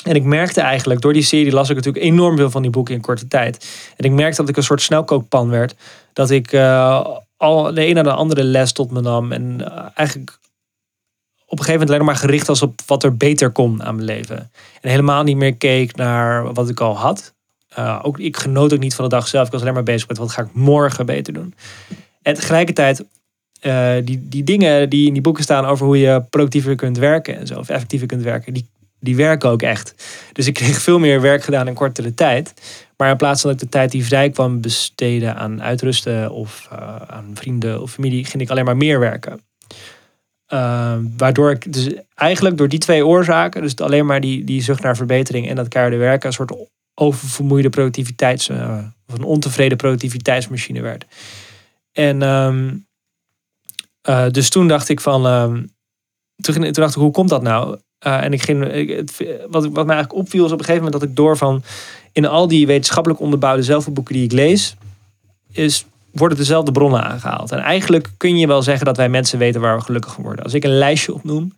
En 0.04 0.16
ik 0.16 0.24
merkte 0.24 0.62
eigenlijk, 0.62 1.02
door 1.02 1.14
die 1.14 1.24
serie 1.24 1.52
las 1.52 1.70
ik 1.70 1.76
natuurlijk 1.76 2.06
enorm 2.06 2.38
veel 2.38 2.50
van 2.50 2.62
die 2.62 2.72
boeken 2.72 2.96
in 2.96 3.02
korte 3.02 3.28
tijd. 3.28 3.68
En 3.98 4.06
ik 4.06 4.12
merkte 4.12 4.42
dat 4.42 4.50
ik 4.50 4.58
een 4.58 4.64
soort 4.64 4.82
snelkookpan 4.82 5.50
werd. 5.50 5.76
Dat 6.14 6.30
ik 6.30 6.54
al 7.38 7.74
de 7.74 7.88
een 7.88 7.94
naar 7.94 8.04
de 8.04 8.12
andere 8.12 8.44
les 8.44 8.72
tot 8.72 8.92
me 8.92 9.02
nam. 9.02 9.32
En 9.32 9.74
eigenlijk 9.96 10.40
op 11.52 11.60
een 11.60 11.66
gegeven 11.66 11.88
moment 11.88 11.90
alleen 11.90 12.06
maar 12.06 12.30
gericht 12.30 12.48
was 12.48 12.62
op 12.62 12.82
wat 12.86 13.04
er 13.04 13.18
beter 13.18 13.50
kon 13.50 13.84
aan 13.84 13.96
mijn 13.96 14.08
leven. 14.08 14.52
En 14.82 14.90
helemaal 14.90 15.24
niet 15.24 15.38
meer 15.38 15.56
keek 15.56 15.96
naar 15.96 16.54
wat 16.54 16.70
ik 16.70 16.80
al 16.80 16.98
had. 16.98 17.34
Uh, 17.80 18.00
ook, 18.02 18.20
ik 18.20 18.38
genoot 18.38 18.74
ook 18.74 18.80
niet 18.80 18.96
van 18.96 19.04
de 19.04 19.16
dag 19.16 19.28
zelf. 19.28 19.46
Ik 19.46 19.52
was 19.52 19.62
alleen 19.62 19.74
maar 19.74 19.84
bezig 19.84 20.08
met 20.08 20.18
wat 20.18 20.32
ga 20.32 20.42
ik 20.42 20.54
morgen 20.54 21.06
beter 21.06 21.34
doen. 21.34 21.54
En 22.22 22.34
tegelijkertijd, 22.34 23.06
uh, 23.62 23.94
die, 24.04 24.28
die 24.28 24.44
dingen 24.44 24.90
die 24.90 25.08
in 25.08 25.14
die 25.14 25.22
boeken 25.22 25.44
staan 25.44 25.66
over 25.66 25.86
hoe 25.86 26.00
je 26.00 26.24
productiever 26.30 26.76
kunt 26.76 26.98
werken 26.98 27.38
en 27.38 27.48
zo, 27.48 27.60
effectiever 27.60 28.08
kunt 28.08 28.24
werken, 28.24 28.54
die, 28.54 28.70
die 29.00 29.16
werken 29.16 29.50
ook 29.50 29.62
echt. 29.62 29.96
Dus 30.34 30.48
ik 30.48 30.54
kreeg 30.54 30.82
veel 30.82 31.00
meer 31.00 31.22
werk 31.22 31.44
gedaan 31.44 31.68
in 31.68 31.74
kortere 31.74 32.14
tijd. 32.14 32.54
Maar 32.98 33.10
in 33.10 33.18
plaats 33.18 33.42
van 33.42 33.52
dat 33.52 33.62
ik 33.62 33.66
de 33.66 33.78
tijd 33.78 33.92
die 33.92 34.06
vrij 34.06 34.30
kwam 34.30 34.62
besteden 34.62 35.36
aan 35.36 35.62
uitrusten 35.62 36.32
of 36.32 36.68
uh, 36.74 36.96
aan 37.08 37.32
vrienden 37.34 37.82
of 37.82 37.92
familie, 37.92 38.26
ging 38.26 38.44
ik 38.44 38.50
alleen 38.50 38.66
maar 38.66 38.78
meer 38.78 39.00
werken. 39.00 39.40
Uh, 40.54 40.96
waardoor 41.18 41.52
ik 41.52 41.74
dus 41.74 41.90
eigenlijk 42.16 42.58
door 42.58 42.68
die 42.68 42.80
twee 42.80 43.06
oorzaken, 43.06 43.62
dus 43.62 43.76
alleen 43.76 44.06
maar 44.06 44.22
die, 44.22 44.44
die 44.44 44.62
zucht 44.62 44.84
naar 44.84 44.96
verbetering 44.96 45.50
en 45.50 45.56
dat 45.56 45.68
keiharde 45.68 45.98
werken, 45.98 46.28
een 46.28 46.34
soort 46.34 46.54
oververmoeide 46.94 47.70
productiviteits, 47.70 48.50
uh, 48.50 48.78
of 49.08 49.14
een 49.14 49.24
ontevreden 49.24 49.78
productiviteitsmachine 49.78 50.82
werd. 50.82 51.06
En 51.92 52.22
um, 52.22 52.86
uh, 54.10 54.30
dus 54.30 54.50
toen 54.50 54.68
dacht 54.68 54.90
ik 54.90 55.00
van, 55.00 55.26
um, 55.26 55.72
toen, 56.36 56.56
toen, 56.56 56.72
dacht 56.72 56.96
ik, 56.96 57.02
hoe 57.02 57.12
komt 57.12 57.30
dat 57.30 57.42
nou? 57.42 57.78
Uh, 58.06 58.24
en 58.24 58.34
ik 58.34 58.42
ging, 58.42 58.66
ik, 58.66 58.90
het, 58.90 59.18
wat, 59.50 59.64
wat 59.64 59.86
mij 59.86 59.96
eigenlijk 59.96 60.14
opviel 60.14 60.46
is 60.46 60.52
op 60.52 60.60
een 60.60 60.66
gegeven 60.66 60.84
moment 60.84 61.02
dat 61.02 61.10
ik 61.10 61.16
door 61.16 61.38
van 61.38 61.64
in 62.12 62.26
al 62.26 62.48
die 62.48 62.68
wetenschappelijk 62.68 63.22
onderbouwde 63.22 63.64
zelfboeken 63.64 64.14
die 64.14 64.24
ik 64.24 64.32
lees, 64.32 64.76
is 65.52 65.86
worden 66.12 66.38
dezelfde 66.38 66.72
bronnen 66.72 67.04
aangehaald. 67.04 67.52
En 67.52 67.60
eigenlijk 67.60 68.10
kun 68.18 68.38
je 68.38 68.48
wel 68.48 68.62
zeggen 68.62 68.86
dat 68.86 68.98
wij 68.98 69.10
mensen 69.10 69.40
weten 69.40 69.62
waar 69.62 69.78
we 69.78 69.84
gelukkig 69.84 70.16
worden. 70.16 70.44
Als 70.44 70.54
ik 70.54 70.64
een 70.64 70.78
lijstje 70.78 71.14
opnoem 71.14 71.54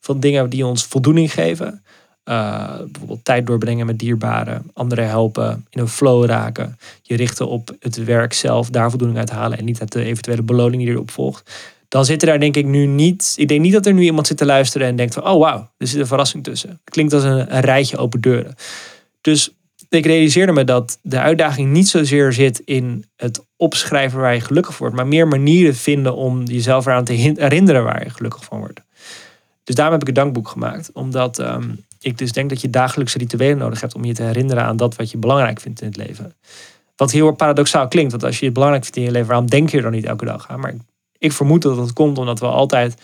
van 0.00 0.20
dingen 0.20 0.50
die 0.50 0.66
ons 0.66 0.84
voldoening 0.84 1.32
geven. 1.32 1.82
Uh, 2.24 2.76
bijvoorbeeld 2.76 3.24
tijd 3.24 3.46
doorbrengen 3.46 3.86
met 3.86 3.98
dierbaren, 3.98 4.70
anderen 4.72 5.08
helpen, 5.08 5.66
in 5.70 5.80
een 5.80 5.88
flow 5.88 6.24
raken. 6.24 6.78
Je 7.02 7.16
richten 7.16 7.48
op 7.48 7.70
het 7.78 8.04
werk 8.04 8.32
zelf, 8.32 8.70
daar 8.70 8.90
voldoening 8.90 9.18
uit 9.18 9.30
halen 9.30 9.58
en 9.58 9.64
niet 9.64 9.80
uit 9.80 9.92
de 9.92 10.04
eventuele 10.04 10.42
beloning 10.42 10.82
die 10.82 10.92
erop 10.92 11.10
volgt. 11.10 11.50
Dan 11.88 12.04
zit 12.04 12.22
er 12.22 12.28
daar 12.28 12.40
denk 12.40 12.56
ik 12.56 12.66
nu 12.66 12.86
niet. 12.86 13.34
Ik 13.36 13.48
denk 13.48 13.60
niet 13.60 13.72
dat 13.72 13.86
er 13.86 13.92
nu 13.92 14.02
iemand 14.02 14.26
zit 14.26 14.36
te 14.36 14.46
luisteren 14.46 14.86
en 14.86 14.96
denkt 14.96 15.14
van 15.14 15.26
oh 15.26 15.40
wauw, 15.40 15.70
er 15.76 15.86
zit 15.86 16.00
een 16.00 16.06
verrassing 16.06 16.44
tussen. 16.44 16.80
Klinkt 16.84 17.12
als 17.12 17.22
een 17.22 17.60
rijtje 17.60 17.96
open 17.96 18.20
deuren. 18.20 18.54
Dus 19.20 19.50
ik 19.98 20.06
realiseerde 20.06 20.52
me 20.52 20.64
dat 20.64 20.98
de 21.02 21.20
uitdaging 21.20 21.70
niet 21.70 21.88
zozeer 21.88 22.32
zit 22.32 22.58
in 22.64 23.04
het 23.16 23.44
opschrijven 23.56 24.20
waar 24.20 24.34
je 24.34 24.40
gelukkig 24.40 24.78
wordt, 24.78 24.94
maar 24.94 25.06
meer 25.06 25.28
manieren 25.28 25.74
vinden 25.74 26.14
om 26.14 26.44
jezelf 26.44 26.86
eraan 26.86 27.04
te 27.04 27.12
herinneren 27.12 27.84
waar 27.84 28.04
je 28.04 28.10
gelukkig 28.10 28.44
van 28.44 28.58
wordt. 28.58 28.80
Dus 29.64 29.74
daarom 29.74 29.94
heb 29.94 30.02
ik 30.02 30.08
een 30.08 30.22
dankboek 30.22 30.48
gemaakt, 30.48 30.90
omdat 30.92 31.38
um, 31.38 31.84
ik 32.00 32.18
dus 32.18 32.32
denk 32.32 32.48
dat 32.48 32.60
je 32.60 32.70
dagelijkse 32.70 33.18
rituelen 33.18 33.58
nodig 33.58 33.80
hebt 33.80 33.94
om 33.94 34.04
je 34.04 34.14
te 34.14 34.22
herinneren 34.22 34.64
aan 34.64 34.76
dat 34.76 34.96
wat 34.96 35.10
je 35.10 35.18
belangrijk 35.18 35.60
vindt 35.60 35.80
in 35.80 35.86
het 35.86 35.96
leven. 35.96 36.34
Wat 36.96 37.10
heel 37.10 37.32
paradoxaal 37.32 37.88
klinkt, 37.88 38.10
want 38.10 38.24
als 38.24 38.38
je 38.38 38.44
het 38.44 38.54
belangrijk 38.54 38.84
vindt 38.84 38.98
in 38.98 39.04
je 39.04 39.10
leven, 39.10 39.28
waarom 39.28 39.50
denk 39.50 39.70
je 39.70 39.76
er 39.76 39.82
dan 39.82 39.92
niet 39.92 40.04
elke 40.04 40.24
dag 40.24 40.48
aan? 40.48 40.60
Maar 40.60 40.74
ik 41.18 41.32
vermoed 41.32 41.62
dat 41.62 41.76
dat 41.76 41.92
komt 41.92 42.18
omdat 42.18 42.40
we 42.40 42.46
altijd 42.46 42.94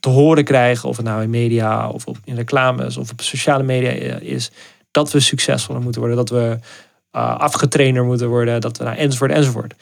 te 0.00 0.08
horen 0.08 0.44
krijgen, 0.44 0.88
of 0.88 0.96
het 0.96 1.06
nou 1.06 1.22
in 1.22 1.30
media 1.30 1.88
of 1.88 2.04
in 2.24 2.34
reclames 2.34 2.96
of 2.96 3.10
op 3.10 3.20
sociale 3.20 3.62
media 3.62 3.90
is, 4.18 4.50
dat 4.90 5.12
we 5.12 5.20
succesvoller 5.20 5.82
moeten 5.82 6.00
worden, 6.00 6.18
dat 6.18 6.30
we 6.30 6.58
uh, 7.16 7.36
afgetrainer 7.38 8.04
moeten 8.04 8.28
worden, 8.28 8.60
dat 8.60 8.78
we, 8.78 8.84
nou, 8.84 8.96
enzovoort, 8.96 9.30
enzovoort. 9.30 9.74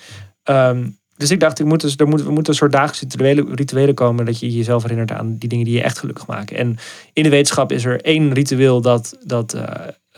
Um, 0.45 0.99
dus 1.17 1.31
ik 1.31 1.41
dacht, 1.41 1.59
ik 1.59 1.67
moet 1.67 1.81
dus, 1.81 1.97
er, 1.97 2.09
moet, 2.09 2.23
we 2.23 2.31
moeten 2.31 2.53
een 2.53 2.59
soort 2.59 2.73
dagelijkse 2.73 3.05
rituelen, 3.05 3.55
rituelen 3.55 3.95
komen 3.95 4.25
dat 4.25 4.39
je 4.39 4.51
jezelf 4.51 4.83
herinnert 4.83 5.13
aan 5.13 5.37
die 5.37 5.49
dingen 5.49 5.65
die 5.65 5.75
je 5.75 5.83
echt 5.83 5.99
gelukkig 5.99 6.27
maken. 6.27 6.57
En 6.57 6.77
in 7.13 7.23
de 7.23 7.29
wetenschap 7.29 7.73
is 7.73 7.85
er 7.85 8.01
één 8.01 8.33
ritueel 8.33 8.81
dat, 8.81 9.19
dat 9.25 9.55
uh, 9.55 9.63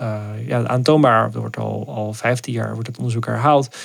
uh, 0.00 0.20
ja, 0.46 0.66
aantoonbaar 0.66 1.32
wordt 1.32 1.56
al, 1.56 1.84
al 1.88 2.12
15 2.12 2.52
jaar, 2.52 2.72
wordt 2.72 2.86
het 2.86 2.96
onderzoek 2.96 3.26
herhaald, 3.26 3.76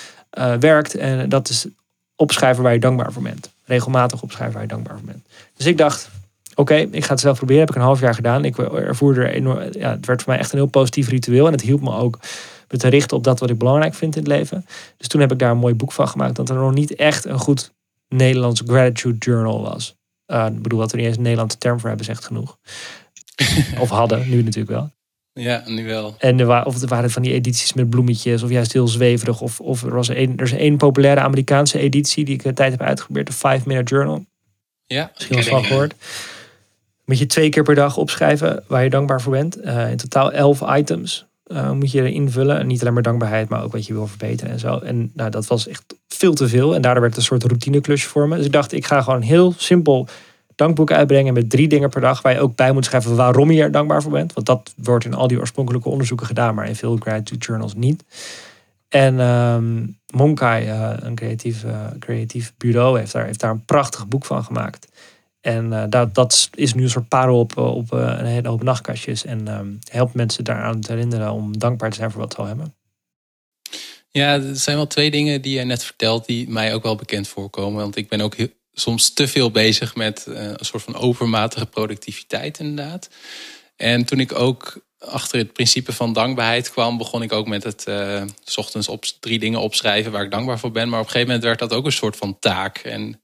werkt. 0.59 0.95
En 0.95 1.29
dat 1.29 1.49
is 1.49 1.67
opschrijven 2.15 2.63
waar 2.63 2.73
je 2.73 2.79
dankbaar 2.79 3.11
voor 3.11 3.23
bent. 3.23 3.53
Regelmatig 3.63 4.21
opschrijven 4.21 4.53
waar 4.53 4.63
je 4.63 4.69
dankbaar 4.69 4.97
voor 4.97 5.05
bent. 5.05 5.25
Dus 5.57 5.65
ik 5.65 5.77
dacht, 5.77 6.09
oké, 6.55 6.75
ik 6.75 7.03
ga 7.03 7.11
het 7.11 7.19
zelf 7.19 7.37
proberen. 7.37 7.61
Heb 7.61 7.69
ik 7.69 7.75
een 7.75 7.81
half 7.81 7.99
jaar 7.99 8.13
gedaan. 8.15 8.45
Ik 8.45 8.57
ervoerde 8.57 9.21
er 9.21 9.33
enorm, 9.33 9.59
ja, 9.71 9.89
het 9.89 10.05
werd 10.05 10.21
voor 10.21 10.31
mij 10.31 10.41
echt 10.41 10.51
een 10.51 10.57
heel 10.57 10.67
positief 10.67 11.09
ritueel. 11.09 11.45
En 11.45 11.51
het 11.51 11.61
hielp 11.61 11.81
me 11.81 11.95
ook 11.95 12.19
me 12.69 12.77
te 12.77 12.87
richten 12.87 13.17
op 13.17 13.23
dat 13.23 13.39
wat 13.39 13.49
ik 13.49 13.57
belangrijk 13.57 13.93
vind 13.93 14.15
in 14.15 14.21
het 14.21 14.31
leven. 14.31 14.65
Dus 14.97 15.07
toen 15.07 15.21
heb 15.21 15.31
ik 15.31 15.39
daar 15.39 15.51
een 15.51 15.57
mooi 15.57 15.73
boek 15.73 15.91
van 15.91 16.07
gemaakt. 16.07 16.35
Dat 16.35 16.49
er 16.49 16.55
nog 16.55 16.73
niet 16.73 16.95
echt 16.95 17.25
een 17.25 17.39
goed 17.39 17.73
Nederlands 18.07 18.61
gratitude 18.65 19.17
journal 19.17 19.61
was. 19.61 19.95
Uh, 20.27 20.45
ik 20.45 20.61
bedoel, 20.61 20.79
dat 20.79 20.91
we 20.91 20.97
niet 20.97 21.05
eens 21.05 21.15
een 21.15 21.21
Nederlandse 21.21 21.57
term 21.57 21.79
voor 21.79 21.87
hebben, 21.87 22.05
zegt 22.05 22.25
genoeg. 22.25 22.57
of 23.79 23.89
hadden, 23.89 24.29
nu 24.29 24.43
natuurlijk 24.43 24.77
wel. 24.77 24.93
Ja, 25.33 25.63
nu 25.65 25.85
wel. 25.85 26.15
En 26.17 26.39
er 26.39 26.45
waren, 26.45 26.67
of 26.67 26.81
er 26.81 26.87
waren 26.87 27.11
van 27.11 27.21
die 27.21 27.33
edities 27.33 27.73
met 27.73 27.89
bloemetjes, 27.89 28.43
of 28.43 28.49
juist 28.49 28.73
heel 28.73 28.87
zweverig. 28.87 29.41
Of, 29.41 29.59
of 29.59 29.83
er 29.83 29.93
was 29.93 30.07
een, 30.07 30.37
er 30.37 30.43
is 30.43 30.51
één 30.51 30.77
populaire 30.77 31.21
Amerikaanse 31.21 31.79
editie 31.79 32.25
die 32.25 32.33
ik 32.33 32.43
de 32.43 32.53
tijd 32.53 32.71
heb 32.71 32.81
uitgeprobeerd, 32.81 33.27
de 33.27 33.33
Five 33.33 33.61
Minute 33.65 33.95
Journal. 33.95 34.25
Ja, 34.85 35.11
misschien 35.13 35.51
wel 35.51 35.63
gehoord. 35.63 35.93
Moet 37.05 37.19
je 37.19 37.25
twee 37.25 37.49
keer 37.49 37.63
per 37.63 37.75
dag 37.75 37.97
opschrijven 37.97 38.63
waar 38.67 38.83
je 38.83 38.89
dankbaar 38.89 39.21
voor 39.21 39.31
bent. 39.31 39.65
Uh, 39.65 39.91
in 39.91 39.97
totaal 39.97 40.31
elf 40.31 40.61
items 40.77 41.25
uh, 41.47 41.71
moet 41.71 41.91
je 41.91 42.11
invullen. 42.11 42.59
En 42.59 42.67
niet 42.67 42.81
alleen 42.81 42.93
maar 42.93 43.03
dankbaarheid, 43.03 43.49
maar 43.49 43.63
ook 43.63 43.71
wat 43.71 43.85
je 43.85 43.93
wil 43.93 44.07
verbeteren 44.07 44.53
en 44.53 44.59
zo. 44.59 44.77
En 44.77 45.11
nou, 45.13 45.29
dat 45.29 45.47
was 45.47 45.67
echt 45.67 45.83
veel 46.07 46.33
te 46.33 46.47
veel. 46.47 46.75
En 46.75 46.81
daardoor 46.81 47.01
werd 47.01 47.15
het 47.15 47.21
een 47.21 47.29
soort 47.29 47.43
routineklusje 47.43 48.07
voor 48.07 48.27
me. 48.27 48.35
Dus 48.35 48.45
ik 48.45 48.51
dacht, 48.51 48.71
ik 48.71 48.85
ga 48.85 49.01
gewoon 49.01 49.21
heel 49.21 49.53
simpel 49.57 50.07
dankboek 50.55 50.91
uitbrengen 50.91 51.33
met 51.33 51.49
drie 51.49 51.67
dingen 51.67 51.89
per 51.89 52.01
dag. 52.01 52.21
Waar 52.21 52.33
je 52.33 52.39
ook 52.39 52.55
bij 52.55 52.71
moet 52.71 52.85
schrijven 52.85 53.15
waarom 53.15 53.51
je 53.51 53.61
er 53.61 53.71
dankbaar 53.71 54.01
voor 54.01 54.11
bent. 54.11 54.33
Want 54.33 54.45
dat 54.45 54.73
wordt 54.75 55.05
in 55.05 55.13
al 55.13 55.27
die 55.27 55.39
oorspronkelijke 55.39 55.89
onderzoeken 55.89 56.25
gedaan, 56.25 56.55
maar 56.55 56.67
in 56.67 56.75
veel 56.75 56.97
gratitude 56.97 57.45
journals 57.45 57.73
niet. 57.75 58.03
En 58.89 59.19
um, 59.19 59.97
Monkai, 60.13 60.67
uh, 60.67 60.91
een 60.99 61.15
creatief, 61.15 61.65
creatief 61.99 62.53
bureau, 62.57 62.99
heeft 62.99 63.11
daar, 63.11 63.25
heeft 63.25 63.39
daar 63.39 63.51
een 63.51 63.65
prachtig 63.65 64.07
boek 64.07 64.25
van 64.25 64.43
gemaakt. 64.43 64.87
En 65.45 65.71
uh, 65.71 65.83
dat, 65.89 66.15
dat 66.15 66.49
is 66.53 66.73
nu 66.73 66.83
een 66.83 66.89
soort 66.89 67.07
parel 67.07 67.39
op, 67.39 67.57
op 67.57 67.93
uh, 67.93 67.99
een 67.99 68.25
hele 68.25 68.47
hoop 68.47 68.63
nachtkastjes. 68.63 69.25
En 69.25 69.47
um, 69.47 69.79
helpt 69.91 70.13
mensen 70.13 70.43
daaraan 70.43 70.81
te 70.81 70.91
herinneren 70.91 71.31
om 71.31 71.57
dankbaar 71.57 71.89
te 71.89 71.95
zijn 71.95 72.11
voor 72.11 72.21
wat 72.21 72.33
ze 72.33 72.37
al 72.37 72.45
hebben. 72.45 72.75
Ja, 74.09 74.33
er 74.33 74.55
zijn 74.55 74.75
wel 74.75 74.87
twee 74.87 75.11
dingen 75.11 75.41
die 75.41 75.57
je 75.57 75.63
net 75.63 75.83
vertelt 75.83 76.25
die 76.25 76.49
mij 76.49 76.73
ook 76.73 76.83
wel 76.83 76.95
bekend 76.95 77.27
voorkomen. 77.27 77.81
Want 77.81 77.95
ik 77.95 78.09
ben 78.09 78.21
ook 78.21 78.35
heel, 78.35 78.47
soms 78.73 79.13
te 79.13 79.27
veel 79.27 79.51
bezig 79.51 79.95
met 79.95 80.25
een 80.27 80.65
soort 80.65 80.83
van 80.83 80.95
overmatige 80.95 81.65
productiviteit 81.65 82.59
inderdaad. 82.59 83.09
En 83.75 84.05
toen 84.05 84.19
ik 84.19 84.39
ook 84.39 84.85
achter 84.99 85.37
het 85.37 85.53
principe 85.53 85.93
van 85.93 86.13
dankbaarheid 86.13 86.71
kwam, 86.71 86.97
begon 86.97 87.21
ik 87.21 87.31
ook 87.31 87.47
met 87.47 87.63
het 87.63 87.85
uh, 87.87 88.23
s 88.43 88.57
ochtends 88.57 88.87
op 88.87 89.05
drie 89.19 89.39
dingen 89.39 89.59
opschrijven 89.59 90.11
waar 90.11 90.23
ik 90.23 90.31
dankbaar 90.31 90.59
voor 90.59 90.71
ben. 90.71 90.89
Maar 90.89 90.99
op 90.99 91.05
een 91.05 91.11
gegeven 91.11 91.33
moment 91.33 91.47
werd 91.47 91.69
dat 91.69 91.73
ook 91.73 91.85
een 91.85 91.91
soort 91.91 92.15
van 92.15 92.39
taak. 92.39 92.77
En 92.77 93.19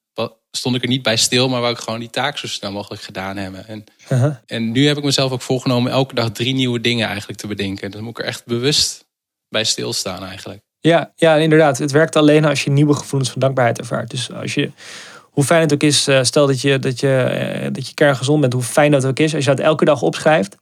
stond 0.52 0.76
ik 0.76 0.82
er 0.82 0.88
niet 0.88 1.04
bij 1.04 1.18
stil, 1.18 1.50
maar 1.50 1.62
wou 1.62 1.74
ik 1.74 1.80
gewoon 1.80 2.00
die 2.00 2.10
taak 2.10 2.38
zo 2.38 2.48
snel 2.48 2.72
mogelijk 2.72 3.02
gedaan 3.02 3.38
hebben. 3.38 3.68
En, 3.68 3.84
uh 4.10 4.22
-huh. 4.22 4.36
en 4.46 4.72
nu 4.72 4.88
heb 4.88 4.98
ik 4.98 5.04
mezelf 5.04 5.32
ook 5.32 5.42
voorgenomen 5.42 5.92
elke 5.92 6.16
dag 6.16 6.32
drie 6.32 6.54
nieuwe 6.54 6.82
dingen 6.82 7.08
eigenlijk 7.08 7.40
te 7.40 7.48
bedenken. 7.48 7.92
Dan 7.92 8.02
moet 8.04 8.18
ik 8.18 8.20
er 8.20 8.26
echt 8.30 8.46
bewust 8.46 9.08
bij 9.50 9.64
stilstaan 9.64 10.24
eigenlijk. 10.24 10.62
Ja, 10.80 11.12
ja, 11.16 11.36
inderdaad. 11.36 11.78
Het 11.78 11.92
werkt 11.92 12.16
alleen 12.16 12.46
als 12.46 12.64
je 12.64 12.70
nieuwe 12.70 12.94
gevoelens 12.94 13.32
van 13.32 13.42
dankbaarheid 13.42 13.80
ervaart. 13.80 14.10
Dus 14.10 14.32
als 14.32 14.54
je, 14.54 14.72
hoe 15.22 15.44
fijn 15.44 15.62
het 15.62 15.74
ook 15.74 15.84
is, 15.84 16.08
eh, 16.08 16.24
stel 16.24 16.48
dat 16.48 16.62
je, 16.62 16.80
dat 16.80 17.00
je, 17.00 17.18
eh, 17.18 17.70
dat 17.72 17.88
je 17.88 17.94
kerngezond 17.94 18.42
bent, 18.42 18.54
hoe 18.54 18.62
fijn 18.62 18.92
dat 18.92 19.06
ook 19.06 19.20
is. 19.20 19.36
Als 19.36 19.44
je 19.44 19.50
dat 19.50 19.60
elke 19.60 19.86
dag 19.86 20.02
opschrijft, 20.02 20.58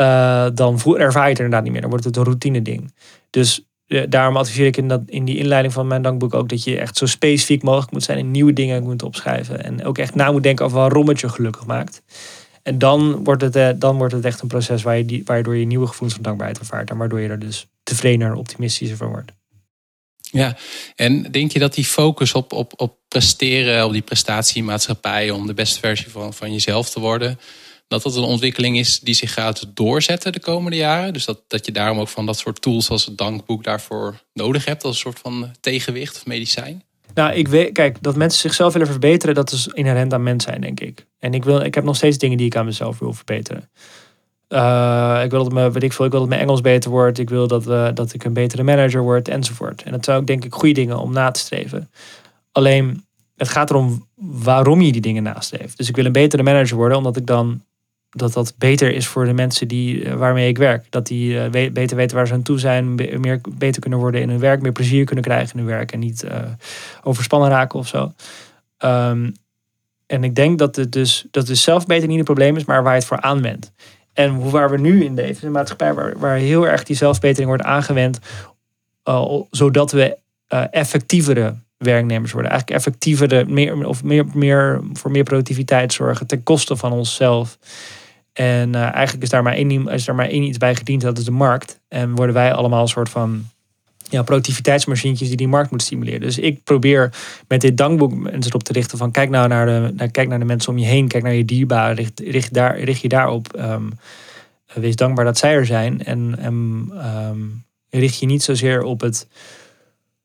uh, 0.00 0.46
dan 0.54 0.80
ervaar 0.84 1.24
je 1.24 1.28
het 1.28 1.38
inderdaad 1.38 1.62
niet 1.62 1.72
meer. 1.72 1.80
Dan 1.80 1.90
wordt 1.90 2.04
het 2.04 2.16
een 2.16 2.24
routine 2.24 2.62
ding. 2.62 2.94
Dus 3.30 3.64
daarom 4.08 4.36
adviseer 4.36 4.66
ik 4.66 4.76
in, 4.76 4.88
dat, 4.88 5.00
in 5.06 5.24
die 5.24 5.36
inleiding 5.36 5.72
van 5.72 5.86
mijn 5.86 6.02
dankboek 6.02 6.34
ook 6.34 6.48
dat 6.48 6.64
je 6.64 6.78
echt 6.78 6.96
zo 6.96 7.06
specifiek 7.06 7.62
mogelijk 7.62 7.92
moet 7.92 8.02
zijn 8.02 8.18
en 8.18 8.30
nieuwe 8.30 8.52
dingen 8.52 8.82
moet 8.82 9.02
opschrijven. 9.02 9.64
En 9.64 9.84
ook 9.84 9.98
echt 9.98 10.14
na 10.14 10.32
moet 10.32 10.42
denken 10.42 10.64
over 10.64 10.78
waarom 10.78 11.08
het 11.08 11.20
je 11.20 11.28
gelukkig 11.28 11.66
maakt. 11.66 12.02
En 12.62 12.78
dan 12.78 13.24
wordt 13.24 13.54
het, 13.54 13.80
dan 13.80 13.96
wordt 13.96 14.14
het 14.14 14.24
echt 14.24 14.40
een 14.40 14.48
proces 14.48 14.82
waar 14.82 14.96
je 14.96 15.04
die, 15.04 15.22
waardoor 15.24 15.56
je 15.56 15.66
nieuwe 15.66 15.86
gevoelens 15.86 16.14
van 16.14 16.22
dankbaarheid 16.22 16.58
ervaart. 16.58 16.90
En 16.90 16.96
waardoor 16.96 17.20
je 17.20 17.28
er 17.28 17.38
dus 17.38 17.66
tevredener 17.82 18.30
en 18.30 18.38
optimistischer 18.38 18.96
van 18.96 19.08
wordt. 19.08 19.32
Ja, 20.32 20.56
en 20.96 21.22
denk 21.22 21.52
je 21.52 21.58
dat 21.58 21.74
die 21.74 21.84
focus 21.84 22.34
op, 22.34 22.52
op, 22.52 22.72
op 22.76 22.96
presteren, 23.08 23.84
op 23.84 23.92
die 23.92 24.02
prestatiemaatschappij, 24.02 25.30
om 25.30 25.46
de 25.46 25.54
beste 25.54 25.80
versie 25.80 26.10
van, 26.10 26.34
van 26.34 26.52
jezelf 26.52 26.90
te 26.90 27.00
worden, 27.00 27.38
dat 27.90 28.02
dat 28.02 28.16
een 28.16 28.22
ontwikkeling 28.22 28.78
is 28.78 29.00
die 29.00 29.14
zich 29.14 29.32
gaat 29.32 29.66
doorzetten 29.74 30.32
de 30.32 30.40
komende 30.40 30.76
jaren? 30.76 31.12
Dus 31.12 31.24
dat, 31.24 31.42
dat 31.46 31.66
je 31.66 31.72
daarom 31.72 31.98
ook 31.98 32.08
van 32.08 32.26
dat 32.26 32.38
soort 32.38 32.62
tools 32.62 32.90
als 32.90 33.04
het 33.04 33.18
dankboek 33.18 33.64
daarvoor 33.64 34.22
nodig 34.32 34.64
hebt 34.64 34.84
als 34.84 34.94
een 34.94 35.00
soort 35.00 35.18
van 35.18 35.50
tegenwicht 35.60 36.16
of 36.16 36.26
medicijn? 36.26 36.82
Nou, 37.14 37.32
ik 37.32 37.48
weet, 37.48 37.72
kijk, 37.72 38.02
dat 38.02 38.16
mensen 38.16 38.40
zichzelf 38.40 38.72
willen 38.72 38.88
verbeteren, 38.88 39.34
dat 39.34 39.52
is 39.52 39.66
inherent 39.66 40.12
aan 40.12 40.22
mens 40.22 40.44
zijn, 40.44 40.60
denk 40.60 40.80
ik. 40.80 41.06
En 41.18 41.34
ik, 41.34 41.44
wil, 41.44 41.60
ik 41.60 41.74
heb 41.74 41.84
nog 41.84 41.96
steeds 41.96 42.18
dingen 42.18 42.36
die 42.36 42.46
ik 42.46 42.56
aan 42.56 42.64
mezelf 42.64 42.98
wil 42.98 43.12
verbeteren. 43.12 43.70
Uh, 44.48 45.20
ik 45.24 45.30
wil 45.30 45.42
dat 45.42 45.52
mijn, 45.52 45.72
weet 45.72 45.82
ik, 45.82 45.92
veel, 45.92 46.04
ik 46.04 46.10
wil 46.10 46.20
dat 46.20 46.28
mijn 46.28 46.40
Engels 46.40 46.60
beter 46.60 46.90
wordt. 46.90 47.18
Ik 47.18 47.30
wil 47.30 47.46
dat, 47.46 47.66
uh, 47.66 47.88
dat 47.94 48.14
ik 48.14 48.24
een 48.24 48.32
betere 48.32 48.62
manager 48.62 49.02
word 49.02 49.28
enzovoort. 49.28 49.82
En 49.82 49.92
dat 49.92 50.04
zijn 50.04 50.18
ook 50.18 50.26
denk 50.26 50.44
ik 50.44 50.52
goede 50.52 50.74
dingen 50.74 50.98
om 50.98 51.12
na 51.12 51.30
te 51.30 51.40
streven. 51.40 51.90
Alleen 52.52 53.04
het 53.36 53.48
gaat 53.48 53.70
erom 53.70 54.08
waarom 54.14 54.80
je 54.80 54.92
die 54.92 55.00
dingen 55.00 55.22
nastreeft. 55.22 55.76
Dus 55.76 55.88
ik 55.88 55.96
wil 55.96 56.04
een 56.04 56.12
betere 56.12 56.42
manager 56.42 56.76
worden 56.76 56.98
omdat 56.98 57.16
ik 57.16 57.26
dan 57.26 57.62
dat 58.10 58.32
dat 58.32 58.54
beter 58.58 58.94
is 58.94 59.06
voor 59.06 59.24
de 59.24 59.32
mensen 59.32 59.68
die, 59.68 60.04
uh, 60.04 60.14
waarmee 60.14 60.48
ik 60.48 60.58
werk. 60.58 60.86
Dat 60.90 61.06
die 61.06 61.38
we 61.38 61.70
beter 61.72 61.96
weten 61.96 62.16
waar 62.16 62.26
ze 62.26 62.32
aan 62.32 62.42
toe 62.42 62.58
zijn, 62.58 62.94
meer, 62.94 63.40
beter 63.50 63.80
kunnen 63.80 63.98
worden 63.98 64.20
in 64.20 64.28
hun 64.28 64.38
werk, 64.38 64.62
meer 64.62 64.72
plezier 64.72 65.04
kunnen 65.04 65.24
krijgen 65.24 65.52
in 65.52 65.58
hun 65.58 65.68
werk 65.68 65.92
en 65.92 65.98
niet 65.98 66.24
uh, 66.24 66.32
overspannen 67.02 67.48
raken 67.48 67.78
of 67.78 67.86
zo. 67.86 68.12
Um, 68.84 69.32
en 70.06 70.24
ik 70.24 70.34
denk 70.34 70.58
dat 70.58 70.76
het 70.76 70.92
dus 70.92 71.26
dat 71.30 71.46
de 71.46 71.54
zelfbeter 71.54 72.08
niet 72.08 72.18
een 72.18 72.24
probleem 72.24 72.56
is, 72.56 72.64
maar 72.64 72.82
waar 72.82 72.92
je 72.92 72.98
het 72.98 73.08
voor 73.08 73.20
aanwendt. 73.20 73.72
En 74.12 74.50
waar 74.50 74.70
we 74.70 74.78
nu 74.78 75.04
in 75.04 75.14
leven, 75.14 75.46
een 75.46 75.52
maatschappij 75.52 75.94
waar, 75.94 76.18
waar 76.18 76.36
heel 76.36 76.68
erg 76.68 76.84
die 76.84 76.96
zelfbetering 76.96 77.48
wordt 77.48 77.62
aangewend, 77.62 78.18
zodat 79.50 79.92
we 79.92 80.18
effectievere 80.70 81.54
werknemers 81.76 82.32
worden. 82.32 82.50
Eigenlijk 82.50 82.80
effectievere, 82.80 83.44
meer, 83.44 83.86
of 83.86 84.04
meer, 84.04 84.26
meer, 84.34 84.80
voor 84.92 85.10
meer 85.10 85.22
productiviteit 85.22 85.92
zorgen 85.92 86.26
ten 86.26 86.42
koste 86.42 86.76
van 86.76 86.92
onszelf. 86.92 87.58
En 88.32 88.68
uh, 88.74 88.82
eigenlijk 88.94 89.22
is 89.22 89.30
daar, 89.30 89.42
maar 89.42 89.54
één, 89.54 89.88
is 89.88 90.04
daar 90.04 90.14
maar 90.14 90.28
één 90.28 90.42
iets 90.42 90.58
bij 90.58 90.74
gediend, 90.74 91.02
dat 91.02 91.18
is 91.18 91.24
de 91.24 91.30
markt. 91.30 91.80
En 91.88 92.14
worden 92.14 92.34
wij 92.34 92.52
allemaal 92.52 92.82
een 92.82 92.88
soort 92.88 93.08
van 93.08 93.48
ja, 94.10 94.22
productiviteitsmachientjes 94.22 95.28
die 95.28 95.36
die 95.36 95.48
markt 95.48 95.70
moeten 95.70 95.86
stimuleren. 95.86 96.20
Dus 96.20 96.38
ik 96.38 96.64
probeer 96.64 97.12
met 97.48 97.60
dit 97.60 97.76
dankboek 97.76 98.14
mensen 98.14 98.54
op 98.54 98.62
te 98.62 98.72
richten 98.72 98.98
van 98.98 99.10
kijk 99.10 99.30
nou 99.30 99.48
naar 99.48 99.66
de, 99.66 99.92
naar, 99.96 100.10
kijk 100.10 100.28
naar 100.28 100.38
de 100.38 100.44
mensen 100.44 100.72
om 100.72 100.78
je 100.78 100.86
heen, 100.86 101.08
kijk 101.08 101.22
naar 101.22 101.34
je 101.34 101.44
dierbaren, 101.44 102.08
richt, 102.14 102.54
daar, 102.54 102.80
richt 102.80 103.00
je 103.00 103.08
daarop. 103.08 103.58
Um, 103.58 103.92
wees 104.74 104.96
dankbaar 104.96 105.24
dat 105.24 105.38
zij 105.38 105.54
er 105.54 105.66
zijn 105.66 106.04
en, 106.04 106.38
en 106.38 106.54
um, 107.30 107.64
richt 107.90 108.18
je 108.18 108.26
niet 108.26 108.42
zozeer 108.42 108.82
op 108.82 109.00
het 109.00 109.28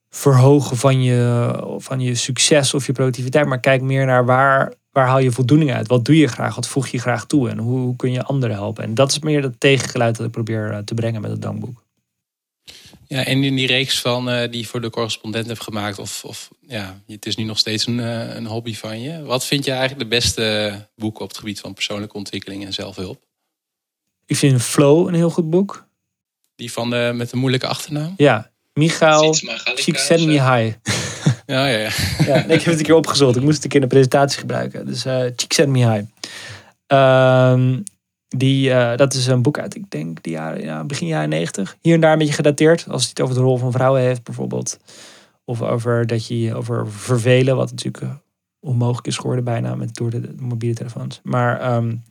verhogen 0.09 0.77
van 0.77 1.03
je, 1.03 1.53
van 1.77 1.99
je 1.99 2.15
succes 2.15 2.73
of 2.73 2.85
je 2.85 2.91
productiviteit, 2.91 3.45
maar 3.45 3.59
kijk 3.59 3.81
meer 3.81 4.05
naar 4.05 4.25
waar, 4.25 4.73
waar 4.95 5.07
haal 5.07 5.19
je 5.19 5.31
voldoening 5.31 5.73
uit? 5.73 5.87
Wat 5.87 6.05
doe 6.05 6.17
je 6.17 6.27
graag? 6.27 6.55
Wat 6.55 6.67
voeg 6.67 6.87
je 6.87 6.99
graag 6.99 7.25
toe? 7.25 7.49
En 7.49 7.57
hoe, 7.57 7.79
hoe 7.79 7.95
kun 7.95 8.11
je 8.11 8.23
anderen 8.23 8.55
helpen? 8.55 8.83
En 8.83 8.93
dat 8.93 9.11
is 9.11 9.19
meer 9.19 9.41
het 9.41 9.59
tegengeluid 9.59 10.15
dat 10.15 10.25
ik 10.25 10.31
probeer 10.31 10.71
eh, 10.71 10.77
te 10.77 10.93
brengen 10.93 11.21
met 11.21 11.31
het 11.31 11.41
dankboek. 11.41 11.83
Ja, 13.07 13.23
en 13.23 13.43
in 13.43 13.55
die 13.55 13.67
reeks 13.67 14.01
van 14.01 14.29
uh, 14.29 14.41
die 14.51 14.61
je 14.61 14.65
voor 14.65 14.81
de 14.81 14.89
correspondent 14.89 15.47
hebt 15.47 15.63
gemaakt, 15.63 15.99
of, 15.99 16.23
of 16.23 16.49
ja, 16.67 17.01
het 17.07 17.25
is 17.25 17.35
nu 17.35 17.43
nog 17.43 17.57
steeds 17.57 17.87
een, 17.87 17.97
uh, 17.97 18.35
een 18.35 18.45
hobby 18.45 18.75
van 18.75 19.01
je. 19.01 19.23
Wat 19.23 19.45
vind 19.45 19.65
je 19.65 19.71
eigenlijk 19.71 20.01
de 20.01 20.15
beste 20.15 20.87
boeken 20.95 21.21
op 21.21 21.27
het 21.27 21.37
gebied 21.37 21.59
van 21.59 21.73
persoonlijke 21.73 22.17
ontwikkeling 22.17 22.65
en 22.65 22.73
zelfhulp? 22.73 23.21
Ik 24.25 24.35
vind 24.35 24.61
Flow 24.61 25.07
een 25.07 25.13
heel 25.13 25.29
goed 25.29 25.49
boek. 25.49 25.87
Die 26.55 26.71
van 26.71 26.89
de, 26.89 27.11
met 27.15 27.29
de 27.29 27.37
moeilijke 27.37 27.67
achternaam? 27.67 28.13
Ja, 28.17 28.51
Michael 28.73 29.33
Csikszentmihalyi. 29.75 30.77
Ja, 31.45 31.67
ja, 31.67 31.77
ja. 31.77 31.89
ja 32.25 32.35
ik 32.35 32.49
heb 32.49 32.65
het 32.65 32.79
een 32.79 32.85
keer 32.85 32.95
opgezocht. 32.95 33.35
Ik 33.35 33.43
moest 33.43 33.55
het 33.55 33.63
een 33.63 33.69
keer 33.69 33.79
in 33.79 33.85
een 33.85 33.91
presentatie 33.91 34.39
gebruiken. 34.39 34.85
Dus 34.85 35.05
uh, 35.05 35.21
Csikszentmihalyi. 35.35 36.07
Um, 36.87 37.83
die, 38.27 38.69
uh, 38.69 38.95
dat 38.95 39.13
is 39.13 39.27
een 39.27 39.41
boek 39.41 39.59
uit, 39.59 39.75
ik 39.75 39.89
denk, 39.89 40.23
die 40.23 40.33
jaren, 40.33 40.61
ja, 40.61 40.83
begin 40.83 41.07
jaren 41.07 41.29
90. 41.29 41.77
Hier 41.81 41.93
en 41.93 41.99
daar 41.99 42.11
een 42.11 42.17
beetje 42.17 42.33
gedateerd. 42.33 42.89
Als 42.89 43.09
het 43.09 43.21
over 43.21 43.35
de 43.35 43.41
rol 43.41 43.57
van 43.57 43.71
vrouwen 43.71 44.01
heeft, 44.01 44.23
bijvoorbeeld. 44.23 44.79
Of 45.45 45.61
over, 45.61 46.07
dat 46.07 46.27
je, 46.27 46.55
over 46.55 46.91
vervelen, 46.91 47.55
wat 47.55 47.69
natuurlijk 47.69 48.03
uh, 48.03 48.09
onmogelijk 48.59 49.07
is 49.07 49.17
geworden 49.17 49.43
bijna 49.43 49.75
met, 49.75 49.95
door 49.95 50.09
de, 50.09 50.33
mobiele 50.39 50.75
telefoons. 50.75 51.19
Maar 51.23 51.75
um, 51.75 52.03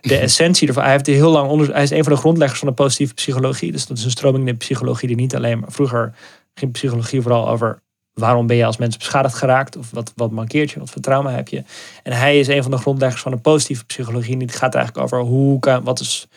de 0.00 0.16
essentie 0.26 0.68
ervan, 0.68 0.82
hij, 0.82 0.92
heeft 0.92 1.06
heel 1.06 1.30
lang 1.30 1.48
onder, 1.48 1.72
hij 1.72 1.82
is 1.82 1.90
een 1.90 2.04
van 2.04 2.12
de 2.12 2.18
grondleggers 2.18 2.58
van 2.58 2.68
de 2.68 2.74
positieve 2.74 3.14
psychologie. 3.14 3.72
Dus 3.72 3.86
dat 3.86 3.98
is 3.98 4.04
een 4.04 4.10
stroming 4.10 4.46
in 4.46 4.52
de 4.52 4.58
psychologie 4.58 5.08
die 5.08 5.16
niet 5.16 5.34
alleen 5.34 5.58
maar 5.58 5.72
vroeger 5.72 6.14
ging 6.54 6.72
psychologie 6.72 7.22
vooral 7.22 7.48
over 7.48 7.82
waarom 8.20 8.46
ben 8.46 8.56
je 8.56 8.64
als 8.64 8.76
mens 8.76 8.96
beschadigd 8.96 9.34
geraakt? 9.34 9.76
Of 9.76 9.90
wat, 9.90 10.12
wat 10.16 10.30
mankeert 10.30 10.70
je? 10.70 10.78
Wat 10.78 10.90
voor 10.90 11.02
trauma 11.02 11.30
heb 11.30 11.48
je? 11.48 11.62
En 12.02 12.12
hij 12.12 12.38
is 12.38 12.48
een 12.48 12.62
van 12.62 12.70
de 12.70 12.76
grondleggers 12.76 13.22
van 13.22 13.32
de 13.32 13.38
positieve 13.38 13.84
psychologie. 13.84 14.34
En 14.34 14.40
het 14.40 14.56
gaat 14.56 14.74
eigenlijk 14.74 15.04
over 15.04 15.20
hoe 15.20 15.58
kan, 15.58 15.84
wat 15.84 16.00
is, 16.00 16.28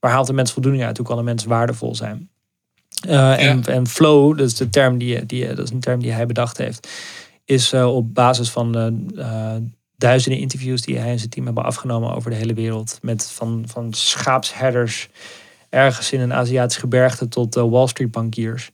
waar 0.00 0.10
haalt 0.10 0.26
de 0.26 0.32
mens 0.32 0.52
voldoening 0.52 0.84
uit? 0.84 0.96
Hoe 0.96 1.06
kan 1.06 1.18
een 1.18 1.24
mens 1.24 1.44
waardevol 1.44 1.94
zijn? 1.94 2.28
Uh, 3.08 3.48
en, 3.48 3.64
en, 3.64 3.86
flow, 3.86 4.38
dat 4.38 4.46
is 4.46 4.54
de 4.54 4.70
term 4.70 4.98
die, 4.98 5.26
die, 5.26 5.46
dat 5.54 5.58
is 5.58 5.70
een 5.70 5.80
term 5.80 6.00
die 6.00 6.12
hij 6.12 6.26
bedacht 6.26 6.58
heeft, 6.58 6.88
is 7.44 7.72
uh, 7.72 7.94
op 7.94 8.14
basis 8.14 8.50
van 8.50 9.00
uh, 9.14 9.54
duizenden 9.96 10.40
interviews 10.40 10.82
die 10.82 10.98
hij 10.98 11.10
en 11.10 11.18
zijn 11.18 11.30
team 11.30 11.46
hebben 11.46 11.64
afgenomen 11.64 12.14
over 12.14 12.30
de 12.30 12.36
hele 12.36 12.54
wereld. 12.54 12.98
Met 13.02 13.30
van, 13.30 13.64
van 13.66 13.92
schaapsherders 13.92 15.08
ergens 15.68 16.12
in 16.12 16.20
een 16.20 16.34
Aziatisch 16.34 16.76
gebergte 16.76 17.28
tot 17.28 17.54
Wall 17.54 17.86
Street 17.86 18.10
bankiers. 18.10 18.70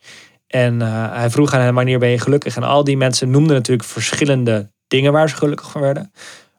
En 0.47 0.81
uh, 0.81 1.13
hij 1.13 1.31
vroeg 1.31 1.53
aan 1.53 1.61
hem 1.61 1.75
wanneer 1.75 1.99
ben 1.99 2.09
je 2.09 2.19
gelukkig. 2.19 2.57
En 2.57 2.63
al 2.63 2.85
die 2.85 2.97
mensen 2.97 3.31
noemden 3.31 3.57
natuurlijk 3.57 3.89
verschillende 3.89 4.71
dingen 4.87 5.13
waar 5.13 5.29
ze 5.29 5.37
gelukkig 5.37 5.71
van 5.71 5.81
werden. 5.81 6.13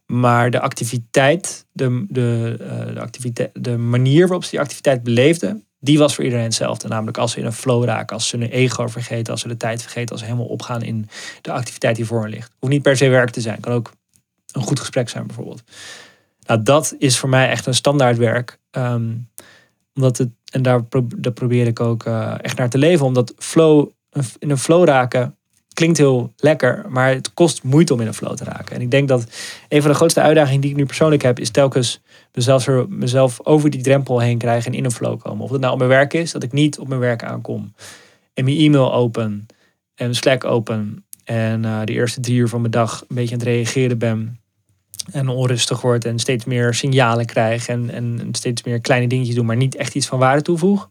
Maar 0.05 0.51
de 0.51 0.59
activiteit, 0.59 1.65
de, 1.71 2.05
de, 2.09 2.57
uh, 2.61 2.93
de, 2.93 2.99
activiteit, 2.99 3.49
de 3.53 3.77
manier 3.77 4.21
waarop 4.21 4.43
ze 4.43 4.49
die 4.49 4.59
activiteit 4.59 5.03
beleefden, 5.03 5.65
die 5.79 5.97
was 5.97 6.15
voor 6.15 6.23
iedereen 6.23 6.45
hetzelfde. 6.45 6.87
Namelijk 6.87 7.17
als 7.17 7.31
ze 7.31 7.39
in 7.39 7.45
een 7.45 7.53
flow 7.53 7.83
raken, 7.83 8.15
als 8.15 8.27
ze 8.27 8.37
hun 8.37 8.49
ego 8.49 8.87
vergeten, 8.87 9.31
als 9.31 9.41
ze 9.41 9.47
de 9.47 9.57
tijd 9.57 9.81
vergeten, 9.81 10.11
als 10.11 10.19
ze 10.19 10.25
helemaal 10.25 10.47
opgaan 10.47 10.81
in 10.81 11.09
de 11.41 11.51
activiteit 11.51 11.95
die 11.95 12.05
voor 12.05 12.21
hen 12.21 12.29
ligt. 12.29 12.51
Hoeft 12.59 12.73
niet 12.73 12.81
per 12.81 12.97
se 12.97 13.07
werk 13.07 13.29
te 13.29 13.41
zijn, 13.41 13.59
kan 13.59 13.73
ook 13.73 13.91
een 14.51 14.61
goed 14.61 14.79
gesprek 14.79 15.09
zijn 15.09 15.27
bijvoorbeeld. 15.27 15.63
Nou, 16.45 16.63
dat 16.63 16.95
is 16.97 17.17
voor 17.17 17.29
mij 17.29 17.49
echt 17.49 17.65
een 17.65 17.73
standaard 17.73 18.17
werk. 18.17 18.59
Um, 18.71 19.29
omdat 19.97 20.17
het, 20.17 20.29
en 20.51 20.61
daar, 20.61 20.81
daar 21.17 21.33
probeer 21.33 21.67
ik 21.67 21.79
ook 21.79 22.05
uh, 22.05 22.33
echt 22.41 22.57
naar 22.57 22.69
te 22.69 22.77
leven. 22.77 23.05
Omdat 23.05 23.33
flow, 23.37 23.89
in 24.39 24.49
een 24.49 24.57
flow 24.57 24.85
raken 24.85 25.35
klinkt 25.73 25.97
heel 25.97 26.33
lekker, 26.37 26.85
maar 26.89 27.09
het 27.09 27.33
kost 27.33 27.63
moeite 27.63 27.93
om 27.93 28.01
in 28.01 28.07
een 28.07 28.13
flow 28.13 28.35
te 28.35 28.43
raken. 28.43 28.75
En 28.75 28.81
ik 28.81 28.91
denk 28.91 29.07
dat 29.07 29.27
een 29.69 29.81
van 29.81 29.91
de 29.91 29.97
grootste 29.97 30.21
uitdagingen 30.21 30.61
die 30.61 30.69
ik 30.69 30.75
nu 30.75 30.85
persoonlijk 30.85 31.21
heb, 31.21 31.39
is 31.39 31.49
telkens 31.49 32.01
mezelf, 32.33 32.87
mezelf 32.87 33.39
over 33.43 33.69
die 33.69 33.81
drempel 33.81 34.19
heen 34.19 34.37
krijgen 34.37 34.71
en 34.71 34.77
in 34.77 34.85
een 34.85 34.91
flow 34.91 35.19
komen. 35.19 35.43
Of 35.43 35.51
het 35.51 35.61
nou 35.61 35.73
op 35.73 35.77
mijn 35.77 35.89
werk 35.89 36.13
is, 36.13 36.31
dat 36.31 36.43
ik 36.43 36.51
niet 36.51 36.79
op 36.79 36.87
mijn 36.87 36.99
werk 36.99 37.23
aankom. 37.23 37.73
En 38.33 38.43
mijn 38.43 38.57
e-mail 38.57 38.93
open 38.93 39.45
en 39.95 40.15
Slack 40.15 40.43
open. 40.43 41.05
En 41.23 41.63
uh, 41.63 41.79
de 41.83 41.93
eerste 41.93 42.19
drie 42.19 42.37
uur 42.37 42.47
van 42.47 42.59
mijn 42.59 42.71
dag 42.71 43.01
een 43.01 43.15
beetje 43.15 43.33
aan 43.33 43.39
het 43.39 43.47
reageren 43.47 43.97
ben 43.97 44.39
en 45.11 45.27
onrustig 45.27 45.81
wordt 45.81 46.05
en 46.05 46.19
steeds 46.19 46.45
meer 46.45 46.73
signalen 46.73 47.25
krijg 47.25 47.67
en, 47.67 47.89
en 47.89 48.29
steeds 48.31 48.63
meer 48.63 48.79
kleine 48.79 49.07
dingetjes 49.07 49.35
doen, 49.35 49.45
maar 49.45 49.55
niet 49.55 49.75
echt 49.75 49.95
iets 49.95 50.07
van 50.07 50.19
waarde 50.19 50.41
toevoeg. 50.41 50.89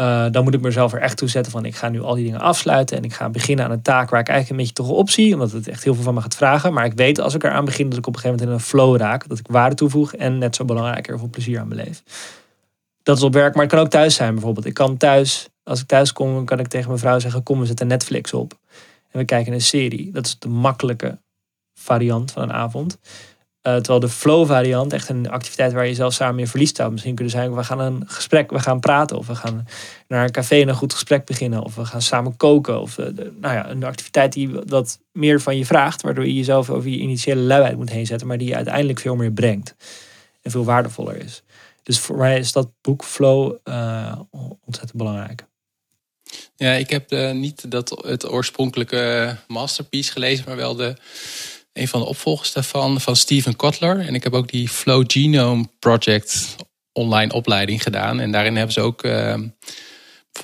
Uh, 0.00 0.26
dan 0.30 0.44
moet 0.44 0.54
ik 0.54 0.60
mezelf 0.60 0.92
er 0.92 1.00
echt 1.00 1.16
toe 1.16 1.28
zetten 1.28 1.52
van 1.52 1.64
ik 1.64 1.76
ga 1.76 1.88
nu 1.88 2.00
al 2.00 2.14
die 2.14 2.24
dingen 2.24 2.40
afsluiten 2.40 2.96
en 2.96 3.02
ik 3.02 3.12
ga 3.12 3.28
beginnen 3.28 3.64
aan 3.64 3.70
een 3.70 3.82
taak 3.82 4.10
waar 4.10 4.20
ik 4.20 4.28
eigenlijk 4.28 4.50
een 4.50 4.66
beetje 4.66 4.84
toch 4.84 4.98
op 4.98 5.10
zie, 5.10 5.32
omdat 5.32 5.52
het 5.52 5.68
echt 5.68 5.84
heel 5.84 5.94
veel 5.94 6.02
van 6.02 6.14
me 6.14 6.20
gaat 6.20 6.34
vragen. 6.34 6.72
Maar 6.72 6.84
ik 6.84 6.92
weet 6.92 7.20
als 7.20 7.34
ik 7.34 7.44
eraan 7.44 7.64
begin 7.64 7.88
dat 7.88 7.98
ik 7.98 8.06
op 8.06 8.14
een 8.14 8.20
gegeven 8.20 8.38
moment 8.38 8.58
in 8.58 8.64
een 8.64 8.70
flow 8.70 8.96
raak, 8.96 9.28
dat 9.28 9.38
ik 9.38 9.46
waarde 9.48 9.74
toevoeg 9.74 10.14
en 10.14 10.38
net 10.38 10.56
zo 10.56 10.64
belangrijk 10.64 11.08
er 11.08 11.18
veel 11.18 11.28
plezier 11.28 11.60
aan 11.60 11.68
beleef. 11.68 12.02
Dat 13.02 13.16
is 13.16 13.22
op 13.22 13.32
werk, 13.32 13.54
maar 13.54 13.62
het 13.62 13.72
kan 13.72 13.82
ook 13.82 13.90
thuis 13.90 14.14
zijn 14.14 14.32
bijvoorbeeld. 14.34 14.66
Ik 14.66 14.74
kan 14.74 14.96
thuis, 14.96 15.48
als 15.62 15.80
ik 15.80 15.86
thuis 15.86 16.12
kom, 16.12 16.44
kan 16.44 16.58
ik 16.58 16.68
tegen 16.68 16.88
mijn 16.88 17.00
vrouw 17.00 17.18
zeggen 17.18 17.42
kom 17.42 17.60
we 17.60 17.66
zetten 17.66 17.86
Netflix 17.86 18.32
op 18.32 18.58
en 19.10 19.18
we 19.18 19.24
kijken 19.24 19.52
een 19.52 19.60
serie. 19.60 20.12
Dat 20.12 20.26
is 20.26 20.38
de 20.38 20.48
makkelijke 20.48 21.18
variant 21.78 22.32
van 22.32 22.42
een 22.42 22.52
avond. 22.52 22.98
Uh, 23.66 23.74
terwijl 23.74 24.00
de 24.00 24.08
flow 24.08 24.46
variant, 24.46 24.92
echt 24.92 25.08
een 25.08 25.30
activiteit 25.30 25.72
waar 25.72 25.86
je 25.86 25.94
zelf 25.94 26.12
samen 26.12 26.40
in 26.40 26.46
verliest 26.46 26.76
zou 26.76 26.92
misschien 26.92 27.14
kunnen 27.14 27.32
zijn. 27.32 27.54
We 27.54 27.64
gaan 27.64 27.80
een 27.80 28.02
gesprek, 28.06 28.50
we 28.50 28.58
gaan 28.58 28.80
praten. 28.80 29.16
Of 29.16 29.26
we 29.26 29.34
gaan 29.34 29.66
naar 30.08 30.24
een 30.24 30.30
café 30.30 30.60
en 30.60 30.68
een 30.68 30.74
goed 30.74 30.92
gesprek 30.92 31.24
beginnen. 31.24 31.62
Of 31.62 31.74
we 31.74 31.84
gaan 31.84 32.02
samen 32.02 32.36
koken. 32.36 32.80
Of 32.80 32.98
uh, 32.98 33.06
nou 33.16 33.54
ja, 33.54 33.70
een 33.70 33.84
activiteit 33.84 34.32
die 34.32 34.50
wat 34.66 34.98
meer 35.12 35.40
van 35.40 35.56
je 35.56 35.66
vraagt. 35.66 36.02
Waardoor 36.02 36.26
je 36.26 36.34
jezelf 36.34 36.70
over 36.70 36.90
je 36.90 36.98
initiële 36.98 37.40
luiheid 37.40 37.76
moet 37.76 37.90
heen 37.90 38.06
zetten. 38.06 38.26
Maar 38.26 38.38
die 38.38 38.48
je 38.48 38.54
uiteindelijk 38.54 38.98
veel 38.98 39.16
meer 39.16 39.32
brengt. 39.32 39.74
En 40.42 40.50
veel 40.50 40.64
waardevoller 40.64 41.16
is. 41.16 41.42
Dus 41.82 41.98
voor 41.98 42.16
mij 42.16 42.38
is 42.38 42.52
dat 42.52 42.70
boek 42.80 43.04
Flow 43.04 43.56
uh, 43.64 44.18
ontzettend 44.64 44.96
belangrijk. 44.96 45.44
Ja, 46.56 46.72
ik 46.72 46.90
heb 46.90 47.10
niet 47.34 47.70
dat, 47.70 48.02
het 48.04 48.30
oorspronkelijke 48.30 49.36
masterpiece 49.46 50.12
gelezen, 50.12 50.44
maar 50.46 50.56
wel 50.56 50.74
de, 50.74 50.96
een 51.76 51.88
van 51.88 52.00
de 52.00 52.06
opvolgers 52.06 52.52
daarvan, 52.52 53.00
van 53.00 53.16
Steven 53.16 53.56
Kotler. 53.56 54.00
En 54.00 54.14
ik 54.14 54.22
heb 54.22 54.32
ook 54.32 54.50
die 54.50 54.68
Flow 54.68 55.04
Genome 55.06 55.68
Project 55.78 56.56
online 56.92 57.32
opleiding 57.32 57.82
gedaan. 57.82 58.20
En 58.20 58.32
daarin 58.32 58.56
hebben 58.56 58.72
ze 58.72 58.80
ook 58.80 59.04
uh, 59.04 59.34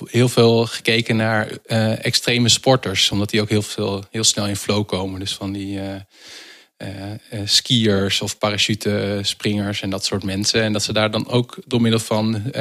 heel 0.05 0.29
veel 0.29 0.65
gekeken 0.65 1.15
naar 1.15 1.49
uh, 1.65 2.05
extreme 2.05 2.49
sporters. 2.49 3.11
Omdat 3.11 3.29
die 3.29 3.41
ook 3.41 3.49
heel, 3.49 3.61
veel, 3.61 4.03
heel 4.11 4.23
snel 4.23 4.47
in 4.47 4.55
flow 4.55 4.87
komen. 4.87 5.19
Dus 5.19 5.33
van 5.33 5.51
die 5.51 5.79
uh, 5.79 7.41
skiers 7.45 8.21
of 8.21 8.37
parachutespringers 8.37 9.81
en 9.81 9.89
dat 9.89 10.05
soort 10.05 10.23
mensen. 10.23 10.61
En 10.61 10.73
dat 10.73 10.83
ze 10.83 10.93
daar 10.93 11.11
dan 11.11 11.27
ook 11.27 11.57
door 11.65 11.81
middel 11.81 11.99
van 11.99 12.51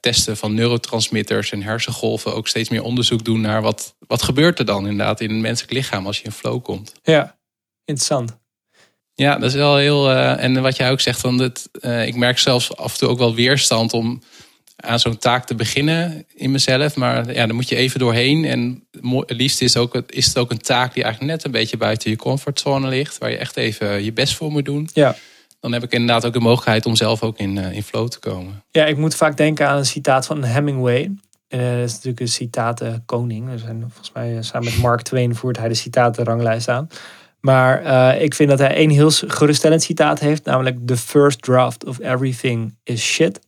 testen 0.00 0.36
van 0.36 0.54
neurotransmitters 0.54 1.52
en 1.52 1.62
hersengolven 1.62 2.34
ook 2.34 2.48
steeds 2.48 2.68
meer 2.68 2.82
onderzoek 2.82 3.24
doen 3.24 3.40
naar 3.40 3.62
wat, 3.62 3.94
wat 3.98 4.22
gebeurt 4.22 4.58
er 4.58 4.64
dan 4.64 4.86
inderdaad 4.86 5.20
in 5.20 5.30
het 5.30 5.40
menselijk 5.40 5.72
lichaam 5.72 6.06
als 6.06 6.18
je 6.18 6.24
in 6.24 6.32
flow 6.32 6.62
komt. 6.62 6.92
Ja, 7.02 7.36
interessant. 7.84 8.40
Ja, 9.14 9.34
dat 9.34 9.48
is 9.48 9.54
wel 9.54 9.76
heel. 9.76 10.10
en 10.12 10.62
wat 10.62 10.76
jij 10.76 10.90
ook 10.90 11.00
zegt, 11.00 11.20
van 11.20 11.38
dat, 11.38 11.68
ik 12.04 12.16
merk 12.16 12.38
zelfs 12.38 12.76
af 12.76 12.92
en 12.92 12.98
toe 12.98 13.08
ook 13.08 13.18
wel 13.18 13.34
weerstand 13.34 13.92
om 13.92 14.22
aan 14.82 14.98
zo'n 14.98 15.18
taak 15.18 15.46
te 15.46 15.54
beginnen 15.54 16.24
in 16.34 16.50
mezelf. 16.50 16.96
Maar 16.96 17.34
ja, 17.34 17.46
dan 17.46 17.56
moet 17.56 17.68
je 17.68 17.76
even 17.76 18.00
doorheen. 18.00 18.44
En 18.44 18.86
het 19.26 19.30
liefst 19.30 19.62
is, 19.62 19.76
ook, 19.76 20.02
is 20.06 20.26
het 20.26 20.38
ook 20.38 20.50
een 20.50 20.58
taak 20.58 20.94
die 20.94 21.02
eigenlijk 21.02 21.34
net 21.34 21.44
een 21.44 21.50
beetje 21.50 21.76
buiten 21.76 22.10
je 22.10 22.16
comfortzone 22.16 22.88
ligt. 22.88 23.18
Waar 23.18 23.30
je 23.30 23.36
echt 23.36 23.56
even 23.56 24.04
je 24.04 24.12
best 24.12 24.34
voor 24.34 24.50
moet 24.50 24.64
doen. 24.64 24.88
Ja. 24.92 25.16
Dan 25.60 25.72
heb 25.72 25.82
ik 25.82 25.92
inderdaad 25.92 26.26
ook 26.26 26.32
de 26.32 26.40
mogelijkheid 26.40 26.86
om 26.86 26.96
zelf 26.96 27.22
ook 27.22 27.38
in, 27.38 27.58
in 27.58 27.82
flow 27.82 28.08
te 28.08 28.18
komen. 28.18 28.62
Ja, 28.70 28.84
ik 28.84 28.96
moet 28.96 29.14
vaak 29.14 29.36
denken 29.36 29.68
aan 29.68 29.78
een 29.78 29.86
citaat 29.86 30.26
van 30.26 30.44
Hemingway. 30.44 31.10
Uh, 31.48 31.60
dat 31.60 31.88
is 31.88 31.92
natuurlijk 31.92 32.20
een 32.20 32.28
citaten 32.28 33.02
koning. 33.06 33.50
Er 33.50 33.58
zijn 33.58 33.80
volgens 33.80 34.12
mij 34.12 34.42
samen 34.42 34.64
met 34.64 34.78
Mark 34.78 35.02
Twain 35.02 35.34
voert 35.34 35.58
hij 35.58 35.68
de 35.68 35.74
citatenranglijst 35.74 36.68
aan. 36.68 36.88
Maar 37.42 37.82
uh, 37.84 38.22
ik 38.22 38.34
vind 38.34 38.48
dat 38.48 38.58
hij 38.58 38.74
één 38.74 38.90
heel 38.90 39.10
geruststellend 39.10 39.82
citaat 39.82 40.18
heeft. 40.18 40.44
Namelijk, 40.44 40.86
the 40.86 40.96
first 40.96 41.42
draft 41.42 41.84
of 41.84 42.00
everything 42.00 42.76
is 42.82 43.02
shit. 43.02 43.40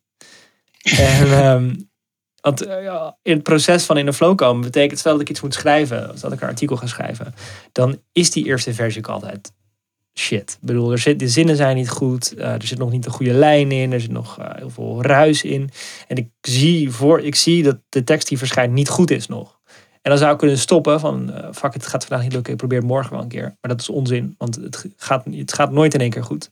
En 0.82 1.46
um, 1.46 1.88
want 2.40 2.66
uh, 2.66 3.08
in 3.22 3.34
het 3.34 3.42
proces 3.42 3.84
van 3.84 3.96
in 3.96 4.06
de 4.06 4.12
flow 4.12 4.36
komen 4.36 4.62
betekent 4.62 4.98
stel 4.98 5.12
dat 5.12 5.20
ik 5.20 5.30
iets 5.30 5.40
moet 5.40 5.54
schrijven, 5.54 6.10
als 6.10 6.20
dat 6.20 6.32
ik 6.32 6.40
een 6.40 6.48
artikel 6.48 6.76
ga 6.76 6.86
schrijven, 6.86 7.34
dan 7.72 8.00
is 8.12 8.30
die 8.30 8.44
eerste 8.44 8.74
versie 8.74 8.98
ook 8.98 9.08
altijd 9.08 9.52
shit. 10.14 10.58
Ik 10.60 10.66
bedoel, 10.66 10.92
er 10.92 10.98
zit, 10.98 11.18
de 11.18 11.28
zinnen 11.28 11.56
zijn 11.56 11.76
niet 11.76 11.90
goed, 11.90 12.34
uh, 12.38 12.52
er 12.52 12.66
zit 12.66 12.78
nog 12.78 12.90
niet 12.90 13.06
een 13.06 13.12
goede 13.12 13.32
lijn 13.32 13.72
in, 13.72 13.92
er 13.92 14.00
zit 14.00 14.10
nog 14.10 14.38
uh, 14.38 14.46
heel 14.54 14.70
veel 14.70 15.02
ruis 15.02 15.42
in. 15.42 15.70
En 16.08 16.16
ik 16.16 16.28
zie, 16.40 16.90
voor, 16.90 17.20
ik 17.20 17.34
zie 17.34 17.62
dat 17.62 17.78
de 17.88 18.04
tekst 18.04 18.28
die 18.28 18.38
verschijnt 18.38 18.72
niet 18.72 18.88
goed 18.88 19.10
is 19.10 19.26
nog. 19.26 19.60
En 20.04 20.10
dan 20.10 20.18
zou 20.18 20.32
ik 20.32 20.38
kunnen 20.38 20.58
stoppen 20.58 21.00
van, 21.00 21.30
uh, 21.30 21.48
fuck 21.52 21.74
het 21.74 21.86
gaat 21.86 22.04
vandaag 22.04 22.24
niet 22.24 22.34
lukken, 22.34 22.52
ik 22.52 22.58
probeer 22.58 22.78
het 22.78 22.86
morgen 22.86 23.12
wel 23.12 23.22
een 23.22 23.28
keer. 23.28 23.56
Maar 23.60 23.70
dat 23.70 23.80
is 23.80 23.88
onzin, 23.88 24.34
want 24.38 24.54
het 24.54 24.86
gaat, 24.96 25.24
het 25.30 25.52
gaat 25.52 25.72
nooit 25.72 25.94
in 25.94 26.00
één 26.00 26.10
keer 26.10 26.24
goed 26.24 26.50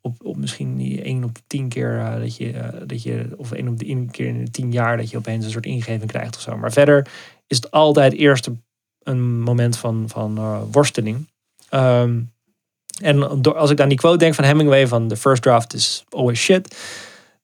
op, 0.00 0.24
op 0.24 0.36
misschien 0.36 0.76
die 0.76 1.02
1 1.02 1.24
op 1.24 1.38
10 1.46 1.68
keer 1.68 1.94
uh, 1.94 2.20
dat, 2.20 2.36
je, 2.36 2.52
uh, 2.52 2.68
dat 2.86 3.02
je, 3.02 3.28
of 3.36 3.52
1 3.52 3.68
op 3.68 3.78
de 3.78 3.86
1 3.86 4.10
keer 4.10 4.26
in 4.26 4.44
de 4.44 4.50
10 4.50 4.72
jaar 4.72 4.96
dat 4.96 5.10
je 5.10 5.16
opeens 5.16 5.44
een 5.44 5.50
soort 5.50 5.66
ingeving 5.66 6.10
krijgt 6.10 6.36
of 6.36 6.42
zo. 6.42 6.56
Maar 6.56 6.72
verder 6.72 7.06
is 7.46 7.56
het 7.56 7.70
altijd 7.70 8.12
eerst 8.12 8.48
een 9.02 9.40
moment 9.40 9.76
van, 9.76 10.04
van 10.08 10.34
worsteling. 10.70 11.28
Um, 11.74 12.32
en 13.02 13.42
door, 13.42 13.56
als 13.56 13.70
ik 13.70 13.80
aan 13.80 13.88
die 13.88 13.98
quote 13.98 14.18
denk 14.18 14.34
van 14.34 14.44
Hemingway 14.44 14.86
van 14.86 15.08
the 15.08 15.16
first 15.16 15.42
draft 15.42 15.74
is 15.74 16.04
always 16.08 16.40
shit. 16.40 16.76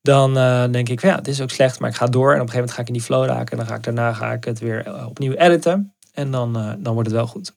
Dan 0.07 0.35
denk 0.73 0.89
ik, 0.89 1.01
ja, 1.01 1.15
het 1.15 1.29
is 1.29 1.41
ook 1.41 1.51
slecht, 1.51 1.81
maar 1.81 1.91
ik 1.91 1.97
ga 1.97 2.07
door. 2.07 2.35
En 2.35 2.41
op 2.41 2.47
een 2.47 2.53
gegeven 2.53 2.59
moment 2.59 2.77
ga 2.77 2.81
ik 2.81 2.87
in 2.87 2.93
die 2.93 3.03
flow 3.03 3.25
raken. 3.25 3.51
En 3.51 3.57
dan 3.57 3.67
ga 3.67 3.75
ik 3.75 3.83
daarna 3.83 4.13
ga 4.13 4.33
ik 4.33 4.45
het 4.45 4.59
weer 4.59 5.07
opnieuw 5.07 5.33
editen. 5.33 5.95
En 6.13 6.31
dan, 6.31 6.53
dan 6.79 6.95
wordt 6.95 7.09
het 7.09 7.19
wel 7.19 7.27
goed. 7.27 7.55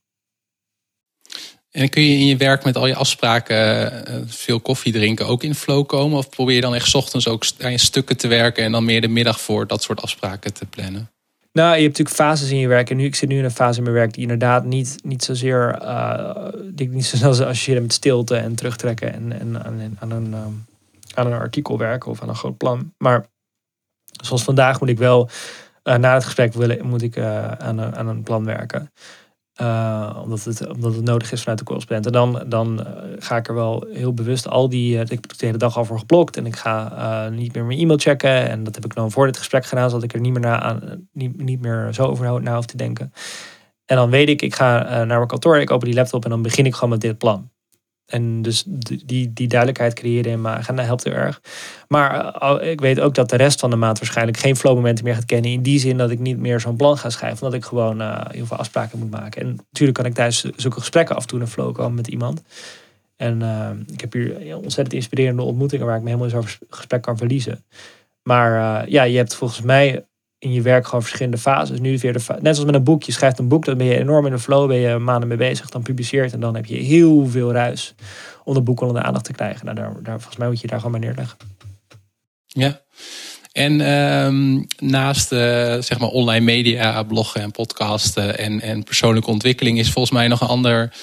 En 1.71 1.89
kun 1.89 2.03
je 2.03 2.17
in 2.17 2.25
je 2.25 2.37
werk 2.37 2.63
met 2.63 2.77
al 2.77 2.87
je 2.87 2.95
afspraken 2.95 4.03
veel 4.27 4.59
koffie 4.59 4.93
drinken, 4.93 5.27
ook 5.27 5.43
in 5.43 5.55
flow 5.55 5.85
komen? 5.85 6.17
Of 6.17 6.29
probeer 6.29 6.55
je 6.55 6.61
dan 6.61 6.75
echt 6.75 6.95
ochtends 6.95 7.27
ook 7.27 7.43
aan 7.61 7.71
je 7.71 7.77
stukken 7.77 8.17
te 8.17 8.27
werken 8.27 8.63
en 8.63 8.71
dan 8.71 8.85
meer 8.85 9.01
de 9.01 9.07
middag 9.07 9.41
voor 9.41 9.67
dat 9.67 9.83
soort 9.83 10.01
afspraken 10.01 10.53
te 10.53 10.65
plannen? 10.65 11.09
Nou, 11.51 11.75
je 11.75 11.81
hebt 11.81 11.97
natuurlijk 11.97 12.15
fases 12.15 12.49
in 12.49 12.57
je 12.57 12.67
werk. 12.67 12.89
En 12.89 12.97
nu, 12.97 13.05
ik 13.05 13.15
zit 13.15 13.29
nu 13.29 13.37
in 13.37 13.43
een 13.43 13.51
fase 13.51 13.77
in 13.77 13.83
mijn 13.83 13.95
werk 13.95 14.13
die 14.13 14.21
inderdaad 14.21 14.65
niet, 14.65 14.95
niet 15.03 15.23
zozeer, 15.23 15.79
uh, 15.81 16.47
die 16.71 16.89
niet 16.89 17.05
zo 17.05 17.15
snel 17.17 17.29
associëren 17.29 17.81
met 17.81 17.93
stilte 17.93 18.35
en 18.35 18.55
terugtrekken 18.55 19.13
en, 19.13 19.39
en 19.39 19.63
aan, 19.65 19.97
aan, 19.99 20.11
een, 20.11 20.33
um, 20.33 20.65
aan 21.19 21.31
een 21.31 21.39
artikel 21.39 21.77
werken 21.77 22.11
of 22.11 22.21
aan 22.21 22.29
een 22.29 22.35
groot 22.35 22.57
plan. 22.57 22.93
Maar 22.97 23.25
zoals 24.23 24.43
vandaag 24.43 24.79
moet 24.79 24.89
ik 24.89 24.97
wel, 24.97 25.29
uh, 25.83 25.95
na 25.95 26.13
het 26.13 26.23
gesprek 26.23 26.53
willen, 26.53 26.85
moet 26.85 27.01
ik 27.01 27.17
aan, 27.17 27.95
aan 27.95 28.07
een 28.07 28.23
plan 28.23 28.45
werken. 28.45 28.91
Uh, 29.61 30.19
omdat, 30.23 30.43
het, 30.43 30.67
omdat 30.67 30.95
het 30.95 31.03
nodig 31.03 31.31
is 31.31 31.39
vanuit 31.39 31.59
de 31.59 31.65
correspondent. 31.65 32.05
En 32.05 32.11
dan, 32.11 32.43
dan 32.49 32.87
ga 33.19 33.37
ik 33.37 33.47
er 33.47 33.53
wel 33.53 33.87
heel 33.91 34.13
bewust 34.13 34.47
al 34.47 34.69
die. 34.69 34.99
Ik 34.99 35.09
heb 35.09 35.37
de 35.37 35.45
hele 35.45 35.57
dag 35.57 35.77
al 35.77 35.85
voor 35.85 35.99
geblokt. 35.99 36.37
En 36.37 36.45
ik 36.45 36.55
ga 36.55 37.29
niet 37.29 37.53
meer 37.53 37.65
mijn 37.65 37.79
e-mail 37.79 37.97
checken. 37.97 38.49
En 38.49 38.63
dat 38.63 38.75
heb 38.75 38.85
ik 38.85 38.95
dan 38.95 39.11
voor 39.11 39.25
dit 39.25 39.37
gesprek 39.37 39.65
gedaan, 39.65 39.89
zodat 39.89 40.03
ik 40.03 40.13
er 40.13 40.19
niet 40.19 40.31
meer, 40.31 40.41
na, 40.41 40.61
aan, 40.61 41.07
niet, 41.11 41.41
niet 41.41 41.61
meer 41.61 41.93
zo 41.93 42.03
over 42.03 42.41
na 42.41 42.55
hoef 42.55 42.65
te 42.65 42.77
denken. 42.77 43.13
En 43.85 43.95
dan 43.95 44.09
weet 44.09 44.29
ik, 44.29 44.41
ik 44.41 44.55
ga 44.55 44.83
naar 44.83 45.07
mijn 45.07 45.27
kantoor, 45.27 45.57
ik 45.57 45.71
open 45.71 45.87
die 45.87 45.95
laptop 45.95 46.23
en 46.23 46.29
dan 46.29 46.41
begin 46.41 46.65
ik 46.65 46.73
gewoon 46.73 46.89
met 46.89 47.01
dit 47.01 47.17
plan. 47.17 47.51
En 48.09 48.41
dus 48.41 48.63
die, 49.05 49.33
die 49.33 49.47
duidelijkheid 49.47 49.93
creëren 49.93 50.31
in 50.31 50.41
mijn 50.41 50.57
agenda 50.57 50.83
helpt 50.83 51.03
heel 51.03 51.13
erg. 51.13 51.41
Maar 51.87 52.41
uh, 52.43 52.71
ik 52.71 52.81
weet 52.81 52.99
ook 52.99 53.15
dat 53.15 53.29
de 53.29 53.35
rest 53.35 53.59
van 53.59 53.69
de 53.69 53.75
maand 53.75 53.99
waarschijnlijk 53.99 54.37
geen 54.37 54.55
flowmomenten 54.55 55.03
meer 55.03 55.13
gaat 55.13 55.25
kennen. 55.25 55.51
In 55.51 55.61
die 55.61 55.79
zin 55.79 55.97
dat 55.97 56.09
ik 56.09 56.19
niet 56.19 56.37
meer 56.37 56.59
zo'n 56.59 56.75
plan 56.75 56.97
ga 56.97 57.09
schrijven. 57.09 57.43
Omdat 57.43 57.59
ik 57.59 57.65
gewoon 57.65 58.01
heel 58.31 58.45
veel 58.45 58.57
afspraken 58.57 58.99
moet 58.99 59.11
maken. 59.11 59.41
En 59.41 59.47
natuurlijk 59.47 59.97
kan 59.97 60.05
ik 60.05 60.13
tijdens 60.13 60.45
zulke 60.55 60.79
gesprekken 60.79 61.15
af 61.15 61.21
en 61.21 61.27
toe 61.27 61.39
een 61.39 61.47
flow 61.47 61.73
komen 61.73 61.95
met 61.95 62.07
iemand. 62.07 62.41
En 63.15 63.41
uh, 63.41 63.69
ik 63.93 64.01
heb 64.01 64.13
hier 64.13 64.55
ontzettend 64.55 64.93
inspirerende 64.93 65.41
ontmoetingen 65.41 65.85
waar 65.85 65.95
ik 65.95 66.01
me 66.01 66.07
helemaal 66.07 66.29
in 66.29 66.41
zo'n 66.41 66.67
gesprek 66.69 67.01
kan 67.01 67.17
verliezen. 67.17 67.63
Maar 68.23 68.89
ja, 68.89 69.03
je 69.03 69.17
hebt 69.17 69.35
volgens 69.35 69.61
mij 69.61 70.05
in 70.39 70.53
je 70.53 70.61
werk 70.61 70.85
gewoon 70.85 71.01
verschillende 71.01 71.37
fases. 71.37 71.79
Nu 71.79 71.97
weer 71.97 72.13
de 72.13 72.19
net 72.27 72.55
zoals 72.55 72.65
met 72.65 72.75
een 72.75 72.83
boek. 72.83 73.03
Je 73.03 73.11
schrijft 73.11 73.39
een 73.39 73.47
boek, 73.47 73.65
dan 73.65 73.77
ben 73.77 73.87
je 73.87 73.97
enorm 73.97 74.25
in 74.25 74.31
de 74.31 74.39
flow, 74.39 74.67
ben 74.67 74.77
je 74.77 74.97
maanden 74.97 75.27
mee 75.27 75.37
bezig, 75.37 75.69
dan 75.69 75.81
publiceert 75.81 76.33
en 76.33 76.39
dan 76.39 76.55
heb 76.55 76.65
je 76.65 76.75
heel 76.75 77.27
veel 77.27 77.51
ruis 77.51 77.93
om 78.43 78.53
dat 78.53 78.63
boek 78.63 78.81
onder 78.81 79.01
de 79.01 79.07
aandacht 79.07 79.25
te 79.25 79.33
krijgen. 79.33 79.65
Nou, 79.65 79.77
daar, 79.77 79.93
daar, 80.03 80.15
volgens 80.15 80.37
mij 80.37 80.47
moet 80.47 80.61
je 80.61 80.67
daar 80.67 80.77
gewoon 80.77 80.91
maar 80.91 81.07
neerleggen. 81.07 81.37
Ja. 82.45 82.81
En 83.51 83.91
um, 83.91 84.67
naast 84.79 85.31
uh, 85.31 85.39
zeg 85.79 85.99
maar 85.99 86.09
online 86.09 86.45
media, 86.45 87.03
bloggen 87.03 87.41
en 87.41 87.51
podcasten 87.51 88.37
en, 88.37 88.61
en 88.61 88.83
persoonlijke 88.83 89.29
ontwikkeling 89.29 89.79
is 89.79 89.91
volgens 89.91 90.13
mij 90.13 90.27
nog 90.27 90.41
een 90.41 90.47
ander 90.47 90.93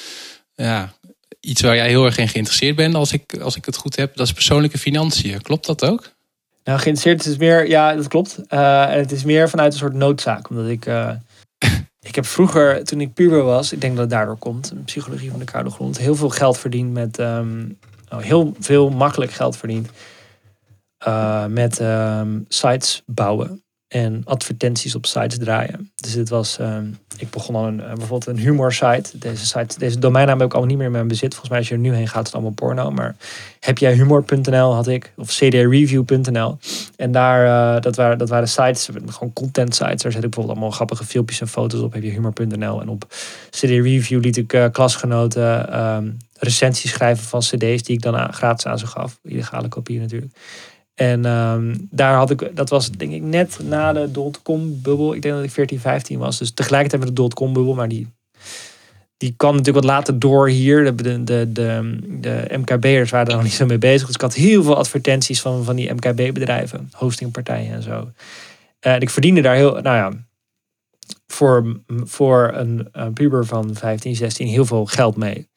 ja, 0.55 0.93
iets 1.41 1.61
waar 1.61 1.77
jij 1.77 1.89
heel 1.89 2.05
erg 2.05 2.19
in 2.19 2.29
geïnteresseerd 2.29 2.77
bent, 2.77 2.95
als 2.95 3.13
ik, 3.13 3.39
als 3.41 3.57
ik 3.57 3.65
het 3.65 3.77
goed 3.77 3.97
heb. 3.97 4.17
Dat 4.17 4.27
is 4.27 4.33
persoonlijke 4.33 4.79
financiën. 4.79 5.43
Klopt 5.43 5.67
dat 5.67 5.85
ook? 5.85 6.16
Nou, 6.67 6.79
geïnteresseerd 6.79 7.27
is 7.27 7.37
meer, 7.37 7.69
ja, 7.69 7.95
dat 7.95 8.09
klopt. 8.09 8.41
Uh, 8.49 8.93
en 8.93 8.99
het 8.99 9.13
is 9.13 9.25
meer 9.25 9.49
vanuit 9.49 9.73
een 9.73 9.79
soort 9.79 9.95
noodzaak. 9.95 10.51
Omdat 10.51 10.67
ik, 10.67 10.87
uh, 10.87 11.11
ik 12.09 12.15
heb 12.15 12.27
vroeger, 12.27 12.85
toen 12.85 13.01
ik 13.01 13.15
puber 13.15 13.43
was, 13.43 13.73
ik 13.73 13.81
denk 13.81 13.93
dat 13.93 14.03
het 14.03 14.11
daardoor 14.11 14.37
komt, 14.37 14.73
psychologie 14.85 15.31
van 15.31 15.39
de 15.39 15.45
koude 15.45 15.71
grond, 15.71 15.99
heel 15.99 16.15
veel 16.15 16.29
geld 16.29 16.59
verdiend 16.59 16.93
met, 16.93 17.19
um, 17.19 17.79
oh, 18.09 18.19
heel 18.19 18.55
veel 18.59 18.91
makkelijk 18.91 19.31
geld 19.31 19.57
verdiend 19.57 19.91
uh, 21.07 21.47
met 21.47 21.81
um, 21.81 22.45
sites 22.49 23.03
bouwen 23.07 23.65
en 23.97 24.23
advertenties 24.25 24.95
op 24.95 25.07
sites 25.07 25.39
draaien. 25.39 25.91
Dus 25.95 26.13
dit 26.15 26.29
was, 26.29 26.59
um, 26.61 26.99
ik 27.19 27.31
begon 27.31 27.55
al 27.55 27.67
een, 27.67 27.77
bijvoorbeeld 27.77 28.27
een 28.27 28.39
humor 28.39 28.73
site. 28.73 29.19
Deze 29.19 29.47
site, 29.47 29.79
deze 29.79 29.99
domeinnaam 29.99 30.39
heb 30.39 30.47
ik 30.47 30.53
allemaal 30.53 30.71
niet 30.71 30.79
meer 30.79 30.87
in 30.87 30.93
mijn 30.93 31.09
bezit. 31.09 31.31
Volgens 31.31 31.51
mij 31.51 31.59
als 31.59 31.69
je 31.69 31.75
er 31.75 31.81
nu 31.81 31.95
heen 31.95 32.09
gaat, 32.09 32.27
het 32.27 32.35
allemaal 32.35 32.53
porno. 32.53 32.91
Maar 32.91 33.17
heb 33.61 33.79
jij 33.79 33.95
humor.nl 33.95 34.75
had 34.75 34.89
ik, 34.89 35.13
of 35.17 35.29
cdreview.nl. 35.29 36.59
En 36.97 37.13
daar, 37.13 37.45
uh, 37.77 37.81
dat, 37.81 37.97
waren, 37.97 38.19
dat 38.19 38.29
waren 38.29 38.49
sites, 38.49 38.89
gewoon 39.07 39.33
content 39.33 39.75
sites. 39.75 40.03
Daar 40.03 40.13
zet 40.13 40.25
ik 40.25 40.31
bijvoorbeeld 40.31 40.49
allemaal 40.49 40.71
grappige 40.71 41.05
filmpjes 41.05 41.41
en 41.41 41.49
foto's 41.49 41.81
op. 41.81 41.93
Heb 41.93 42.03
je 42.03 42.11
humor.nl. 42.11 42.81
En 42.81 42.89
op 42.89 43.15
cdreview 43.51 44.23
liet 44.23 44.37
ik 44.37 44.53
uh, 44.53 44.65
klasgenoten 44.73 45.81
um, 45.81 46.17
recensies 46.39 46.91
schrijven 46.91 47.25
van 47.25 47.41
cd's 47.41 47.83
die 47.83 47.97
ik 47.97 48.03
dan 48.03 48.33
gratis 48.33 48.67
aan 48.67 48.79
ze 48.79 48.87
gaf. 48.87 49.19
Illegale 49.23 49.69
kopieën 49.69 50.01
natuurlijk. 50.01 50.33
En 50.97 51.25
um, 51.25 51.89
daar 51.91 52.15
had 52.15 52.31
ik, 52.31 52.57
dat 52.57 52.69
was 52.69 52.91
denk 52.91 53.13
ik 53.13 53.23
net 53.23 53.59
na 53.63 53.93
de 53.93 54.11
dotcom 54.11 54.83
bubbel. 54.83 55.15
Ik 55.15 55.23
denk 55.23 55.35
dat 55.35 55.45
ik 55.45 55.51
14, 55.51 55.81
15 55.81 56.19
was. 56.19 56.39
Dus 56.39 56.53
tegelijkertijd 56.55 57.03
met 57.03 57.17
de 57.17 57.23
dotcom 57.23 57.53
bubbel, 57.53 57.75
maar 57.75 57.89
die, 57.89 58.07
die 59.17 59.35
kwam 59.37 59.57
natuurlijk 59.57 59.85
wat 59.85 59.95
later 59.95 60.19
door 60.19 60.49
hier. 60.49 60.85
De, 60.85 61.03
de, 61.03 61.53
de, 61.53 61.99
de, 62.21 62.59
MKB'ers 62.59 63.11
waren 63.11 63.27
er 63.27 63.35
nog 63.35 63.43
niet 63.43 63.53
zo 63.53 63.67
mee 63.67 63.79
bezig. 63.79 64.07
Dus 64.07 64.15
ik 64.15 64.21
had 64.21 64.35
heel 64.35 64.63
veel 64.63 64.77
advertenties 64.77 65.41
van, 65.41 65.65
van 65.65 65.77
die 65.77 65.93
MKB-bedrijven, 65.93 66.91
hostingpartijen 66.93 67.73
en 67.73 67.83
zo. 67.83 68.11
En 68.81 69.01
ik 69.01 69.11
verdiende 69.11 69.41
daar 69.41 69.55
heel, 69.55 69.73
nou 69.73 69.97
ja, 69.97 70.13
voor, 71.27 71.81
voor 72.05 72.51
een, 72.55 72.89
puber 73.15 73.47
van 73.47 73.75
15, 73.75 74.15
16 74.15 74.47
heel 74.47 74.65
veel 74.65 74.87
geld 74.87 75.17
mee. 75.17 75.49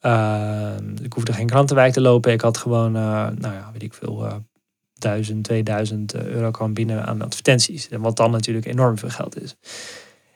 Uh, 0.00 0.74
ik 1.02 1.12
hoefde 1.12 1.32
geen 1.32 1.46
krantenwijk 1.46 1.92
te 1.92 2.00
lopen. 2.00 2.32
Ik 2.32 2.40
had 2.40 2.58
gewoon, 2.58 2.96
uh, 2.96 3.02
nou 3.34 3.54
ja, 3.54 3.70
weet 3.72 3.82
ik 3.82 3.94
veel, 3.94 4.24
uh, 4.24 4.34
1000, 5.04 5.44
2000 5.44 6.14
euro 6.14 6.50
kwam 6.50 6.74
binnen 6.74 7.06
aan 7.06 7.22
advertenties. 7.22 7.88
En 7.88 8.00
wat 8.00 8.16
dan 8.16 8.30
natuurlijk 8.30 8.66
enorm 8.66 8.98
veel 8.98 9.08
geld 9.08 9.42
is. 9.42 9.56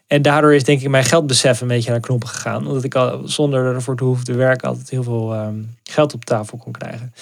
En 0.06 0.22
daardoor 0.22 0.54
is 0.54 0.64
denk 0.64 0.80
ik 0.80 0.88
mijn 0.88 1.04
geldbesef 1.04 1.60
een 1.60 1.68
beetje 1.68 1.90
naar 1.90 2.00
knoppen 2.00 2.28
gegaan. 2.28 2.66
Omdat 2.66 2.84
ik 2.84 2.94
al 2.94 3.28
zonder 3.28 3.74
ervoor 3.74 3.96
te 3.96 4.04
hoeven 4.04 4.24
te 4.24 4.34
werken 4.34 4.68
altijd 4.68 4.90
heel 4.90 5.02
veel 5.02 5.34
um, 5.34 5.76
geld 5.82 6.14
op 6.14 6.24
tafel 6.24 6.58
kon 6.58 6.72
krijgen. 6.72 7.14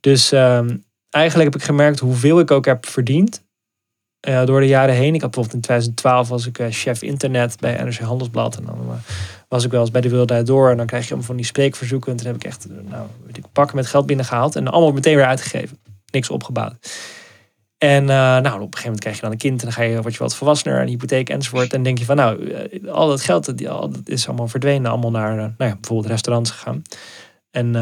Dus 0.00 0.32
um, 0.32 0.84
eigenlijk 1.10 1.52
heb 1.52 1.60
ik 1.60 1.66
gemerkt 1.66 1.98
hoeveel 1.98 2.38
ik 2.38 2.50
ook 2.50 2.64
heb 2.64 2.86
verdiend. 2.86 3.42
Uh, 4.28 4.44
door 4.44 4.60
de 4.60 4.66
jaren 4.66 4.94
heen. 4.94 5.14
Ik 5.14 5.20
had 5.20 5.30
bijvoorbeeld 5.30 5.54
in 5.54 5.60
2012 5.60 6.28
was 6.28 6.46
ik 6.46 6.58
uh, 6.58 6.66
chef 6.70 7.02
internet 7.02 7.56
bij 7.60 7.84
NRC 7.84 7.98
Handelsblad. 7.98 8.56
En 8.56 8.64
dan 8.64 9.00
was 9.48 9.64
ik 9.64 9.70
wel 9.70 9.80
eens 9.80 9.90
bij 9.90 10.00
de 10.00 10.08
Wereldrijd 10.08 10.46
Door. 10.46 10.70
En 10.70 10.76
dan 10.76 10.86
krijg 10.86 11.02
je 11.02 11.08
allemaal 11.08 11.26
van 11.26 11.36
die 11.36 11.46
spreekverzoeken. 11.46 12.10
En 12.10 12.16
toen 12.16 12.26
heb 12.26 12.36
ik 12.36 12.44
echt 12.44 12.66
nou, 12.88 13.06
weet 13.26 13.36
ik, 13.36 13.44
pakken 13.52 13.76
met 13.76 13.86
geld 13.86 14.06
binnengehaald. 14.06 14.56
En 14.56 14.68
allemaal 14.68 14.92
meteen 14.92 15.16
weer 15.16 15.26
uitgegeven. 15.26 15.78
Niks 16.12 16.30
opgebouwd. 16.30 17.00
En 17.78 18.04
nou, 18.04 18.38
op 18.38 18.46
een 18.46 18.60
gegeven 18.60 18.82
moment 18.82 19.00
krijg 19.00 19.16
je 19.16 19.22
dan 19.22 19.30
een 19.30 19.38
kind. 19.38 19.58
En 19.60 19.64
dan 19.64 19.72
ga 19.72 19.82
je, 19.82 20.02
word 20.02 20.14
je 20.14 20.18
wat 20.18 20.36
volwassener. 20.36 20.80
Een 20.80 20.88
hypotheek 20.88 21.28
enzovoort. 21.28 21.72
En 21.72 21.82
denk 21.82 21.98
je 21.98 22.04
van 22.04 22.16
nou, 22.16 22.54
al 22.88 23.08
dat 23.08 23.20
geld 23.20 23.66
al, 23.68 23.90
dat 23.90 24.08
is 24.08 24.28
allemaal 24.28 24.48
verdwenen. 24.48 24.90
Allemaal 24.90 25.10
naar 25.10 25.36
nou 25.36 25.52
ja, 25.56 25.74
bijvoorbeeld 25.74 26.10
restaurants 26.10 26.50
gegaan 26.50 26.82
en, 27.50 27.76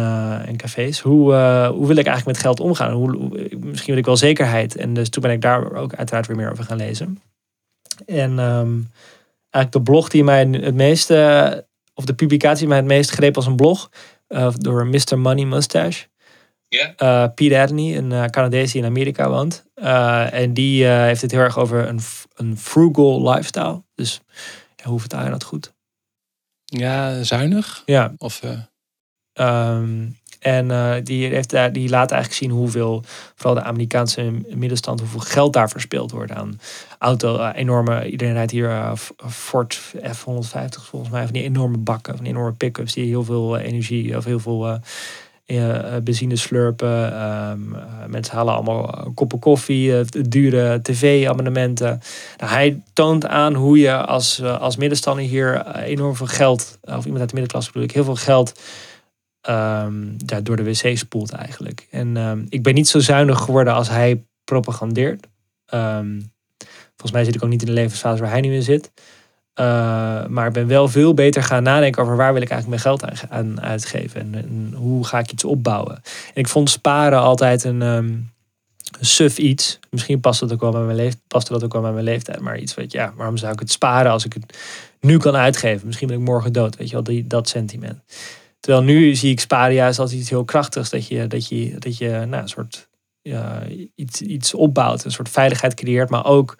en 0.47 0.57
cafés. 0.57 1.01
Hoe, 1.01 1.35
hoe 1.67 1.87
wil 1.87 1.97
ik 1.97 2.07
eigenlijk 2.07 2.27
met 2.27 2.39
geld 2.39 2.61
omgaan? 2.61 2.93
Hoe, 2.93 3.29
misschien 3.59 3.91
wil 3.91 3.97
ik 3.97 4.05
wel 4.05 4.17
zekerheid. 4.17 4.77
En 4.77 4.95
dus 4.95 5.09
toen 5.09 5.23
ben 5.23 5.33
ik 5.33 5.41
daar 5.41 5.73
ook 5.75 5.95
uiteraard 5.95 6.27
weer 6.27 6.37
meer 6.37 6.51
over 6.51 6.65
gaan 6.65 6.77
lezen. 6.77 7.21
En 8.07 8.39
um, 8.39 8.91
eigenlijk 9.51 9.73
de 9.73 9.93
blog 9.93 10.09
die 10.09 10.25
mij 10.25 10.47
het 10.47 10.75
meeste, 10.75 11.67
of 11.95 12.05
de 12.05 12.15
publicatie 12.15 12.59
die 12.59 12.69
mij 12.69 12.77
het 12.77 12.87
meest 12.87 13.11
greep 13.11 13.37
als 13.37 13.47
een 13.47 13.57
blog, 13.57 13.91
door 14.55 14.87
Mr. 14.87 15.19
Money 15.19 15.45
Mustache. 15.45 16.07
Yeah. 16.71 17.35
Pete 17.35 17.61
Adney, 17.61 17.97
een 17.97 18.31
Canadees 18.31 18.73
die 18.73 18.81
in 18.81 18.89
Amerika 18.89 19.29
woont. 19.29 19.65
en 20.33 20.55
die 20.55 20.87
heeft 20.87 21.23
het 21.23 21.31
heel 21.31 21.41
erg 21.41 21.59
over 21.59 21.89
een, 21.89 22.01
een 22.35 22.59
frugal 22.59 23.31
lifestyle. 23.31 23.83
Dus 23.95 24.21
ja, 24.77 24.89
hoe 24.89 25.01
vertaal 25.01 25.25
je 25.25 25.31
dat 25.31 25.45
goed? 25.45 25.75
Ja, 26.65 27.23
zuinig. 27.23 27.83
Ja. 27.85 28.13
Of... 28.17 28.43
Um, 29.35 30.21
en 30.41 30.71
uh, 30.71 30.95
die, 31.03 31.27
heeft, 31.27 31.55
uh, 31.55 31.65
die 31.73 31.89
laat 31.89 32.11
eigenlijk 32.11 32.43
zien 32.43 32.51
hoeveel, 32.51 33.03
vooral 33.35 33.55
de 33.55 33.63
Amerikaanse 33.63 34.33
middenstand, 34.49 35.01
hoeveel 35.01 35.21
geld 35.21 35.53
daar 35.53 35.71
verspeeld 35.71 36.11
wordt 36.11 36.33
aan 36.33 36.61
auto. 36.99 37.39
Uh, 37.39 37.51
enorme, 37.55 38.11
iedereen 38.11 38.35
rijdt 38.35 38.51
hier 38.51 38.93
Ford 39.29 39.75
F-150 40.13 40.83
volgens 40.89 41.11
mij, 41.11 41.25
van 41.25 41.33
die 41.33 41.43
enorme 41.43 41.79
bakken, 41.79 42.15
van 42.15 42.25
die 42.25 42.33
enorme 42.33 42.53
pick-ups 42.53 42.93
die 42.93 43.07
heel 43.07 43.25
veel 43.25 43.59
energie 43.59 44.17
of 44.17 44.25
heel 44.25 44.39
veel 44.39 44.81
benzine 46.03 46.37
slurpen. 46.37 47.23
Um, 47.23 47.77
mensen 48.07 48.35
halen 48.35 48.55
allemaal 48.55 49.13
koppen 49.15 49.39
koffie, 49.39 50.05
dure 50.29 50.81
tv-abonnementen. 50.83 52.01
Nou, 52.37 52.53
hij 52.53 52.83
toont 52.93 53.27
aan 53.27 53.55
hoe 53.55 53.79
je 53.79 53.97
als, 54.07 54.43
als 54.43 54.77
middenstander 54.77 55.25
hier 55.25 55.77
enorm 55.77 56.17
veel 56.17 56.27
geld, 56.27 56.79
of 56.83 57.05
iemand 57.05 57.21
uit 57.21 57.29
de 57.29 57.35
middenklasse 57.35 57.71
bedoel 57.73 57.89
ik, 57.89 57.95
heel 57.95 58.05
veel 58.05 58.17
geld 58.17 58.61
um, 59.49 60.17
door 60.43 60.57
de 60.57 60.65
wc 60.65 60.99
spoelt 60.99 61.33
eigenlijk. 61.33 61.87
En 61.91 62.17
um, 62.17 62.47
ik 62.49 62.63
ben 62.63 62.75
niet 62.75 62.89
zo 62.89 62.99
zuinig 62.99 63.39
geworden 63.39 63.75
als 63.75 63.89
hij 63.89 64.25
propagandeert. 64.45 65.27
Volgens 66.91 67.13
mij 67.13 67.25
zit 67.25 67.35
ik 67.35 67.45
ook 67.45 67.51
niet 67.51 67.61
in 67.61 67.67
de 67.67 67.73
levensfase 67.73 68.23
waar 68.23 68.31
hij 68.31 68.41
nu 68.41 68.55
in 68.55 68.63
zit. 68.63 68.91
Uh, 69.61 70.27
maar 70.27 70.47
ik 70.47 70.53
ben 70.53 70.67
wel 70.67 70.89
veel 70.89 71.15
beter 71.15 71.43
gaan 71.43 71.63
nadenken 71.63 72.03
over 72.03 72.17
waar 72.17 72.33
wil 72.33 72.43
ik 72.43 72.51
eigenlijk 72.51 72.83
mijn 72.83 72.99
geld 72.99 73.31
aan, 73.31 73.61
uitgeven. 73.61 74.35
En, 74.35 74.73
hoe 74.77 75.07
ga 75.07 75.19
ik 75.19 75.33
iets 75.33 75.45
opbouwen. 75.45 75.95
En 75.95 76.03
ik 76.35 76.49
vond 76.49 76.71
sparen 76.71 77.21
altijd 77.21 77.65
een, 77.65 77.81
een 77.81 78.31
suf 79.01 79.39
iets. 79.39 79.79
Misschien 79.91 80.21
past 80.21 80.41
dat 80.41 80.53
ook 80.53 80.61
wel 80.61 80.71
bij 80.71 80.81
mijn 80.81 80.97
leeftijd, 80.97 81.49
dat 81.49 81.65
ook 81.65 81.73
wel 81.73 81.83
bij 81.83 81.93
mijn 81.93 82.05
leeftijd. 82.05 82.41
Maar 82.41 82.59
iets 82.59 82.75
wat, 82.75 82.93
ja, 82.93 83.13
waarom 83.17 83.37
zou 83.37 83.53
ik 83.53 83.59
het 83.59 83.71
sparen 83.71 84.13
als 84.13 84.25
ik 84.25 84.33
het 84.33 84.59
nu 85.01 85.17
kan 85.17 85.37
uitgeven? 85.37 85.87
Misschien 85.87 86.09
ben 86.09 86.19
ik 86.19 86.25
morgen 86.25 86.53
dood, 86.53 86.77
weet 86.77 86.89
je 86.89 86.95
wel, 86.95 87.03
die, 87.03 87.27
dat 87.27 87.49
sentiment. 87.49 88.03
Terwijl 88.61 88.85
nu 88.85 89.15
zie 89.15 89.31
ik 89.31 89.41
sparen 89.41 89.75
juist 89.75 89.99
als 89.99 90.13
iets 90.13 90.31
heel 90.31 90.45
krachtigs. 90.45 90.91
Dat 90.91 91.07
je, 91.07 91.27
dat 91.27 91.49
je, 91.49 91.77
dat 91.79 91.99
je 91.99 92.09
nou, 92.09 92.43
een 92.43 92.49
soort 92.49 92.89
iets, 93.95 94.21
iets 94.21 94.55
opbouwt. 94.55 95.05
Een 95.05 95.11
soort 95.11 95.29
veiligheid 95.29 95.75
creëert. 95.75 96.11
Maar 96.11 96.25
ook 96.25 96.57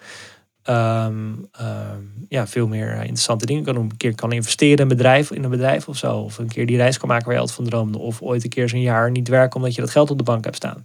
um, 0.69 1.49
um, 1.61 2.25
ja, 2.29 2.47
veel 2.47 2.67
meer 2.67 2.91
interessante 2.91 3.45
dingen 3.45 3.63
kan 3.63 3.73
doen. 3.73 3.83
Een 3.83 3.97
keer 3.97 4.15
kan 4.15 4.31
investeren 4.31 4.75
in 4.75 4.81
een 4.81 4.87
bedrijf, 4.87 5.31
in 5.31 5.43
een 5.43 5.49
bedrijf 5.49 5.87
of 5.87 5.97
zo. 5.97 6.17
Of 6.17 6.37
een 6.37 6.47
keer 6.47 6.65
die 6.65 6.77
reis 6.77 6.97
kan 6.97 7.07
maken 7.07 7.25
waar 7.25 7.33
je 7.33 7.39
altijd 7.39 7.57
van 7.57 7.69
droomde. 7.69 7.97
Of 7.97 8.21
ooit 8.21 8.43
een 8.43 8.49
keer 8.49 8.69
zo'n 8.69 8.81
jaar 8.81 9.11
niet 9.11 9.27
werken 9.27 9.55
omdat 9.55 9.75
je 9.75 9.81
dat 9.81 9.89
geld 9.89 10.11
op 10.11 10.17
de 10.17 10.23
bank 10.23 10.43
hebt 10.43 10.55
staan. 10.55 10.83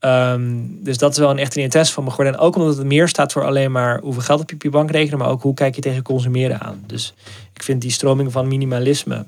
Um, 0.00 0.78
dus 0.84 0.98
dat 0.98 1.10
is 1.10 1.18
wel 1.18 1.30
een 1.30 1.38
echt 1.38 1.56
een 1.56 1.62
interesse 1.62 1.92
van 1.92 2.04
me 2.04 2.10
geworden. 2.10 2.34
En 2.34 2.40
ook 2.40 2.56
omdat 2.56 2.76
het 2.76 2.86
meer 2.86 3.08
staat 3.08 3.32
voor 3.32 3.44
alleen 3.44 3.72
maar 3.72 4.00
hoeveel 4.00 4.22
geld 4.22 4.38
heb 4.38 4.48
je 4.48 4.54
op 4.54 4.62
je 4.62 4.70
bankrekening. 4.70 5.22
Maar 5.22 5.30
ook 5.30 5.42
hoe 5.42 5.54
kijk 5.54 5.74
je 5.74 5.80
tegen 5.80 6.02
consumeren 6.02 6.60
aan. 6.60 6.84
Dus 6.86 7.14
ik 7.54 7.62
vind 7.62 7.80
die 7.80 7.90
stroming 7.90 8.32
van 8.32 8.48
minimalisme 8.48 9.26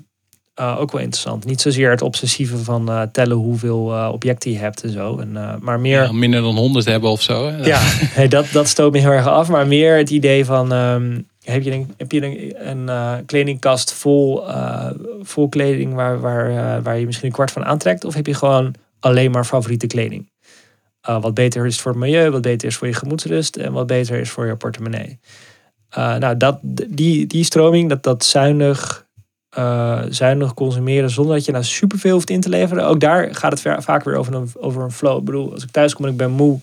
uh, 0.59 0.79
ook 0.79 0.91
wel 0.91 1.01
interessant. 1.01 1.45
Niet 1.45 1.61
zozeer 1.61 1.89
het 1.89 2.01
obsessieve 2.01 2.57
van 2.57 2.89
uh, 2.89 3.01
tellen 3.11 3.37
hoeveel 3.37 3.93
uh, 3.93 4.09
objecten 4.11 4.51
je 4.51 4.57
hebt 4.57 4.83
en 4.83 4.89
zo. 4.89 5.17
En, 5.17 5.59
maar 5.61 5.79
meer... 5.79 6.03
Ja, 6.03 6.11
minder 6.11 6.41
dan 6.41 6.55
100 6.55 6.85
hebben 6.85 7.09
of 7.09 7.21
zo. 7.21 7.47
Hè? 7.47 7.65
Ja, 7.65 7.79
hey, 8.19 8.27
dat, 8.27 8.47
dat 8.51 8.67
stoot 8.67 8.91
me 8.91 8.99
heel 8.99 9.11
erg 9.11 9.27
af. 9.27 9.49
Maar 9.49 9.67
meer 9.67 9.97
het 9.97 10.09
idee 10.09 10.45
van... 10.45 10.71
Um, 10.71 11.27
heb 11.43 11.63
je 11.63 11.71
een, 11.71 11.93
heb 11.97 12.11
je 12.11 12.25
een, 12.25 12.87
een 12.87 13.25
kledingkast 13.25 13.93
vol, 13.93 14.43
vol 15.21 15.49
kleding 15.49 15.93
waar, 15.93 16.19
waar, 16.19 16.81
waar 16.81 16.99
je 16.99 17.05
misschien 17.05 17.27
een 17.27 17.33
kwart 17.33 17.51
van 17.51 17.65
aantrekt? 17.65 18.05
Of 18.05 18.13
heb 18.13 18.25
je 18.25 18.33
gewoon 18.33 18.73
alleen 18.99 19.31
maar 19.31 19.45
favoriete 19.45 19.87
kleding? 19.87 20.29
wat 21.01 21.33
beter 21.33 21.65
is 21.65 21.79
voor 21.79 21.91
het 21.91 21.99
milieu, 21.99 22.29
wat 22.29 22.41
beter 22.41 22.67
is 22.67 22.75
voor 22.75 22.87
je 22.87 22.93
gemoedsrust... 22.93 23.55
en 23.55 23.71
wat 23.71 23.87
beter 23.87 24.19
is 24.19 24.29
voor 24.29 24.45
je 24.45 24.55
portemonnee. 24.55 25.19
nou, 25.95 26.37
dat, 26.37 26.59
die, 26.87 27.27
die 27.27 27.43
stroming, 27.43 27.89
dat, 27.89 28.03
dat 28.03 28.25
zuinig 28.25 29.07
uh, 29.57 30.01
zuinig 30.09 30.53
consumeren 30.53 31.09
zonder 31.09 31.35
dat 31.35 31.45
je 31.45 31.51
nou 31.51 31.63
superveel 31.63 32.13
hoeft 32.13 32.29
in 32.29 32.41
te 32.41 32.49
leveren. 32.49 32.85
Ook 32.85 32.99
daar 32.99 33.35
gaat 33.35 33.63
het 33.63 33.83
vaak 33.83 34.03
weer 34.03 34.15
over 34.15 34.33
een, 34.33 34.49
over 34.59 34.81
een 34.81 34.91
flow. 34.91 35.17
Ik 35.17 35.25
bedoel, 35.25 35.51
als 35.51 35.63
ik 35.63 35.71
thuis 35.71 35.93
kom 35.93 36.05
en 36.05 36.11
ik 36.11 36.17
ben 36.17 36.31
moe, 36.31 36.59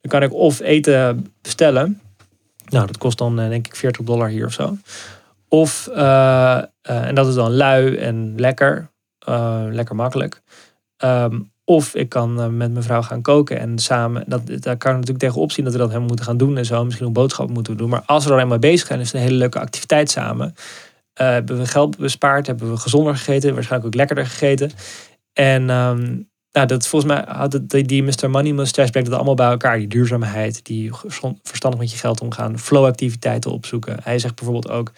dan 0.00 0.10
kan 0.10 0.22
ik 0.22 0.32
of 0.32 0.60
eten 0.60 1.26
bestellen. 1.42 2.00
Nou, 2.68 2.86
dat 2.86 2.98
kost 2.98 3.18
dan 3.18 3.36
denk 3.36 3.66
ik 3.66 3.76
40 3.76 4.04
dollar 4.04 4.28
hier 4.28 4.46
of 4.46 4.52
zo. 4.52 4.76
Of, 5.48 5.88
uh, 5.92 6.56
en 6.82 7.14
dat 7.14 7.26
is 7.26 7.34
dan 7.34 7.52
lui 7.52 7.96
en 7.96 8.34
lekker, 8.36 8.90
lekker 9.70 9.94
makkelijk. 9.94 10.42
Um, 11.04 11.50
of 11.68 11.94
ik 11.94 12.08
kan 12.08 12.56
met 12.56 12.72
mijn 12.72 12.82
vrouw 12.82 13.02
gaan 13.02 13.22
koken 13.22 13.58
en 13.58 13.78
samen, 13.78 14.24
dat, 14.26 14.46
daar 14.46 14.76
kan 14.76 14.90
ik 14.90 14.96
natuurlijk 14.96 15.18
tegenop 15.18 15.52
zien 15.52 15.64
dat 15.64 15.72
we 15.72 15.78
dat 15.78 15.88
helemaal 15.88 16.08
moeten 16.08 16.26
gaan 16.26 16.36
doen 16.36 16.56
en 16.56 16.64
zo. 16.64 16.84
Misschien 16.84 17.06
ook 17.06 17.12
boodschappen 17.12 17.54
moeten 17.54 17.76
doen. 17.76 17.88
Maar 17.88 18.02
als 18.06 18.24
we 18.24 18.32
er 18.32 18.38
eenmaal 18.38 18.58
bezig 18.58 18.86
zijn, 18.86 19.00
is 19.00 19.06
het 19.06 19.14
een 19.14 19.26
hele 19.26 19.36
leuke 19.36 19.60
activiteit 19.60 20.10
samen. 20.10 20.54
Uh, 21.20 21.28
hebben 21.28 21.58
we 21.58 21.66
geld 21.66 21.96
bespaard, 21.96 22.46
hebben 22.46 22.70
we 22.70 22.76
gezonder 22.76 23.16
gegeten, 23.16 23.54
waarschijnlijk 23.54 23.92
ook 23.92 23.98
lekkerder 23.98 24.26
gegeten. 24.26 24.70
En 25.32 25.70
um, 25.70 26.28
nou, 26.52 26.66
dat 26.66 26.88
volgens 26.88 27.12
mij 27.12 27.24
had 27.28 27.60
die 27.68 28.02
Mr. 28.02 28.30
Money 28.30 28.52
Mustache 28.52 28.90
brengt 28.90 29.08
het 29.08 29.16
allemaal 29.16 29.34
bij 29.34 29.50
elkaar. 29.50 29.78
Die 29.78 29.88
duurzaamheid, 29.88 30.64
die 30.64 30.90
verstandig 31.42 31.80
met 31.80 31.90
je 31.90 31.96
geld 31.96 32.20
omgaan, 32.20 32.58
flow-activiteiten 32.58 33.50
opzoeken. 33.50 33.96
Hij 34.02 34.18
zegt 34.18 34.34
bijvoorbeeld 34.34 34.70
ook, 34.70 34.92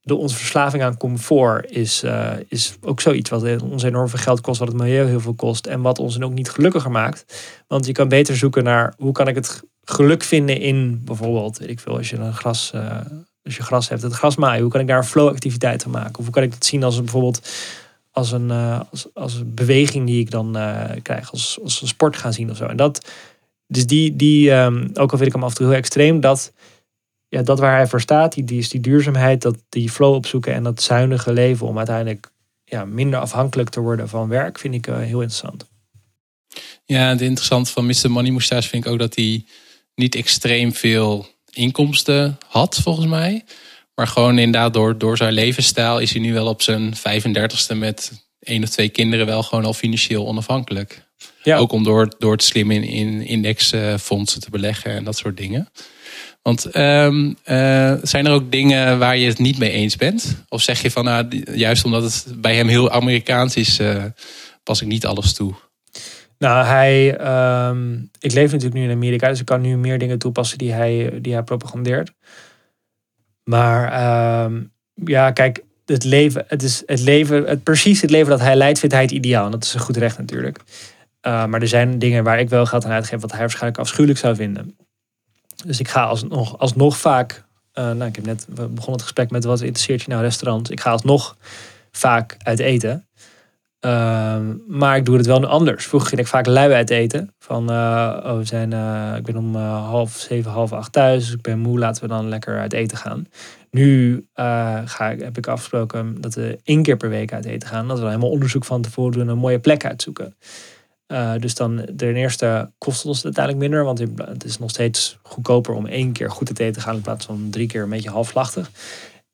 de 0.00 0.14
onze 0.14 0.36
verslaving 0.36 0.82
aan 0.82 0.96
comfort 0.96 1.70
is, 1.70 2.04
uh, 2.04 2.32
is 2.48 2.76
ook 2.80 3.00
zoiets 3.00 3.30
wat 3.30 3.62
ons 3.62 3.82
enorm 3.82 4.08
veel 4.08 4.18
geld 4.18 4.40
kost, 4.40 4.58
wat 4.58 4.68
het 4.68 4.76
milieu 4.76 5.06
heel 5.06 5.20
veel 5.20 5.34
kost 5.34 5.66
en 5.66 5.80
wat 5.80 5.98
ons 5.98 6.20
ook 6.20 6.32
niet 6.32 6.50
gelukkiger 6.50 6.90
maakt. 6.90 7.24
Want 7.66 7.86
je 7.86 7.92
kan 7.92 8.08
beter 8.08 8.36
zoeken 8.36 8.64
naar 8.64 8.94
hoe 8.98 9.12
kan 9.12 9.28
ik 9.28 9.34
het 9.34 9.62
geluk 9.82 10.22
vinden 10.22 10.60
in 10.60 11.00
bijvoorbeeld, 11.04 11.68
ik 11.68 11.80
veel, 11.80 11.96
als 11.96 12.10
je 12.10 12.16
een 12.16 12.34
gras... 12.34 12.72
Uh, 12.74 13.00
als 13.46 13.56
je 13.56 13.62
gras 13.62 13.88
hebt, 13.88 14.02
het 14.02 14.12
gras 14.12 14.36
maaien, 14.36 14.62
hoe 14.62 14.70
kan 14.70 14.80
ik 14.80 14.86
daar 14.86 14.98
een 14.98 15.04
flow-activiteit 15.04 15.82
van 15.82 15.92
maken? 15.92 16.18
Of 16.18 16.24
hoe 16.24 16.34
kan 16.34 16.42
ik 16.42 16.50
dat 16.50 16.64
zien 16.64 16.82
als 16.82 16.96
een, 16.96 17.02
bijvoorbeeld 17.02 17.48
als 18.10 18.32
een, 18.32 18.48
uh, 18.48 18.80
als, 18.90 19.06
als 19.14 19.34
een 19.34 19.54
beweging 19.54 20.06
die 20.06 20.20
ik 20.20 20.30
dan 20.30 20.56
uh, 20.56 20.90
krijg, 21.02 21.30
als, 21.30 21.58
als 21.62 21.82
een 21.82 21.88
sport 21.88 22.16
gaan 22.16 22.32
zien 22.32 22.50
of 22.50 22.56
zo. 22.56 22.66
En 22.66 22.76
dat, 22.76 23.10
dus 23.66 23.86
die, 23.86 24.16
die 24.16 24.50
um, 24.52 24.90
ook 24.94 25.10
al 25.10 25.18
vind 25.18 25.28
ik 25.28 25.32
hem 25.32 25.44
af 25.44 25.50
en 25.50 25.56
toe 25.56 25.66
heel 25.66 25.76
extreem, 25.76 26.20
dat, 26.20 26.52
ja, 27.28 27.42
dat 27.42 27.58
waar 27.58 27.76
hij 27.76 27.86
voor 27.86 28.00
staat, 28.00 28.32
die, 28.32 28.44
die 28.44 28.58
is 28.58 28.68
die 28.68 28.80
duurzaamheid, 28.80 29.42
dat, 29.42 29.56
die 29.68 29.90
flow 29.90 30.14
opzoeken 30.14 30.54
en 30.54 30.62
dat 30.62 30.82
zuinige 30.82 31.32
leven 31.32 31.66
om 31.66 31.76
uiteindelijk 31.76 32.30
ja, 32.64 32.84
minder 32.84 33.20
afhankelijk 33.20 33.68
te 33.68 33.80
worden 33.80 34.08
van 34.08 34.28
werk, 34.28 34.58
vind 34.58 34.74
ik 34.74 34.86
uh, 34.86 34.96
heel 34.96 35.20
interessant. 35.20 35.66
Ja, 36.84 37.08
het 37.08 37.20
interessante 37.20 37.70
van 37.70 37.86
Mr. 37.86 38.10
Money 38.10 38.30
Moustache 38.30 38.68
vind 38.68 38.84
ik 38.84 38.92
ook 38.92 38.98
dat 38.98 39.14
hij 39.14 39.44
niet 39.94 40.14
extreem 40.14 40.72
veel 40.72 41.26
inkomsten 41.56 42.38
had, 42.46 42.80
volgens 42.82 43.06
mij. 43.06 43.44
Maar 43.94 44.06
gewoon 44.06 44.38
inderdaad 44.38 44.74
door, 44.74 44.98
door 44.98 45.16
zijn 45.16 45.32
levensstijl 45.32 45.98
is 45.98 46.12
hij 46.12 46.20
nu 46.20 46.32
wel 46.32 46.46
op 46.46 46.62
zijn 46.62 46.94
35ste 46.96 47.76
met 47.76 48.24
één 48.40 48.62
of 48.62 48.68
twee 48.68 48.88
kinderen 48.88 49.26
wel 49.26 49.42
gewoon 49.42 49.64
al 49.64 49.72
financieel 49.72 50.26
onafhankelijk. 50.26 51.04
Ja. 51.42 51.56
Ook 51.56 51.72
om 51.72 51.82
door, 51.82 52.14
door 52.18 52.32
het 52.32 52.42
slim 52.42 52.70
in, 52.70 52.82
in 52.82 53.22
indexfondsen 53.22 54.40
te 54.40 54.50
beleggen 54.50 54.90
en 54.90 55.04
dat 55.04 55.16
soort 55.16 55.36
dingen. 55.36 55.68
Want 56.42 56.64
ehm, 56.64 57.32
eh, 57.42 57.94
zijn 58.02 58.26
er 58.26 58.32
ook 58.32 58.52
dingen 58.52 58.98
waar 58.98 59.16
je 59.16 59.26
het 59.26 59.38
niet 59.38 59.58
mee 59.58 59.70
eens 59.70 59.96
bent? 59.96 60.44
Of 60.48 60.62
zeg 60.62 60.82
je 60.82 60.90
van, 60.90 61.04
nou, 61.04 61.42
juist 61.54 61.84
omdat 61.84 62.02
het 62.02 62.26
bij 62.40 62.56
hem 62.56 62.68
heel 62.68 62.90
Amerikaans 62.90 63.56
is, 63.56 63.78
eh, 63.78 64.04
pas 64.62 64.80
ik 64.80 64.86
niet 64.86 65.06
alles 65.06 65.32
toe? 65.32 65.54
Nou, 66.38 66.66
hij, 66.66 67.16
ehm, 67.16 67.94
ik 68.18 68.32
leef 68.32 68.52
natuurlijk 68.52 68.74
nu 68.74 68.84
in 68.84 68.96
Amerika, 68.96 69.28
dus 69.28 69.40
ik 69.40 69.46
kan 69.46 69.60
nu 69.60 69.76
meer 69.76 69.98
dingen 69.98 70.18
toepassen 70.18 70.58
die 70.58 70.72
hij, 70.72 71.18
die 71.20 71.32
hij 71.32 71.42
propagandeert. 71.42 72.12
Maar 73.44 73.92
ehm, 73.92 74.62
ja, 74.94 75.30
kijk, 75.30 75.64
het 75.86 76.04
leven, 76.04 76.44
het 76.48 76.62
is 76.62 76.82
het 76.86 77.00
leven, 77.00 77.44
het, 77.44 77.62
precies 77.62 78.00
het 78.00 78.10
leven 78.10 78.30
dat 78.30 78.40
hij 78.40 78.56
leidt, 78.56 78.78
vindt 78.78 78.94
hij 78.94 79.04
het 79.04 79.12
ideaal. 79.12 79.44
En 79.44 79.50
dat 79.50 79.64
is 79.64 79.74
een 79.74 79.80
goed 79.80 79.96
recht 79.96 80.18
natuurlijk. 80.18 80.58
Uh, 80.58 81.46
maar 81.46 81.60
er 81.60 81.68
zijn 81.68 81.98
dingen 81.98 82.24
waar 82.24 82.40
ik 82.40 82.48
wel 82.48 82.66
geld 82.66 82.84
aan 82.84 82.90
uitgeef, 82.90 83.20
wat 83.20 83.30
hij 83.30 83.40
waarschijnlijk 83.40 83.78
afschuwelijk 83.78 84.18
zou 84.18 84.34
vinden. 84.34 84.76
Dus 85.64 85.80
ik 85.80 85.88
ga 85.88 86.04
alsnog, 86.04 86.58
alsnog 86.58 86.98
vaak, 86.98 87.44
uh, 87.74 87.84
nou, 87.84 88.04
ik 88.04 88.16
heb 88.16 88.24
net 88.24 88.46
we 88.48 88.54
begonnen 88.54 88.92
het 88.92 89.02
gesprek 89.02 89.30
met 89.30 89.44
wat 89.44 89.60
interesseert 89.60 90.02
je 90.02 90.08
nou 90.08 90.22
restaurant. 90.22 90.70
Ik 90.70 90.80
ga 90.80 90.90
alsnog 90.90 91.36
vaak 91.90 92.36
uit 92.38 92.58
eten. 92.58 93.08
Uh, 93.86 94.38
maar 94.66 94.96
ik 94.96 95.04
doe 95.04 95.16
het 95.16 95.26
wel 95.26 95.46
anders. 95.46 95.86
Vroeger 95.86 96.08
ging 96.08 96.20
ik 96.20 96.26
vaak 96.26 96.46
lui 96.46 96.72
uit 96.72 96.90
eten. 96.90 97.34
Van, 97.38 97.70
uh, 97.70 98.20
oh, 98.24 98.36
we 98.36 98.44
zijn, 98.44 98.72
uh, 98.72 99.14
ik 99.16 99.22
ben 99.22 99.36
om 99.36 99.56
half 99.56 100.12
zeven, 100.12 100.50
half 100.50 100.72
acht 100.72 100.92
thuis. 100.92 101.24
Dus 101.24 101.34
ik 101.34 101.40
ben 101.40 101.58
moe, 101.58 101.78
laten 101.78 102.02
we 102.02 102.08
dan 102.08 102.28
lekker 102.28 102.58
uit 102.58 102.72
eten 102.72 102.98
gaan. 102.98 103.26
Nu 103.70 104.26
ga 104.84 105.10
ik, 105.10 105.20
heb 105.20 105.38
ik 105.38 105.46
afgesproken 105.46 106.20
dat 106.20 106.34
we 106.34 106.58
één 106.64 106.82
keer 106.82 106.96
per 106.96 107.08
week 107.08 107.32
uit 107.32 107.44
eten 107.44 107.68
gaan. 107.68 107.86
Dat 107.88 107.96
we 107.96 108.02
dan 108.02 108.10
helemaal 108.10 108.32
onderzoek 108.32 108.64
van 108.64 108.82
tevoren 108.82 109.12
doen 109.12 109.22
en 109.22 109.28
een 109.28 109.38
mooie 109.38 109.58
plek 109.58 109.84
uitzoeken. 109.84 110.36
Dus 111.38 111.54
dan 111.54 111.88
ten 111.96 112.16
eerste 112.16 112.70
kost 112.78 112.96
het 112.96 113.06
ons 113.06 113.24
uiteindelijk 113.24 113.64
minder. 113.64 113.84
Want 113.84 113.98
het 114.24 114.44
is 114.44 114.58
nog 114.58 114.70
steeds 114.70 115.18
goedkoper 115.22 115.74
om 115.74 115.86
één 115.86 116.12
keer 116.12 116.30
goed 116.30 116.54
te 116.54 116.62
eten 116.62 116.72
te 116.72 116.80
gaan. 116.80 116.94
In 116.94 117.00
plaats 117.00 117.26
van 117.26 117.46
drie 117.50 117.66
keer 117.66 117.82
een 117.82 117.88
beetje 117.88 118.10
halfslachtig. 118.10 118.70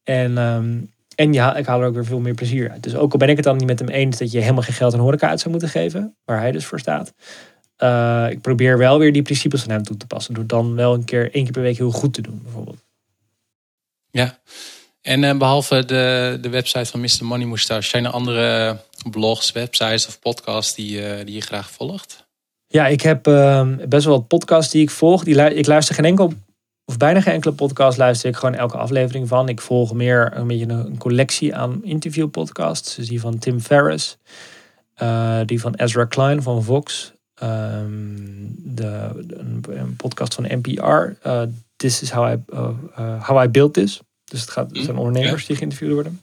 En, 0.03 0.38
um, 0.38 0.90
en 1.15 1.33
ja, 1.33 1.57
ik 1.57 1.67
haal 1.67 1.81
er 1.81 1.87
ook 1.87 1.95
weer 1.95 2.05
veel 2.05 2.21
meer 2.21 2.35
plezier 2.35 2.71
uit. 2.71 2.83
Dus 2.83 2.95
ook 2.95 3.13
al 3.13 3.19
ben 3.19 3.29
ik 3.29 3.37
het 3.37 3.45
dan 3.45 3.57
niet 3.57 3.67
met 3.67 3.79
hem 3.79 3.89
eens 3.89 4.19
dat 4.19 4.33
je 4.33 4.41
helemaal 4.41 4.63
geen 4.63 4.75
geld 4.75 4.95
aan 4.95 5.01
horeca 5.01 5.29
uit 5.29 5.39
zou 5.39 5.51
moeten 5.51 5.69
geven. 5.69 6.17
Waar 6.25 6.39
hij 6.39 6.53
dus 6.53 6.65
voor 6.65 6.81
staat. 6.81 7.13
Uh, 7.79 8.27
ik 8.31 8.41
probeer 8.41 8.79
wel 8.79 8.99
weer 8.99 9.13
die 9.13 9.23
principes 9.23 9.63
van 9.63 9.71
hem 9.71 9.83
toe 9.83 9.97
te 9.97 10.07
passen. 10.07 10.35
Door 10.35 10.47
dan 10.47 10.75
wel 10.75 10.95
een 10.95 11.05
keer 11.05 11.35
één 11.35 11.45
keer 11.45 11.53
per 11.53 11.63
week 11.63 11.77
heel 11.77 11.91
goed 11.91 12.15
te 12.15 12.23
doen 12.23 12.41
bijvoorbeeld. 12.43 12.85
Ja, 14.11 14.39
en 15.03 15.23
uh, 15.23 15.37
behalve 15.37 15.85
de, 15.85 16.39
de 16.41 16.49
website 16.49 16.85
van 16.91 17.01
Mr. 17.01 17.25
Money 17.25 17.47
Moustache, 17.47 17.89
zijn 17.89 18.05
er 18.05 18.11
andere 18.11 18.77
blogs, 19.11 19.53
websites 19.53 20.07
of 20.07 20.19
podcasts 20.21 20.75
die, 20.75 21.01
uh, 21.01 21.25
die 21.25 21.35
je 21.35 21.41
graag 21.41 21.71
volgt? 21.71 22.27
Ja, 22.67 22.87
ik 22.87 23.01
heb 23.01 23.27
uh, 23.27 23.69
best 23.89 24.05
wel 24.05 24.17
wat 24.17 24.29
podcasts 24.29 24.73
die 24.73 24.83
ik 24.83 24.91
volg. 24.91 25.25
Die 25.25 25.35
lu 25.35 25.45
ik 25.45 25.67
luister 25.67 25.95
geen 25.95 26.05
enkel, 26.05 26.33
of 26.85 26.97
bijna 26.97 27.20
geen 27.20 27.35
enkele 27.35 27.55
podcast 27.55 27.99
luister 27.99 28.28
ik 28.28 28.37
gewoon 28.37 28.55
elke 28.55 28.76
aflevering 28.76 29.28
van. 29.28 29.49
Ik 29.49 29.61
volg 29.61 29.95
meer 29.95 30.37
een 30.37 30.47
beetje 30.47 30.68
een, 30.68 30.99
collectie 30.99 31.55
aan 31.55 31.85
interviewpodcasts. 31.85 32.95
Dus 32.95 33.09
die 33.09 33.20
van 33.20 33.39
Tim 33.39 33.61
Ferriss, 33.61 34.18
uh, 35.03 35.41
die 35.47 35.61
van 35.61 35.74
Ezra 35.74 36.05
Klein 36.05 36.43
van 36.43 36.62
Vox. 36.62 37.12
Um, 37.43 38.55
de, 38.59 39.11
een, 39.28 39.64
een, 39.68 39.97
podcast 39.97 40.35
van 40.35 40.45
NPR. 40.49 41.28
Uh, 41.28 41.43
This 41.76 42.03
is 42.03 42.11
how 42.11 42.33
I, 42.33 42.43
how 43.18 43.45
I 43.45 43.49
built 43.49 43.74
this. 43.74 44.01
Dus 44.24 44.41
het, 44.41 44.51
gaat, 44.51 44.70
het 44.70 44.85
zijn 44.85 44.97
ondernemers 44.97 45.41
ja. 45.41 45.47
die 45.47 45.57
geïnterviewd 45.57 45.93
worden. 45.93 46.20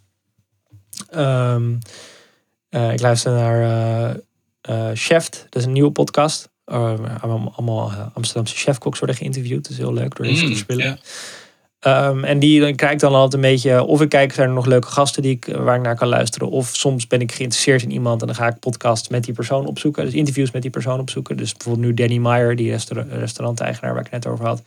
Um, 1.16 1.80
uh, 2.70 2.91
ik 2.91 3.01
luister 3.01 3.32
naar 3.32 4.16
Chef, 4.93 5.30
dat 5.30 5.55
is 5.55 5.66
een 5.66 5.72
nieuwe 5.72 5.91
podcast. 5.91 6.49
Allemaal 7.22 7.91
Amsterdamse 8.13 8.55
chefkoks 8.55 8.99
worden 8.99 9.17
geïnterviewd. 9.17 9.63
Dat 9.63 9.72
is 9.72 9.78
heel 9.78 9.93
leuk 9.93 10.15
door 10.15 10.26
deze 10.26 10.45
mm, 10.45 10.51
te 10.51 10.57
spelen. 10.57 10.86
Yeah. 10.86 10.97
Um, 11.82 12.24
en 12.24 12.39
die 12.39 12.59
dan 12.59 12.76
kijk 12.76 12.91
ik 12.91 12.99
dan 12.99 13.13
altijd 13.13 13.34
een 13.34 13.49
beetje, 13.49 13.84
of 13.84 14.01
ik 14.01 14.09
kijk, 14.09 14.34
zijn 14.34 14.47
er 14.47 14.53
nog 14.53 14.65
leuke 14.65 14.88
gasten 14.88 15.22
die 15.22 15.32
ik, 15.32 15.45
waar 15.45 15.76
ik 15.76 15.82
naar 15.82 15.95
kan 15.95 16.07
luisteren. 16.07 16.49
Of 16.49 16.76
soms 16.76 17.07
ben 17.07 17.22
ik 17.22 17.32
geïnteresseerd 17.32 17.82
in 17.82 17.91
iemand 17.91 18.22
en 18.22 18.28
dan 18.28 18.36
ga 18.36 18.47
ik 18.47 18.59
podcasts 18.59 19.07
met 19.07 19.24
die 19.24 19.34
persoon 19.34 19.65
opzoeken. 19.65 20.05
Dus 20.05 20.13
interviews 20.13 20.51
met 20.51 20.61
die 20.61 20.72
persoon 20.72 20.99
opzoeken. 20.99 21.38
Dus 21.38 21.53
bijvoorbeeld 21.53 21.86
nu 21.86 21.93
Danny 21.93 22.17
Meyer, 22.17 22.55
die 22.55 22.72
restaurant, 22.72 23.11
restauranteigenaar 23.11 23.93
waar 23.93 24.05
ik 24.05 24.11
net 24.11 24.28
over 24.28 24.45
had. 24.45 24.63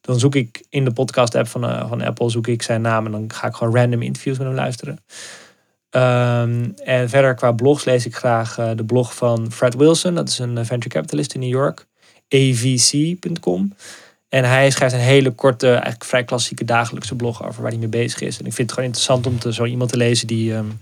Dan 0.00 0.18
zoek 0.18 0.34
ik 0.34 0.64
in 0.68 0.84
de 0.84 0.92
podcast 0.92 1.34
app 1.34 1.48
van, 1.48 1.64
uh, 1.64 1.88
van 1.88 2.02
Apple 2.02 2.30
zoek 2.30 2.46
ik 2.46 2.62
zijn 2.62 2.80
naam 2.80 3.06
en 3.06 3.12
dan 3.12 3.32
ga 3.32 3.46
ik 3.46 3.54
gewoon 3.54 3.76
random 3.76 4.02
interviews 4.02 4.38
met 4.38 4.46
hem 4.46 4.56
luisteren. 4.56 4.98
Um, 5.96 6.74
en 6.84 7.08
verder 7.08 7.34
qua 7.34 7.52
blogs 7.52 7.84
lees 7.84 8.06
ik 8.06 8.16
graag 8.16 8.58
uh, 8.58 8.70
de 8.76 8.84
blog 8.84 9.14
van 9.14 9.52
Fred 9.52 9.74
Wilson. 9.74 10.14
Dat 10.14 10.28
is 10.28 10.38
een 10.38 10.66
venture 10.66 10.88
capitalist 10.88 11.34
in 11.34 11.40
New 11.40 11.50
York. 11.50 11.86
avc.com. 12.28 13.74
En 14.28 14.44
hij 14.44 14.70
schrijft 14.70 14.94
een 14.94 15.00
hele 15.00 15.30
korte, 15.30 15.68
eigenlijk 15.68 16.04
vrij 16.04 16.24
klassieke 16.24 16.64
dagelijkse 16.64 17.14
blog 17.14 17.46
over 17.46 17.62
waar 17.62 17.70
hij 17.70 17.80
mee 17.80 17.88
bezig 17.88 18.20
is. 18.20 18.38
En 18.38 18.46
ik 18.46 18.52
vind 18.52 18.68
het 18.68 18.72
gewoon 18.72 18.84
interessant 18.84 19.26
om 19.26 19.38
te, 19.38 19.52
zo 19.52 19.64
iemand 19.64 19.90
te 19.90 19.96
lezen 19.96 20.26
die... 20.26 20.52
Um, 20.52 20.78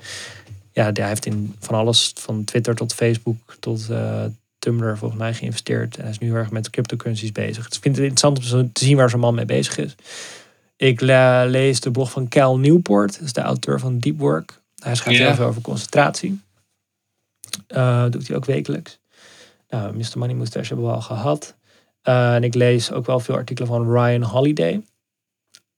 ja, 0.72 0.92
die 0.92 1.04
heeft 1.04 1.26
in 1.26 1.54
van 1.58 1.74
alles, 1.74 2.12
van 2.14 2.44
Twitter 2.44 2.74
tot 2.74 2.94
Facebook 2.94 3.36
tot 3.60 3.88
uh, 3.90 4.24
Tumblr 4.58 4.98
volgens 4.98 5.20
mij 5.20 5.34
geïnvesteerd. 5.34 5.96
En 5.96 6.02
hij 6.02 6.10
is 6.10 6.18
nu 6.18 6.26
heel 6.26 6.36
erg 6.36 6.50
met 6.50 6.70
cryptocurrencies 6.70 7.32
bezig. 7.32 7.68
Dus 7.68 7.76
ik 7.76 7.82
vind 7.82 7.96
het 7.96 8.04
interessant 8.04 8.54
om 8.54 8.72
te 8.72 8.84
zien 8.84 8.96
waar 8.96 9.10
zo'n 9.10 9.20
man 9.20 9.34
mee 9.34 9.44
bezig 9.44 9.78
is. 9.78 9.94
Ik 10.76 11.00
le 11.00 11.44
lees 11.48 11.80
de 11.80 11.90
blog 11.90 12.10
van 12.10 12.28
Cal 12.28 12.58
Newport. 12.58 13.12
Dat 13.12 13.22
is 13.22 13.32
de 13.32 13.40
auteur 13.40 13.80
van 13.80 13.98
Deep 13.98 14.18
Work. 14.18 14.61
Hij 14.82 14.94
schrijft 14.94 15.20
heel 15.20 15.34
veel 15.34 15.46
over 15.46 15.62
concentratie. 15.62 16.40
Uh, 17.68 18.06
doet 18.10 18.26
hij 18.28 18.36
ook 18.36 18.44
wekelijks. 18.44 18.98
Nou, 19.68 19.96
Mr. 19.96 20.18
Money 20.18 20.34
Moustache 20.34 20.66
hebben 20.66 20.86
we 20.86 20.92
al 20.92 21.00
gehad. 21.00 21.54
Uh, 22.08 22.34
en 22.34 22.44
ik 22.44 22.54
lees 22.54 22.92
ook 22.92 23.06
wel 23.06 23.20
veel 23.20 23.34
artikelen 23.34 23.68
van 23.68 23.92
Ryan 23.92 24.22
Holiday. 24.22 24.82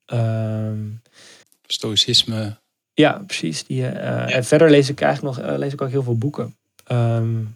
Ehm, 0.06 0.78
Stoïcisme. 1.66 2.56
ja, 2.94 3.22
precies. 3.26 3.64
Die, 3.64 3.80
uh, 3.80 4.34
En 4.34 4.44
verder 4.44 4.70
lees 4.70 4.88
ik 4.88 5.00
eigenlijk 5.00 5.36
nog 5.36 5.56
lees 5.58 5.72
ik 5.72 5.82
ook 5.82 5.90
heel 5.90 6.02
veel 6.02 6.18
boeken. 6.18 6.56
Ehm, 6.84 7.32
Nou, 7.32 7.46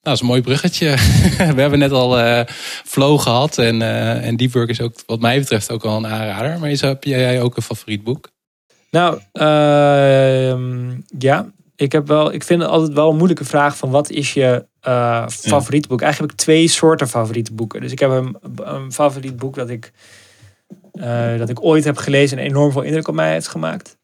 dat 0.00 0.14
is 0.14 0.20
een 0.20 0.26
mooi 0.26 0.42
bruggetje. 0.42 0.86
We 1.54 1.60
hebben 1.60 1.78
net 1.78 1.92
al 1.92 2.18
uh, 2.18 2.40
Flow 2.84 3.20
gehad. 3.20 3.58
En, 3.58 3.80
uh, 3.80 4.26
en 4.26 4.36
Deep 4.36 4.52
Work 4.52 4.68
is 4.68 4.80
ook 4.80 4.94
wat 5.06 5.20
mij 5.20 5.38
betreft 5.38 5.70
ook 5.70 5.82
wel 5.82 5.96
een 5.96 6.06
aanrader. 6.06 6.58
Maar 6.58 6.70
is, 6.70 6.80
heb 6.80 7.04
jij 7.04 7.42
ook 7.42 7.56
een 7.56 7.62
favoriet 7.62 8.04
boek? 8.04 8.30
Nou, 8.94 9.20
uh, 9.32 10.96
ja. 11.18 11.52
Ik, 11.76 11.92
heb 11.92 12.06
wel, 12.06 12.32
ik 12.32 12.42
vind 12.42 12.62
het 12.62 12.70
altijd 12.70 12.92
wel 12.92 13.10
een 13.10 13.16
moeilijke 13.16 13.44
vraag 13.44 13.76
van 13.76 13.90
wat 13.90 14.10
is 14.10 14.34
je 14.34 14.64
uh, 14.86 15.28
favoriete 15.28 15.88
boek? 15.88 16.00
Eigenlijk 16.00 16.32
heb 16.32 16.40
ik 16.40 16.46
twee 16.46 16.68
soorten 16.68 17.08
favoriete 17.08 17.52
boeken. 17.52 17.80
Dus 17.80 17.92
ik 17.92 17.98
heb 17.98 18.10
een, 18.10 18.36
een 18.56 18.92
favoriet 18.92 19.36
boek 19.36 19.54
dat 19.54 19.68
ik, 19.68 19.92
uh, 20.92 21.38
dat 21.38 21.48
ik 21.48 21.64
ooit 21.64 21.84
heb 21.84 21.96
gelezen 21.96 22.38
en 22.38 22.44
enorm 22.44 22.72
veel 22.72 22.82
indruk 22.82 23.08
op 23.08 23.14
mij 23.14 23.32
heeft 23.32 23.48
gemaakt. 23.48 23.96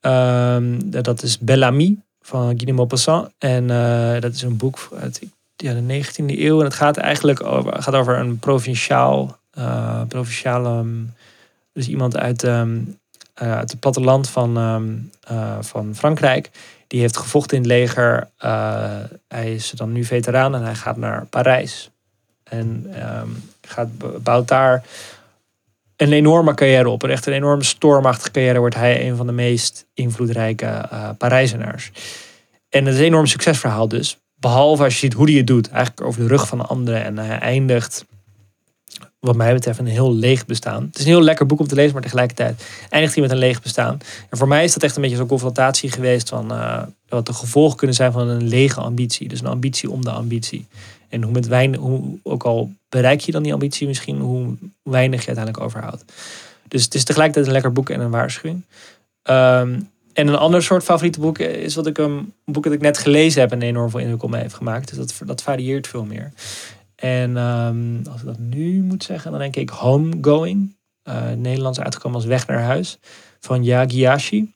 Uh, 0.00 0.56
dat 0.84 1.22
is 1.22 1.38
Bellamy 1.38 1.96
van 2.20 2.48
Guy 2.48 2.64
de 2.64 2.72
Maupassant. 2.72 3.28
En 3.38 3.68
uh, 3.68 4.20
dat 4.20 4.34
is 4.34 4.42
een 4.42 4.56
boek 4.56 4.88
uit 5.00 5.22
ja, 5.56 5.72
de 5.72 6.04
19e 6.04 6.24
eeuw. 6.26 6.58
En 6.58 6.64
het 6.64 6.74
gaat 6.74 6.96
eigenlijk 6.96 7.44
over, 7.44 7.82
gaat 7.82 7.94
over 7.94 8.18
een 8.18 8.38
provinciaal, 8.38 9.38
provinciale, 10.08 10.84
dus 11.72 11.88
iemand 11.88 12.16
uit, 12.16 12.42
um, 12.42 12.98
uit 13.44 13.70
het 13.70 13.80
platteland 13.80 14.28
van, 14.28 14.56
um, 14.56 15.10
uh, 15.30 15.56
van 15.60 15.94
Frankrijk. 15.94 16.50
Die 16.86 17.00
heeft 17.00 17.16
gevochten 17.16 17.56
in 17.56 17.62
het 17.62 17.72
leger. 17.72 18.28
Uh, 18.44 18.94
hij 19.28 19.54
is 19.54 19.70
dan 19.70 19.92
nu 19.92 20.04
veteraan 20.04 20.54
en 20.54 20.62
hij 20.62 20.74
gaat 20.74 20.96
naar 20.96 21.26
Parijs. 21.26 21.90
En 22.44 22.94
um, 23.20 23.50
gaat, 23.60 23.88
bouwt 24.22 24.48
daar 24.48 24.84
een 25.96 26.12
enorme 26.12 26.54
carrière 26.54 26.88
op. 26.88 27.04
Echt 27.04 27.26
een 27.26 27.32
enorme 27.32 27.64
stormachtige 27.64 28.30
carrière 28.30 28.58
wordt 28.58 28.74
hij 28.74 29.08
een 29.08 29.16
van 29.16 29.26
de 29.26 29.32
meest 29.32 29.86
invloedrijke 29.94 30.88
Parijzenaars. 31.18 31.90
En 32.68 32.84
het 32.84 32.94
is 32.94 33.00
een 33.00 33.06
enorm 33.06 33.26
succesverhaal 33.26 33.88
dus. 33.88 34.18
Behalve 34.34 34.82
als 34.82 34.92
je 34.92 34.98
ziet 34.98 35.12
hoe 35.12 35.26
hij 35.26 35.36
het 35.36 35.46
doet. 35.46 35.68
Eigenlijk 35.68 36.06
over 36.06 36.20
de 36.20 36.26
rug 36.26 36.48
van 36.48 36.58
de 36.58 36.64
anderen. 36.64 37.04
En 37.04 37.18
hij 37.18 37.38
eindigt, 37.38 38.04
wat 39.20 39.36
mij 39.36 39.52
betreft, 39.52 39.78
een 39.78 39.86
heel 39.86 40.14
leeg 40.14 40.46
bestaan. 40.46 40.82
Het 40.82 40.98
is 40.98 41.04
een 41.04 41.10
heel 41.10 41.22
lekker 41.22 41.46
boek 41.46 41.60
om 41.60 41.66
te 41.66 41.74
lezen, 41.74 41.92
maar 41.92 42.02
tegelijkertijd 42.02 42.64
eindigt 42.88 43.14
hij 43.14 43.22
met 43.22 43.32
een 43.32 43.38
leeg 43.38 43.62
bestaan. 43.62 43.98
En 44.30 44.38
voor 44.38 44.48
mij 44.48 44.64
is 44.64 44.72
dat 44.72 44.82
echt 44.82 44.96
een 44.96 45.02
beetje 45.02 45.16
zo'n 45.16 45.26
confrontatie 45.26 45.90
geweest 45.90 46.28
van 46.28 46.52
uh, 46.52 46.82
wat 47.08 47.26
de 47.26 47.32
gevolgen 47.32 47.76
kunnen 47.76 47.96
zijn 47.96 48.12
van 48.12 48.28
een 48.28 48.48
lege 48.48 48.80
ambitie. 48.80 49.28
Dus 49.28 49.40
een 49.40 49.46
ambitie 49.46 49.90
om 49.90 50.04
de 50.04 50.10
ambitie. 50.10 50.66
En 51.08 51.22
hoe 51.22 51.32
met 51.32 51.46
weinig, 51.46 51.80
hoe, 51.80 52.18
ook 52.22 52.42
al 52.42 52.72
bereik 52.88 53.20
je 53.20 53.32
dan 53.32 53.42
die 53.42 53.52
ambitie 53.52 53.86
misschien, 53.86 54.20
hoe 54.20 54.56
weinig 54.82 55.20
je 55.20 55.26
uiteindelijk 55.26 55.64
overhoudt. 55.64 56.04
Dus 56.68 56.84
het 56.84 56.94
is 56.94 57.04
tegelijkertijd 57.04 57.46
een 57.46 57.52
lekker 57.52 57.72
boek 57.72 57.90
en 57.90 58.00
een 58.00 58.10
waarschuwing. 58.10 58.62
Um, 59.30 59.90
en 60.16 60.28
een 60.28 60.36
ander 60.36 60.62
soort 60.62 60.82
favoriete 60.82 61.20
boek 61.20 61.38
is 61.38 61.74
wat 61.74 61.86
ik 61.86 61.98
een 61.98 62.32
boek 62.44 62.64
dat 62.64 62.72
ik 62.72 62.80
net 62.80 62.98
gelezen 62.98 63.40
heb 63.40 63.52
en 63.52 63.62
enorm 63.62 63.90
veel 63.90 64.00
indruk 64.00 64.22
op 64.22 64.30
mij 64.30 64.40
heeft 64.40 64.54
gemaakt. 64.54 64.88
Dus 64.88 64.98
dat, 64.98 65.28
dat 65.28 65.42
varieert 65.42 65.86
veel 65.86 66.04
meer. 66.04 66.32
En 67.06 67.36
um, 67.36 68.02
als 68.10 68.20
ik 68.20 68.26
dat 68.26 68.38
nu 68.38 68.82
moet 68.82 69.04
zeggen, 69.04 69.30
dan 69.30 69.40
denk 69.40 69.56
ik 69.56 69.68
Homegoing 69.68 70.76
uh, 71.08 71.30
Nederlands 71.36 71.80
uitgekomen 71.80 72.16
als 72.16 72.26
Weg 72.26 72.46
naar 72.46 72.62
Huis 72.62 72.98
van 73.40 73.64
Yagiyashi. 73.64 74.54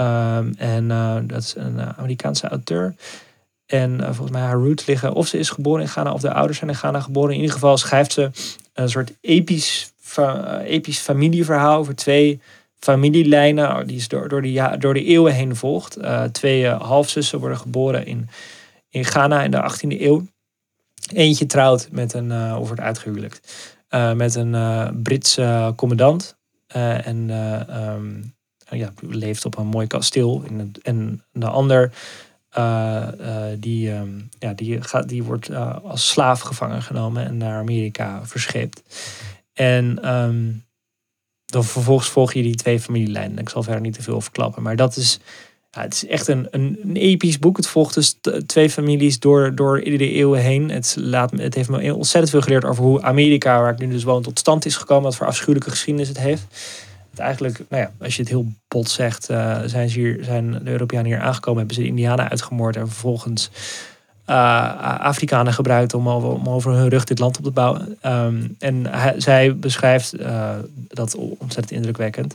Um, 0.00 0.54
en 0.56 0.88
dat 1.26 1.42
is 1.42 1.54
een 1.56 1.80
Amerikaanse 1.80 2.48
auteur. 2.48 2.94
En 3.66 4.00
volgens 4.00 4.30
mij 4.30 4.40
haar 4.40 4.56
roots 4.56 4.86
liggen 4.86 5.12
of 5.12 5.26
ze 5.26 5.38
is 5.38 5.50
geboren 5.50 5.82
in 5.82 5.88
Ghana 5.88 6.12
of 6.12 6.20
de 6.20 6.32
ouders 6.32 6.58
zijn 6.58 6.70
in 6.70 6.76
Ghana 6.76 7.00
geboren. 7.00 7.30
In 7.30 7.40
ieder 7.40 7.54
geval 7.54 7.76
schrijft 7.76 8.12
ze 8.12 8.30
een 8.72 8.88
soort 8.88 9.12
episch, 9.20 9.92
episch 10.64 10.98
familieverhaal 10.98 11.78
over 11.78 11.94
twee 11.94 12.40
familielijnen 12.78 13.86
die 13.86 13.96
is 13.96 14.08
door, 14.08 14.28
door, 14.28 14.42
de, 14.42 14.76
door 14.78 14.94
de 14.94 15.04
eeuwen 15.04 15.34
heen 15.34 15.56
volgt. 15.56 15.98
twee 16.32 16.66
halfzussen 16.66 17.38
worden 17.38 17.58
geboren 17.58 18.06
in, 18.06 18.28
in 18.88 19.04
Ghana 19.04 19.42
in 19.42 19.50
de 19.50 19.70
18e 19.70 20.00
eeuw. 20.00 20.26
Eentje 21.12 21.46
trouwt 21.46 21.88
met 21.90 22.12
een, 22.12 22.30
uh, 22.30 22.56
of 22.60 22.66
wordt 22.66 22.82
uitgehuwelijkt, 22.82 23.54
uh, 23.90 24.12
met 24.12 24.34
een 24.34 24.52
uh, 24.52 24.88
Britse 25.02 25.72
commandant. 25.76 26.36
en 26.66 27.30
um, 27.78 28.34
ja, 28.68 28.92
leeft 29.00 29.44
op 29.44 29.58
een 29.58 29.66
mooi 29.66 29.86
kasteel. 29.86 30.44
En 30.82 31.22
de 31.32 31.48
ander, 31.48 31.92
die, 33.58 33.92
um, 33.92 34.28
ja, 34.38 34.52
die, 34.52 34.82
gaat, 34.82 35.08
die 35.08 35.22
wordt 35.22 35.54
als 35.82 36.08
slaaf 36.08 36.40
gevangen 36.40 36.82
genomen 36.82 37.26
en 37.26 37.36
naar 37.36 37.58
Amerika 37.58 38.26
verscheept. 38.26 38.82
En 39.52 40.14
um, 40.14 40.64
dan 41.46 41.64
vervolgens 41.64 42.08
volg 42.08 42.32
je 42.32 42.42
die 42.42 42.54
twee 42.54 42.80
familielijnen. 42.80 43.38
Ik 43.38 43.48
zal 43.48 43.62
verder 43.62 43.80
niet 43.80 43.94
te 43.94 44.02
veel 44.02 44.20
verklappen. 44.20 44.62
Maar 44.62 44.76
dat 44.76 44.96
is 44.96 45.20
ja, 45.74 45.80
het 45.80 45.94
is 45.94 46.06
echt 46.06 46.28
een, 46.28 46.46
een, 46.50 46.78
een, 46.82 46.96
episch 46.96 47.38
boek. 47.38 47.56
Het 47.56 47.66
volgt 47.66 47.94
dus 47.94 48.18
twee 48.46 48.70
families 48.70 49.18
door, 49.18 49.54
door 49.54 49.80
de 49.80 50.10
eeuwen 50.10 50.40
heen. 50.40 50.70
Het, 50.70 50.96
laat, 50.98 51.30
het 51.30 51.54
heeft 51.54 51.68
me 51.68 51.94
ontzettend 51.94 52.30
veel 52.30 52.40
geleerd 52.40 52.64
over 52.64 52.84
hoe 52.84 53.02
Amerika, 53.02 53.60
waar 53.60 53.72
ik 53.72 53.78
nu 53.78 53.88
dus 53.88 54.04
woon, 54.04 54.22
tot 54.22 54.38
stand 54.38 54.64
is 54.64 54.76
gekomen. 54.76 55.04
Wat 55.04 55.16
voor 55.16 55.26
afschuwelijke 55.26 55.70
geschiedenis 55.70 56.08
het 56.08 56.18
heeft. 56.18 56.42
Het 57.10 57.18
eigenlijk, 57.18 57.60
nou 57.68 57.82
ja, 57.82 57.92
als 58.00 58.16
je 58.16 58.22
het 58.22 58.30
heel 58.30 58.46
bot 58.68 58.90
zegt, 58.90 59.30
uh, 59.30 59.60
zijn, 59.64 59.88
ze 59.88 59.98
hier, 59.98 60.18
zijn 60.24 60.50
de 60.50 60.70
Europeanen 60.70 61.06
hier 61.06 61.20
aangekomen, 61.20 61.58
hebben 61.58 61.76
ze 61.76 61.82
de 61.82 61.88
Indianen 61.88 62.30
uitgemoord 62.30 62.76
en 62.76 62.88
vervolgens 62.88 63.50
uh, 64.26 65.00
Afrikanen 65.00 65.52
gebruikt 65.52 65.94
om 65.94 66.08
over, 66.08 66.28
om 66.28 66.48
over 66.48 66.72
hun 66.72 66.88
rug 66.88 67.04
dit 67.04 67.18
land 67.18 67.38
op 67.38 67.44
te 67.44 67.50
bouwen. 67.50 67.98
Um, 68.06 68.56
en 68.58 68.86
hij, 68.86 69.14
zij 69.16 69.56
beschrijft 69.56 70.20
uh, 70.20 70.50
dat 70.88 71.16
ontzettend 71.16 71.70
indrukwekkend. 71.70 72.34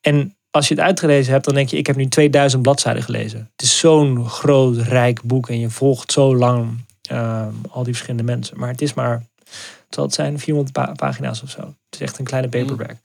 En 0.00 0.34
als 0.52 0.68
je 0.68 0.74
het 0.74 0.82
uitgelezen 0.82 1.32
hebt, 1.32 1.44
dan 1.44 1.54
denk 1.54 1.68
je, 1.68 1.76
ik 1.76 1.86
heb 1.86 1.96
nu 1.96 2.08
2000 2.08 2.62
bladzijden 2.62 3.02
gelezen. 3.02 3.50
Het 3.52 3.62
is 3.62 3.78
zo'n 3.78 4.28
groot, 4.28 4.76
rijk 4.76 5.22
boek 5.22 5.48
en 5.48 5.60
je 5.60 5.70
volgt 5.70 6.12
zo 6.12 6.36
lang 6.36 6.84
uh, 7.10 7.46
al 7.68 7.82
die 7.82 7.92
verschillende 7.92 8.32
mensen. 8.32 8.58
Maar 8.58 8.68
het 8.68 8.82
is 8.82 8.94
maar, 8.94 9.26
het 9.44 9.94
zal 9.94 10.04
het 10.04 10.14
zijn, 10.14 10.38
400 10.38 10.96
pagina's 10.96 11.42
of 11.42 11.50
zo. 11.50 11.60
Het 11.60 11.74
is 11.90 12.00
echt 12.00 12.18
een 12.18 12.24
kleine 12.24 12.48
mm. 12.48 12.66
paperback. 12.66 12.96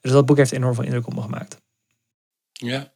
Dus 0.00 0.12
dat 0.12 0.26
boek 0.26 0.36
heeft 0.36 0.52
enorm 0.52 0.74
veel 0.74 0.84
indruk 0.84 1.06
op 1.06 1.14
me 1.14 1.20
gemaakt. 1.20 1.56
Ja. 2.52 2.92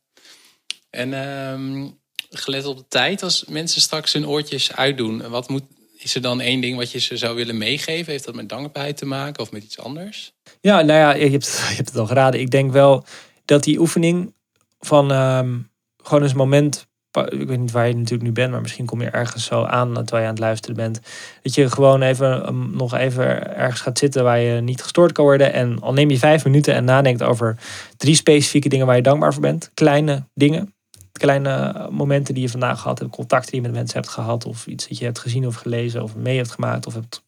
En 0.91 1.13
um, 1.13 1.99
gelet 2.31 2.65
op 2.65 2.77
de 2.77 2.85
tijd, 2.89 3.23
als 3.23 3.45
mensen 3.45 3.81
straks 3.81 4.13
hun 4.13 4.29
oortjes 4.29 4.73
uitdoen, 4.73 5.29
wat 5.29 5.49
moet, 5.49 5.65
is 5.99 6.15
er 6.15 6.23
dan 6.23 6.41
één 6.41 6.61
ding 6.61 6.77
wat 6.77 6.91
je 6.91 6.99
ze 6.99 7.17
zou 7.17 7.35
willen 7.35 7.59
meegeven? 7.59 8.13
Heeft 8.13 8.25
dat 8.25 8.35
met 8.35 8.49
dankbaarheid 8.49 8.97
te 8.97 9.07
maken 9.07 9.43
of 9.43 9.51
met 9.51 9.63
iets 9.63 9.79
anders? 9.79 10.33
Ja, 10.61 10.81
nou 10.81 10.99
ja, 10.99 11.15
je 11.15 11.31
hebt, 11.31 11.47
je 11.69 11.75
hebt 11.75 11.89
het 11.89 11.99
al 11.99 12.07
geraden. 12.07 12.41
Ik 12.41 12.51
denk 12.51 12.73
wel 12.73 13.05
dat 13.45 13.62
die 13.62 13.80
oefening 13.80 14.34
van 14.80 15.12
ehm, 15.12 15.59
gewoon 16.03 16.22
eens 16.22 16.30
een 16.30 16.36
moment. 16.36 16.86
Ik 17.28 17.49
weet 17.49 17.59
niet 17.59 17.70
waar 17.70 17.88
je 17.88 17.95
natuurlijk 17.95 18.22
nu 18.22 18.32
bent, 18.32 18.51
maar 18.51 18.61
misschien 18.61 18.86
kom 18.86 19.01
je 19.01 19.11
ergens 19.11 19.45
zo 19.45 19.64
aan 19.64 19.95
terwijl 19.95 20.22
je 20.22 20.28
aan 20.28 20.34
het 20.34 20.38
luisteren 20.38 20.76
bent. 20.76 21.01
Dat 21.42 21.55
je 21.55 21.70
gewoon 21.70 22.03
even 22.03 22.49
um, 22.49 22.76
nog 22.76 22.95
even 22.95 23.57
ergens 23.57 23.80
gaat 23.80 23.99
zitten 23.99 24.24
waar 24.24 24.40
je 24.40 24.61
niet 24.61 24.82
gestoord 24.82 25.12
kan 25.12 25.24
worden. 25.24 25.53
En 25.53 25.80
al 25.80 25.92
neem 25.92 26.11
je 26.11 26.18
vijf 26.18 26.45
minuten 26.45 26.74
en 26.74 26.84
nadenkt 26.84 27.22
over 27.22 27.57
drie 27.97 28.14
specifieke 28.14 28.68
dingen 28.68 28.86
waar 28.86 28.97
je 28.97 29.03
dankbaar 29.03 29.32
voor 29.32 29.42
bent. 29.42 29.70
Kleine 29.74 30.24
dingen. 30.34 30.74
Kleine 31.12 31.86
momenten 31.90 32.34
die 32.34 32.42
je 32.42 32.49
vandaag 32.49 32.80
gehad 32.80 32.99
hebt, 32.99 33.11
contacten 33.11 33.51
die 33.51 33.61
je 33.61 33.66
met 33.66 33.76
mensen 33.76 34.01
hebt 34.01 34.12
gehad, 34.12 34.45
of 34.45 34.66
iets 34.66 34.88
dat 34.88 34.99
je 34.99 35.05
hebt 35.05 35.18
gezien 35.18 35.47
of 35.47 35.55
gelezen 35.55 36.03
of 36.03 36.16
mee 36.16 36.36
hebt 36.36 36.51
gemaakt, 36.51 36.86
of 36.86 36.95
hebt, 36.95 37.22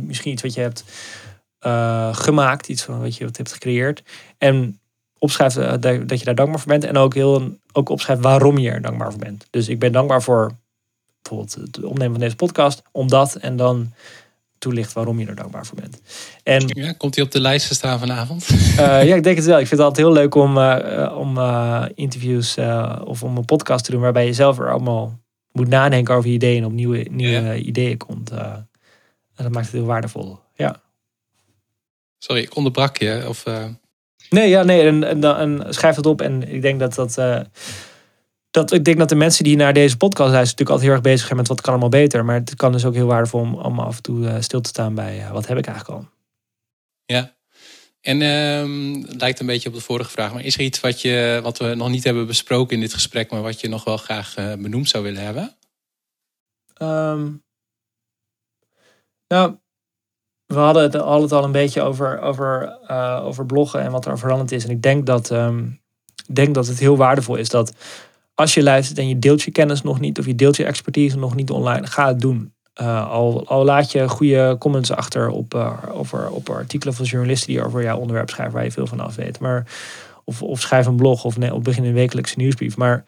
misschien 0.00 0.32
iets 0.32 0.42
wat 0.42 0.54
je 0.54 0.60
hebt 0.60 0.84
uh, 1.66 2.14
gemaakt, 2.14 2.68
iets 2.68 2.82
van 2.82 3.00
wat 3.00 3.16
je 3.16 3.24
wat 3.24 3.36
hebt 3.36 3.52
gecreëerd. 3.52 4.02
En 4.38 4.80
opschrijft 5.22 5.56
eh, 5.56 5.72
dat 6.06 6.18
je 6.18 6.24
daar 6.24 6.34
dankbaar 6.34 6.60
voor 6.60 6.68
bent. 6.68 6.84
En 6.84 6.96
ook, 6.96 7.14
heel, 7.14 7.58
ook 7.72 7.88
opschrijft 7.88 8.22
waarom 8.22 8.58
je 8.58 8.70
er 8.70 8.82
dankbaar 8.82 9.10
voor 9.10 9.20
bent. 9.20 9.46
Dus 9.50 9.68
ik 9.68 9.78
ben 9.78 9.92
dankbaar 9.92 10.22
voor 10.22 10.52
bijvoorbeeld 11.22 11.54
het 11.54 11.84
opnemen 11.84 12.12
van 12.12 12.20
deze 12.20 12.36
podcast. 12.36 12.82
Omdat 12.92 13.34
en 13.34 13.56
dan 13.56 13.92
toelicht 14.58 14.92
waarom 14.92 15.18
je 15.18 15.26
er 15.26 15.34
dankbaar 15.34 15.66
voor 15.66 15.80
bent. 15.80 16.00
En, 16.42 16.64
ja, 16.66 16.92
komt 16.92 17.14
hij 17.14 17.24
op 17.24 17.30
de 17.30 17.40
lijst 17.40 17.68
te 17.68 17.74
staan 17.74 17.98
vanavond? 17.98 18.48
Uh, 18.50 18.76
ja, 19.08 19.14
ik 19.14 19.22
denk 19.22 19.36
het 19.36 19.46
wel. 19.46 19.58
Ik 19.58 19.66
vind 19.66 19.80
het 19.80 19.88
altijd 19.88 20.06
heel 20.06 20.14
leuk 20.14 20.34
om, 20.34 20.56
uh, 20.56 21.16
om 21.18 21.36
uh, 21.36 21.84
interviews 21.94 22.56
of 23.04 23.22
om 23.22 23.36
een 23.36 23.44
podcast 23.44 23.84
te 23.84 23.90
doen 23.90 24.00
waarbij 24.00 24.26
je 24.26 24.32
zelf 24.32 24.58
er 24.58 24.70
allemaal 24.70 25.20
moet 25.52 25.68
nadenken 25.68 26.14
over 26.14 26.30
ideeën 26.30 26.58
en 26.58 26.64
op 26.64 26.72
nieuwe, 26.72 27.06
nieuwe 27.10 27.58
ideeën 27.58 27.96
komt. 27.96 28.30
en 28.30 28.68
dat 29.34 29.50
maakt 29.50 29.66
het 29.66 29.74
heel 29.74 29.84
waardevol. 29.84 30.38
Ja. 30.54 30.82
Sorry, 32.18 32.42
ik 32.42 32.56
onderbrak 32.56 32.96
je. 32.96 33.24
Of, 33.28 33.44
Nee, 34.32 34.48
ja, 34.48 34.62
nee. 34.62 34.86
En, 34.86 35.04
en, 35.04 35.24
en, 35.24 35.74
schrijf 35.74 35.96
het 35.96 36.06
op. 36.06 36.20
En 36.20 36.52
ik 36.54 36.62
denk 36.62 36.80
dat 36.80 36.94
dat. 36.94 37.18
Uh, 37.18 37.40
dat, 38.50 38.72
ik 38.72 38.84
denk 38.84 38.98
dat 38.98 39.08
de 39.08 39.14
mensen 39.14 39.44
die 39.44 39.56
naar 39.56 39.72
deze 39.72 39.96
podcast 39.96 40.32
luisteren 40.32 40.40
natuurlijk 40.40 40.70
altijd 40.70 40.88
heel 40.88 40.96
erg 40.96 41.02
bezig 41.02 41.26
zijn 41.26 41.38
met 41.38 41.48
wat 41.48 41.60
kan 41.60 41.72
allemaal 41.72 41.88
beter. 41.88 42.24
Maar 42.24 42.34
het 42.34 42.54
kan 42.54 42.72
dus 42.72 42.84
ook 42.84 42.94
heel 42.94 43.06
waardevol 43.06 43.40
om, 43.40 43.54
om 43.54 43.78
af 43.78 43.96
en 43.96 44.02
toe 44.02 44.18
uh, 44.18 44.34
stil 44.40 44.60
te 44.60 44.68
staan 44.68 44.94
bij 44.94 45.18
uh, 45.18 45.30
wat 45.30 45.46
heb 45.46 45.58
ik 45.58 45.66
eigenlijk 45.66 45.98
al. 45.98 46.08
Ja. 47.04 47.34
En 48.00 48.20
uh, 48.20 49.06
het 49.08 49.20
lijkt 49.20 49.40
een 49.40 49.46
beetje 49.46 49.68
op 49.68 49.74
de 49.74 49.80
vorige 49.80 50.10
vraag. 50.10 50.32
Maar 50.32 50.44
is 50.44 50.54
er 50.54 50.60
iets 50.60 50.80
wat, 50.80 51.00
je, 51.00 51.40
wat 51.42 51.58
we 51.58 51.74
nog 51.74 51.88
niet 51.88 52.04
hebben 52.04 52.26
besproken 52.26 52.74
in 52.74 52.80
dit 52.80 52.94
gesprek, 52.94 53.30
maar 53.30 53.42
wat 53.42 53.60
je 53.60 53.68
nog 53.68 53.84
wel 53.84 53.96
graag 53.96 54.34
benoemd 54.34 54.88
zou 54.88 55.04
willen 55.04 55.24
hebben? 55.24 55.56
Um, 56.82 57.42
nou, 59.28 59.56
we 60.52 60.58
hadden 60.58 60.82
het, 60.82 60.94
hadden 60.94 61.22
het 61.22 61.32
al 61.32 61.44
een 61.44 61.52
beetje 61.52 61.82
over, 61.82 62.20
over, 62.20 62.78
uh, 62.90 63.20
over 63.24 63.46
bloggen 63.46 63.80
en 63.80 63.90
wat 63.90 64.06
er 64.06 64.18
veranderd 64.18 64.52
is. 64.52 64.64
En 64.64 64.70
ik 64.70 64.82
denk 64.82 65.06
dat, 65.06 65.30
um, 65.30 65.80
denk 66.32 66.54
dat 66.54 66.66
het 66.66 66.78
heel 66.78 66.96
waardevol 66.96 67.36
is 67.36 67.48
dat 67.48 67.74
als 68.34 68.54
je 68.54 68.62
luistert 68.62 68.98
en 68.98 69.08
je 69.08 69.18
deelt 69.18 69.42
je 69.42 69.50
kennis 69.50 69.82
nog 69.82 70.00
niet 70.00 70.18
of 70.18 70.26
je 70.26 70.34
deelt 70.34 70.56
je 70.56 70.64
expertise 70.64 71.18
nog 71.18 71.34
niet 71.34 71.50
online, 71.50 71.86
ga 71.86 72.06
het 72.06 72.20
doen. 72.20 72.52
Uh, 72.80 73.10
al, 73.10 73.46
al 73.46 73.64
laat 73.64 73.92
je 73.92 74.08
goede 74.08 74.56
comments 74.58 74.92
achter 74.92 75.28
op, 75.28 75.54
uh, 75.54 75.72
over, 75.92 76.30
op 76.30 76.48
artikelen 76.48 76.94
van 76.94 77.04
journalisten 77.04 77.52
die 77.52 77.64
over 77.64 77.82
jouw 77.82 77.98
onderwerp 77.98 78.30
schrijven 78.30 78.54
waar 78.54 78.64
je 78.64 78.70
veel 78.70 78.86
van 78.86 79.00
af 79.00 79.14
weet. 79.14 79.38
Maar, 79.38 79.66
of, 80.24 80.42
of 80.42 80.60
schrijf 80.60 80.86
een 80.86 80.96
blog 80.96 81.24
of, 81.24 81.38
nee, 81.38 81.54
of 81.54 81.62
begin 81.62 81.84
een 81.84 81.92
wekelijkse 81.92 82.38
nieuwsbrief. 82.38 82.76
Maar 82.76 83.04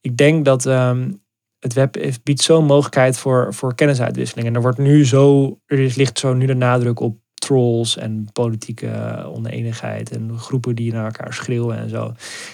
ik 0.00 0.16
denk 0.16 0.44
dat 0.44 0.64
um, 0.64 1.20
het 1.58 1.72
web 1.72 1.96
biedt 2.22 2.42
zo'n 2.42 2.64
mogelijkheid 2.64 3.18
voor, 3.18 3.54
voor 3.54 3.74
kennisuitwisseling. 3.74 4.48
En 4.48 4.54
er 4.54 4.60
wordt 4.60 4.78
nu 4.78 5.06
zo, 5.06 5.58
er 5.66 5.92
ligt 5.96 6.18
zo 6.18 6.34
nu 6.34 6.46
de 6.46 6.54
nadruk 6.54 7.00
op 7.00 7.16
trolls 7.34 7.96
en 7.96 8.28
politieke 8.32 9.24
oneenigheid 9.34 10.10
en 10.10 10.38
groepen 10.38 10.74
die 10.74 10.92
naar 10.92 11.04
elkaar 11.04 11.32
schreeuwen 11.34 11.78
en 11.78 11.88
zo. 11.88 12.12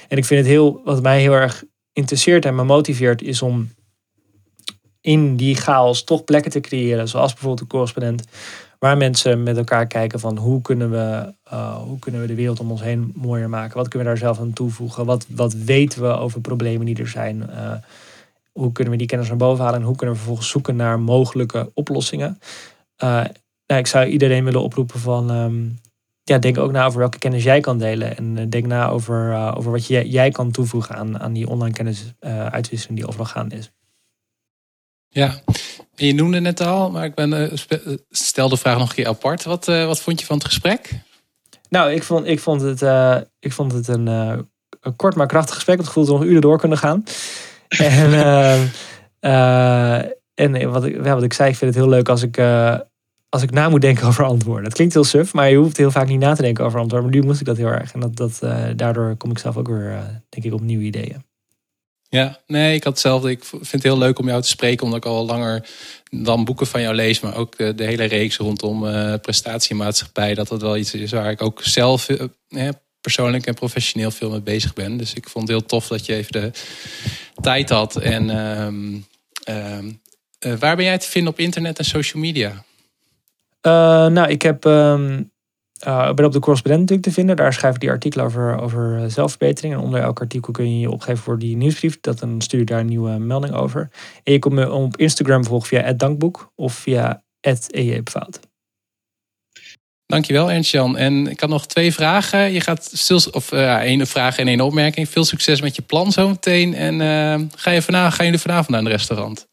En 0.09 0.17
ik 0.17 0.25
vind 0.25 0.41
het 0.41 0.49
heel, 0.49 0.81
wat 0.85 1.03
mij 1.03 1.21
heel 1.21 1.33
erg 1.33 1.65
interesseert 1.93 2.45
en 2.45 2.55
me 2.55 2.65
motiveert, 2.65 3.23
is 3.23 3.43
om 3.43 3.69
in 5.01 5.37
die 5.37 5.55
chaos 5.55 6.05
toch 6.05 6.25
plekken 6.25 6.51
te 6.51 6.61
creëren, 6.61 7.09
zoals 7.09 7.33
bijvoorbeeld 7.33 7.61
de 7.61 7.67
correspondent, 7.67 8.25
waar 8.79 8.97
mensen 8.97 9.43
met 9.43 9.57
elkaar 9.57 9.87
kijken 9.87 10.21
van 10.21 10.39
hoe 10.39 10.63
kunnen 10.63 10.91
we, 10.91 11.35
uh, 11.53 11.77
hoe 11.77 11.99
kunnen 11.99 12.21
we 12.21 12.27
de 12.27 12.35
wereld 12.35 12.61
om 12.61 12.71
ons 12.71 12.83
heen 12.83 13.13
mooier 13.15 13.49
maken? 13.49 13.77
Wat 13.77 13.89
kunnen 13.89 14.09
we 14.09 14.15
daar 14.15 14.25
zelf 14.25 14.41
aan 14.41 14.53
toevoegen? 14.53 15.07
Wat, 15.07 15.27
wat 15.29 15.53
weten 15.53 16.03
we 16.03 16.09
over 16.09 16.41
problemen 16.41 16.87
die 16.87 16.99
er 16.99 17.09
zijn? 17.09 17.51
Uh, 17.51 17.73
hoe 18.59 18.73
kunnen 18.73 18.93
we 18.93 18.99
die 18.99 19.09
kennis 19.09 19.29
naar 19.29 19.37
boven 19.37 19.65
halen 19.65 19.81
en 19.81 19.87
hoe 19.87 19.97
kunnen 19.97 20.15
we 20.15 20.21
vervolgens 20.21 20.51
zoeken 20.51 20.77
naar 20.77 21.01
mogelijke 21.01 21.71
oplossingen. 21.75 22.39
Uh, 23.03 23.25
nou, 23.67 23.81
ik 23.81 23.87
zou 23.87 24.07
iedereen 24.07 24.45
willen 24.45 24.63
oproepen 24.63 25.01
van 25.01 25.31
um, 25.31 25.79
ja, 26.23 26.39
denk 26.39 26.59
ook 26.59 26.73
na 26.73 26.85
over 26.85 26.99
welke 26.99 27.19
kennis 27.19 27.43
jij 27.43 27.61
kan 27.61 27.79
delen. 27.79 28.17
En 28.17 28.37
uh, 28.37 28.45
denk 28.49 28.67
na 28.67 28.89
over, 28.89 29.31
uh, 29.31 29.55
over 29.57 29.71
wat 29.71 29.87
jij, 29.87 30.07
jij 30.07 30.31
kan 30.31 30.51
toevoegen 30.51 30.97
aan, 30.97 31.21
aan 31.21 31.33
die 31.33 31.49
online 31.49 31.75
kennisuitwisseling 31.75 32.99
die 32.99 33.09
overal 33.09 33.27
gaande 33.27 33.57
is. 33.57 33.71
Ja, 35.09 35.41
en 35.95 36.07
je 36.07 36.15
noemde 36.15 36.41
het 36.41 36.61
al, 36.61 36.91
maar 36.91 37.05
ik 37.05 37.15
ben, 37.15 37.51
stel 38.11 38.49
de 38.49 38.57
vraag 38.57 38.79
nog 38.79 38.89
een 38.89 38.95
keer 38.95 39.07
apart. 39.07 39.45
Wat, 39.45 39.65
wat 39.65 40.01
vond 40.01 40.21
je 40.21 40.27
van 40.27 40.37
het 40.37 40.47
gesprek? 40.47 40.91
Nou, 41.69 41.93
ik 41.93 42.03
vond, 42.03 42.27
ik 42.27 42.41
vond 42.41 42.61
het, 42.61 42.83
ik 43.39 43.53
vond 43.53 43.73
het 43.73 43.89
een, 43.89 44.07
een 44.07 44.97
kort 44.97 45.15
maar 45.15 45.27
krachtig 45.27 45.55
gesprek. 45.55 45.77
Het 45.77 45.87
gevoel 45.87 46.05
dat 46.05 46.13
we 46.13 46.21
nog 46.21 46.29
uren 46.29 46.41
door 46.41 46.59
kunnen 46.59 46.79
gaan. 46.79 47.05
en, 47.95 48.11
uh, 49.21 49.99
en 50.35 50.71
wat, 50.71 50.85
ik, 50.85 51.03
wat 51.03 51.23
ik 51.23 51.33
zei, 51.33 51.51
ik 51.51 51.57
vind 51.57 51.75
het 51.75 51.83
heel 51.83 51.93
leuk 51.93 52.09
als 52.09 52.23
ik, 52.23 52.37
uh, 52.37 52.79
als 53.29 53.43
ik 53.43 53.51
na 53.51 53.69
moet 53.69 53.81
denken 53.81 54.07
over 54.09 54.25
antwoorden. 54.25 54.65
Het 54.65 54.75
klinkt 54.75 54.95
heel 54.95 55.05
suf, 55.05 55.33
maar 55.33 55.51
je 55.51 55.57
hoeft 55.57 55.77
heel 55.77 55.91
vaak 55.91 56.09
niet 56.09 56.21
na 56.21 56.35
te 56.35 56.43
denken 56.43 56.65
over 56.65 56.81
antwoorden. 56.81 57.11
Maar 57.11 57.19
nu 57.19 57.27
moest 57.27 57.41
ik 57.41 57.47
dat 57.47 57.57
heel 57.57 57.69
erg. 57.69 57.93
En 57.93 58.01
dat, 58.01 58.17
dat, 58.17 58.39
daardoor 58.77 59.17
kom 59.17 59.31
ik 59.31 59.39
zelf 59.39 59.57
ook 59.57 59.69
weer, 59.69 60.23
denk 60.29 60.47
ik, 60.47 60.53
op 60.53 60.61
nieuwe 60.61 60.85
ideeën. 60.85 61.23
Ja, 62.15 62.39
nee, 62.47 62.75
ik 62.75 62.85
had 62.85 62.93
hetzelfde. 62.93 63.31
Ik 63.31 63.45
vind 63.45 63.71
het 63.71 63.83
heel 63.83 63.99
leuk 63.99 64.19
om 64.19 64.29
jou 64.29 64.43
te 64.43 64.49
spreken, 64.49 64.85
omdat 64.85 65.05
ik 65.05 65.11
al 65.11 65.27
langer 65.27 65.69
dan 66.11 66.45
boeken 66.45 66.67
van 66.67 66.81
jou 66.81 66.95
lees, 66.95 67.21
maar 67.21 67.37
ook 67.37 67.57
de, 67.57 67.75
de 67.75 67.85
hele 67.85 68.05
reeks 68.05 68.37
rondom 68.37 68.85
uh, 68.85 69.15
prestatiemaatschappij. 69.23 70.35
Dat 70.35 70.49
dat 70.49 70.63
wel 70.63 70.77
iets 70.77 70.95
is 70.95 71.11
waar 71.11 71.31
ik 71.31 71.43
ook 71.43 71.63
zelf 71.63 72.09
uh, 72.09 72.69
persoonlijk 73.05 73.47
en 73.47 73.55
professioneel 73.55 74.11
veel 74.11 74.31
mee 74.31 74.41
bezig 74.41 74.73
ben. 74.73 74.97
Dus 74.97 75.15
ik 75.15 75.29
vond 75.29 75.49
het 75.49 75.59
heel 75.59 75.67
tof 75.67 75.87
dat 75.89 76.07
je 76.07 76.15
even 76.15 76.33
de 76.33 76.51
tijd 77.41 77.69
had. 77.69 77.97
En 77.97 78.29
uh, 78.29 79.89
uh, 80.47 80.59
waar 80.59 80.77
ben 80.77 80.85
jij 80.85 80.99
te 80.99 81.09
vinden 81.09 81.33
op 81.33 81.39
internet 81.39 81.79
en 81.79 81.85
social 81.85 82.23
media? 82.23 82.65
nou, 84.09 84.29
ik 84.29 84.43
heb 84.43 84.65
um, 84.65 85.33
ben 85.85 86.25
op 86.25 86.33
de 86.33 86.39
correspondent 86.39 86.81
natuurlijk 86.81 87.03
te 87.03 87.13
vinden. 87.13 87.37
Daar 87.37 87.53
schrijf 87.53 87.75
ik 87.75 87.81
die 87.81 87.91
artikelen 87.91 88.25
over, 88.25 88.61
over 88.61 88.99
eh, 88.99 89.05
zelfverbetering. 89.09 89.75
En 89.75 89.81
onder 89.81 90.01
elk 90.01 90.21
artikel 90.21 90.53
kun 90.53 90.71
je 90.71 90.81
je 90.81 90.91
opgeven 90.91 91.23
voor 91.23 91.39
die 91.39 91.57
nieuwsbrief. 91.57 92.01
Dat 92.01 92.19
dan 92.19 92.41
stuur 92.41 92.59
je 92.59 92.67
daar 92.67 92.81
een 92.81 92.87
nieuwe 92.87 93.19
melding 93.19 93.55
over. 93.55 93.91
En 94.23 94.33
je 94.33 94.39
kunt 94.39 94.55
me 94.55 94.73
op 94.73 94.97
Instagram 94.97 95.45
volgen 95.45 95.69
via 95.69 95.93
dankboek 95.93 96.53
of 96.55 96.75
via 96.75 97.25
@ejeepfout. 97.71 98.41
Dankjewel 100.07 100.51
Ernst-Jan. 100.51 100.97
En 100.97 101.27
ik 101.27 101.41
had 101.41 101.49
nog 101.49 101.67
twee 101.67 101.93
vragen. 101.93 102.53
Je 102.53 102.61
gaat 102.61 102.91
stil, 102.93 103.21
of 103.31 103.53
uh, 103.53 103.75
één 103.75 104.07
vraag 104.07 104.39
en 104.39 104.49
één 104.49 104.61
opmerking. 104.61 105.09
Veel 105.09 105.25
succes 105.25 105.61
met 105.61 105.77
je 105.77 105.83
plan 105.83 106.13
zometeen. 106.13 106.75
En 106.75 106.95
uh, 106.95 107.49
ga 107.57 107.71
je 107.71 107.83
vanavond, 107.83 108.15
gaan 108.15 108.25
jullie 108.25 108.41
vanavond 108.41 108.69
naar 108.69 108.81
een 108.81 108.89
restaurant? 108.89 109.47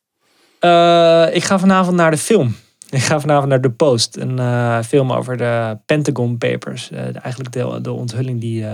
ik 1.36 1.44
ga 1.44 1.60
vanavond 1.60 1.96
naar 1.96 2.12
de 2.12 2.18
film. 2.18 2.56
Ik 2.90 3.02
ga 3.02 3.20
vanavond 3.20 3.50
naar 3.50 3.62
The 3.62 3.70
Post, 3.70 4.18
een 4.18 4.84
film 4.84 5.12
over 5.12 5.38
de 5.38 5.78
Pentagon 5.86 6.38
Papers. 6.38 6.90
Eigenlijk 6.92 7.52
de, 7.52 7.80
de 7.82 7.92
onthulling 7.92 8.42
die, 8.42 8.66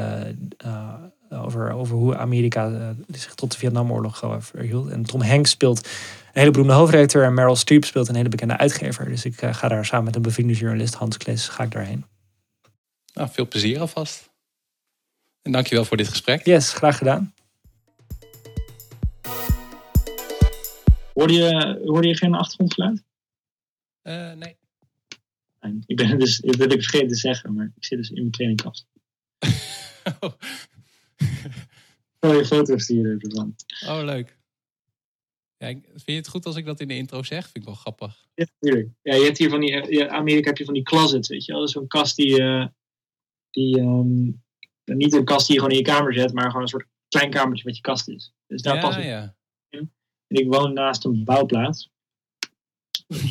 over, 1.29 1.71
over 1.71 1.95
hoe 1.95 2.17
Amerika 2.17 2.95
zich 3.07 3.35
tot 3.35 3.51
de 3.51 3.57
Vietnamoorlog 3.57 4.23
verhield. 4.39 4.89
En 4.89 5.03
Tom 5.03 5.21
Hanks 5.21 5.49
speelt 5.49 5.85
een 5.85 6.43
hele 6.43 6.51
beroemde 6.51 6.73
hoofdredacteur 6.73 7.23
en 7.23 7.33
Meryl 7.33 7.55
Streep 7.55 7.85
speelt 7.85 8.07
een 8.07 8.15
hele 8.15 8.29
bekende 8.29 8.57
uitgever. 8.57 9.05
Dus 9.05 9.25
ik 9.25 9.35
ga 9.35 9.67
daar 9.67 9.85
samen 9.85 10.05
met 10.05 10.15
een 10.15 10.21
bevriende 10.21 10.53
journalist, 10.53 10.93
Hans 10.93 11.17
Kles, 11.17 11.47
ga 11.47 11.63
ik 11.63 11.71
daarheen. 11.71 12.05
Nou, 13.13 13.29
veel 13.31 13.47
plezier 13.47 13.79
alvast. 13.79 14.29
En 15.41 15.51
dankjewel 15.51 15.85
voor 15.85 15.97
dit 15.97 16.07
gesprek. 16.07 16.45
Yes, 16.45 16.73
graag 16.73 16.97
gedaan. 16.97 17.33
Hoorde 21.13 21.33
je, 21.33 21.81
hoorde 21.85 22.07
je 22.07 22.17
geen 22.17 22.35
achtergrondgeluid? 22.35 23.03
Uh, 24.03 24.33
nee. 24.33 24.57
Ik 25.85 25.97
ben 25.97 26.19
dus, 26.19 26.37
dat 26.37 26.59
heb 26.59 26.71
ik 26.71 26.81
vergeten 26.81 27.07
te 27.07 27.15
zeggen, 27.15 27.53
maar 27.53 27.71
ik 27.75 27.85
zit 27.85 27.97
dus 27.97 28.09
in 28.09 28.15
mijn 28.15 28.31
trainingkast. 28.31 28.85
oh. 30.19 30.31
Mooie 32.19 32.45
foto's 32.45 32.87
hier 32.87 33.17
ervan. 33.19 33.55
Oh, 33.87 34.01
leuk. 34.03 34.37
Ja, 35.57 35.67
vind 35.67 36.03
je 36.05 36.13
het 36.13 36.27
goed 36.27 36.45
als 36.45 36.55
ik 36.55 36.65
dat 36.65 36.79
in 36.79 36.87
de 36.87 36.95
intro 36.95 37.23
zeg? 37.23 37.43
Vind 37.43 37.57
ik 37.57 37.63
wel 37.63 37.73
grappig. 37.73 38.27
Ja, 38.33 38.45
natuurlijk. 38.59 38.89
Ja, 39.01 39.15
je 39.15 39.23
hebt 39.23 39.37
hier 39.37 39.49
van 39.49 39.59
die, 39.59 39.71
in 39.71 40.09
Amerika 40.09 40.47
heb 40.47 40.57
je 40.57 40.65
van 40.65 40.73
die 40.73 40.83
closets, 40.83 41.27
weet 41.27 41.45
je 41.45 41.51
wel. 41.53 41.67
Zo'n 41.67 41.87
kast 41.87 42.15
die, 42.15 42.41
uh, 42.41 42.65
die 43.51 43.79
um, 43.79 44.43
niet 44.85 45.13
een 45.13 45.25
kast 45.25 45.47
die 45.47 45.55
je 45.55 45.61
gewoon 45.61 45.77
in 45.77 45.83
je 45.83 45.91
kamer 45.91 46.13
zet, 46.13 46.33
maar 46.33 46.45
gewoon 46.45 46.61
een 46.61 46.67
soort 46.67 46.87
klein 47.07 47.29
kamertje 47.29 47.63
wat 47.63 47.75
je 47.75 47.81
kast 47.81 48.07
is. 48.07 48.33
Dus 48.47 48.61
daar 48.61 48.75
ja, 48.75 48.81
pas 48.81 48.97
ik. 48.97 49.03
Ja. 49.03 49.35
En 49.69 50.37
ik 50.37 50.47
woon 50.47 50.73
naast 50.73 51.05
een 51.05 51.23
bouwplaats. 51.23 51.89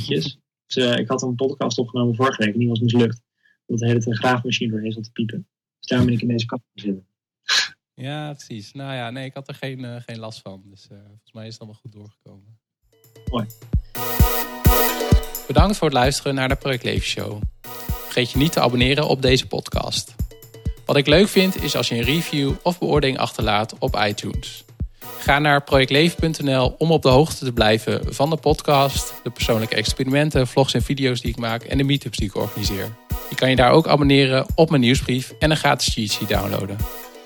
Dus, 0.06 0.38
uh, 0.76 0.96
ik 0.96 1.08
had 1.08 1.22
een 1.22 1.34
podcast 1.34 1.78
opgenomen 1.78 2.14
vorige 2.14 2.44
week 2.44 2.52
en 2.52 2.58
die 2.58 2.68
was 2.68 2.80
mislukt. 2.80 3.22
Omdat 3.66 3.86
de 3.86 3.92
hele 3.92 4.04
tijd 4.04 4.14
een 4.16 4.22
graafmachine 4.22 4.70
doorheen 4.70 4.92
zat 4.92 5.04
te 5.04 5.10
piepen. 5.10 5.48
Dus 5.78 5.88
daarom 5.88 6.06
ben 6.06 6.16
ik 6.16 6.22
in 6.22 6.28
deze 6.28 6.46
kast 6.46 6.62
zitten. 6.74 7.06
Ja, 7.96 8.32
precies. 8.32 8.72
Nou 8.72 8.94
ja, 8.94 9.10
nee, 9.10 9.24
ik 9.24 9.34
had 9.34 9.48
er 9.48 9.54
geen, 9.54 9.78
uh, 9.78 9.96
geen 10.06 10.18
last 10.18 10.40
van. 10.40 10.62
Dus 10.64 10.88
uh, 10.92 10.98
volgens 10.98 11.32
mij 11.32 11.46
is 11.46 11.52
het 11.52 11.60
allemaal 11.60 11.80
goed 11.80 11.92
doorgekomen. 11.92 12.58
Mooi. 13.30 13.46
Bedankt 15.46 15.76
voor 15.76 15.88
het 15.88 15.96
luisteren 15.96 16.34
naar 16.34 16.48
de 16.48 16.54
Project 16.54 16.82
Leven 16.82 17.06
Show. 17.06 17.42
Vergeet 18.04 18.30
je 18.30 18.38
niet 18.38 18.52
te 18.52 18.60
abonneren 18.60 19.08
op 19.08 19.22
deze 19.22 19.46
podcast. 19.46 20.14
Wat 20.84 20.96
ik 20.96 21.06
leuk 21.06 21.28
vind 21.28 21.62
is 21.62 21.76
als 21.76 21.88
je 21.88 21.94
een 21.94 22.02
review 22.02 22.52
of 22.62 22.78
beoordeling 22.78 23.18
achterlaat 23.18 23.78
op 23.78 23.96
iTunes. 24.06 24.64
Ga 25.18 25.38
naar 25.38 25.62
projectleven.nl 25.64 26.74
om 26.78 26.90
op 26.90 27.02
de 27.02 27.08
hoogte 27.08 27.44
te 27.44 27.52
blijven 27.52 28.14
van 28.14 28.30
de 28.30 28.36
podcast, 28.36 29.14
de 29.22 29.30
persoonlijke 29.30 29.74
experimenten, 29.74 30.46
vlogs 30.46 30.74
en 30.74 30.82
video's 30.82 31.20
die 31.20 31.30
ik 31.30 31.36
maak 31.36 31.62
en 31.62 31.78
de 31.78 31.84
meetups 31.84 32.18
die 32.18 32.28
ik 32.28 32.34
organiseer. 32.34 32.96
Je 33.30 33.34
kan 33.34 33.50
je 33.50 33.56
daar 33.56 33.70
ook 33.70 33.86
abonneren 33.86 34.46
op 34.54 34.70
mijn 34.70 34.82
nieuwsbrief 34.82 35.34
en 35.38 35.50
een 35.50 35.56
gratis 35.56 35.94
cheat 35.94 36.10
sheet 36.10 36.28
downloaden. 36.28 36.76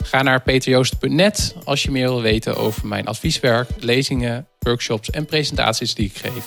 Ga 0.02 0.22
naar 0.22 0.42
peterjoost.net 0.42 1.54
als 1.64 1.82
je 1.82 1.90
meer 1.90 2.08
wil 2.08 2.22
weten 2.22 2.56
over 2.56 2.86
mijn 2.86 3.06
advieswerk, 3.06 3.68
lezingen, 3.78 4.46
workshops 4.58 5.10
en 5.10 5.24
presentaties 5.24 5.94
die 5.94 6.06
ik 6.06 6.16
geef. 6.16 6.46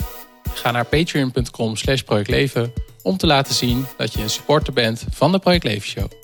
Ga 0.53 0.71
naar 0.71 0.85
patreon.com 0.85 1.75
slash 1.75 2.01
projectleven 2.01 2.73
om 3.01 3.17
te 3.17 3.27
laten 3.27 3.53
zien 3.53 3.85
dat 3.97 4.13
je 4.13 4.21
een 4.21 4.29
supporter 4.29 4.73
bent 4.73 5.05
van 5.11 5.31
de 5.31 5.39
Project 5.39 5.63
Leven 5.63 5.87
Show. 5.87 6.22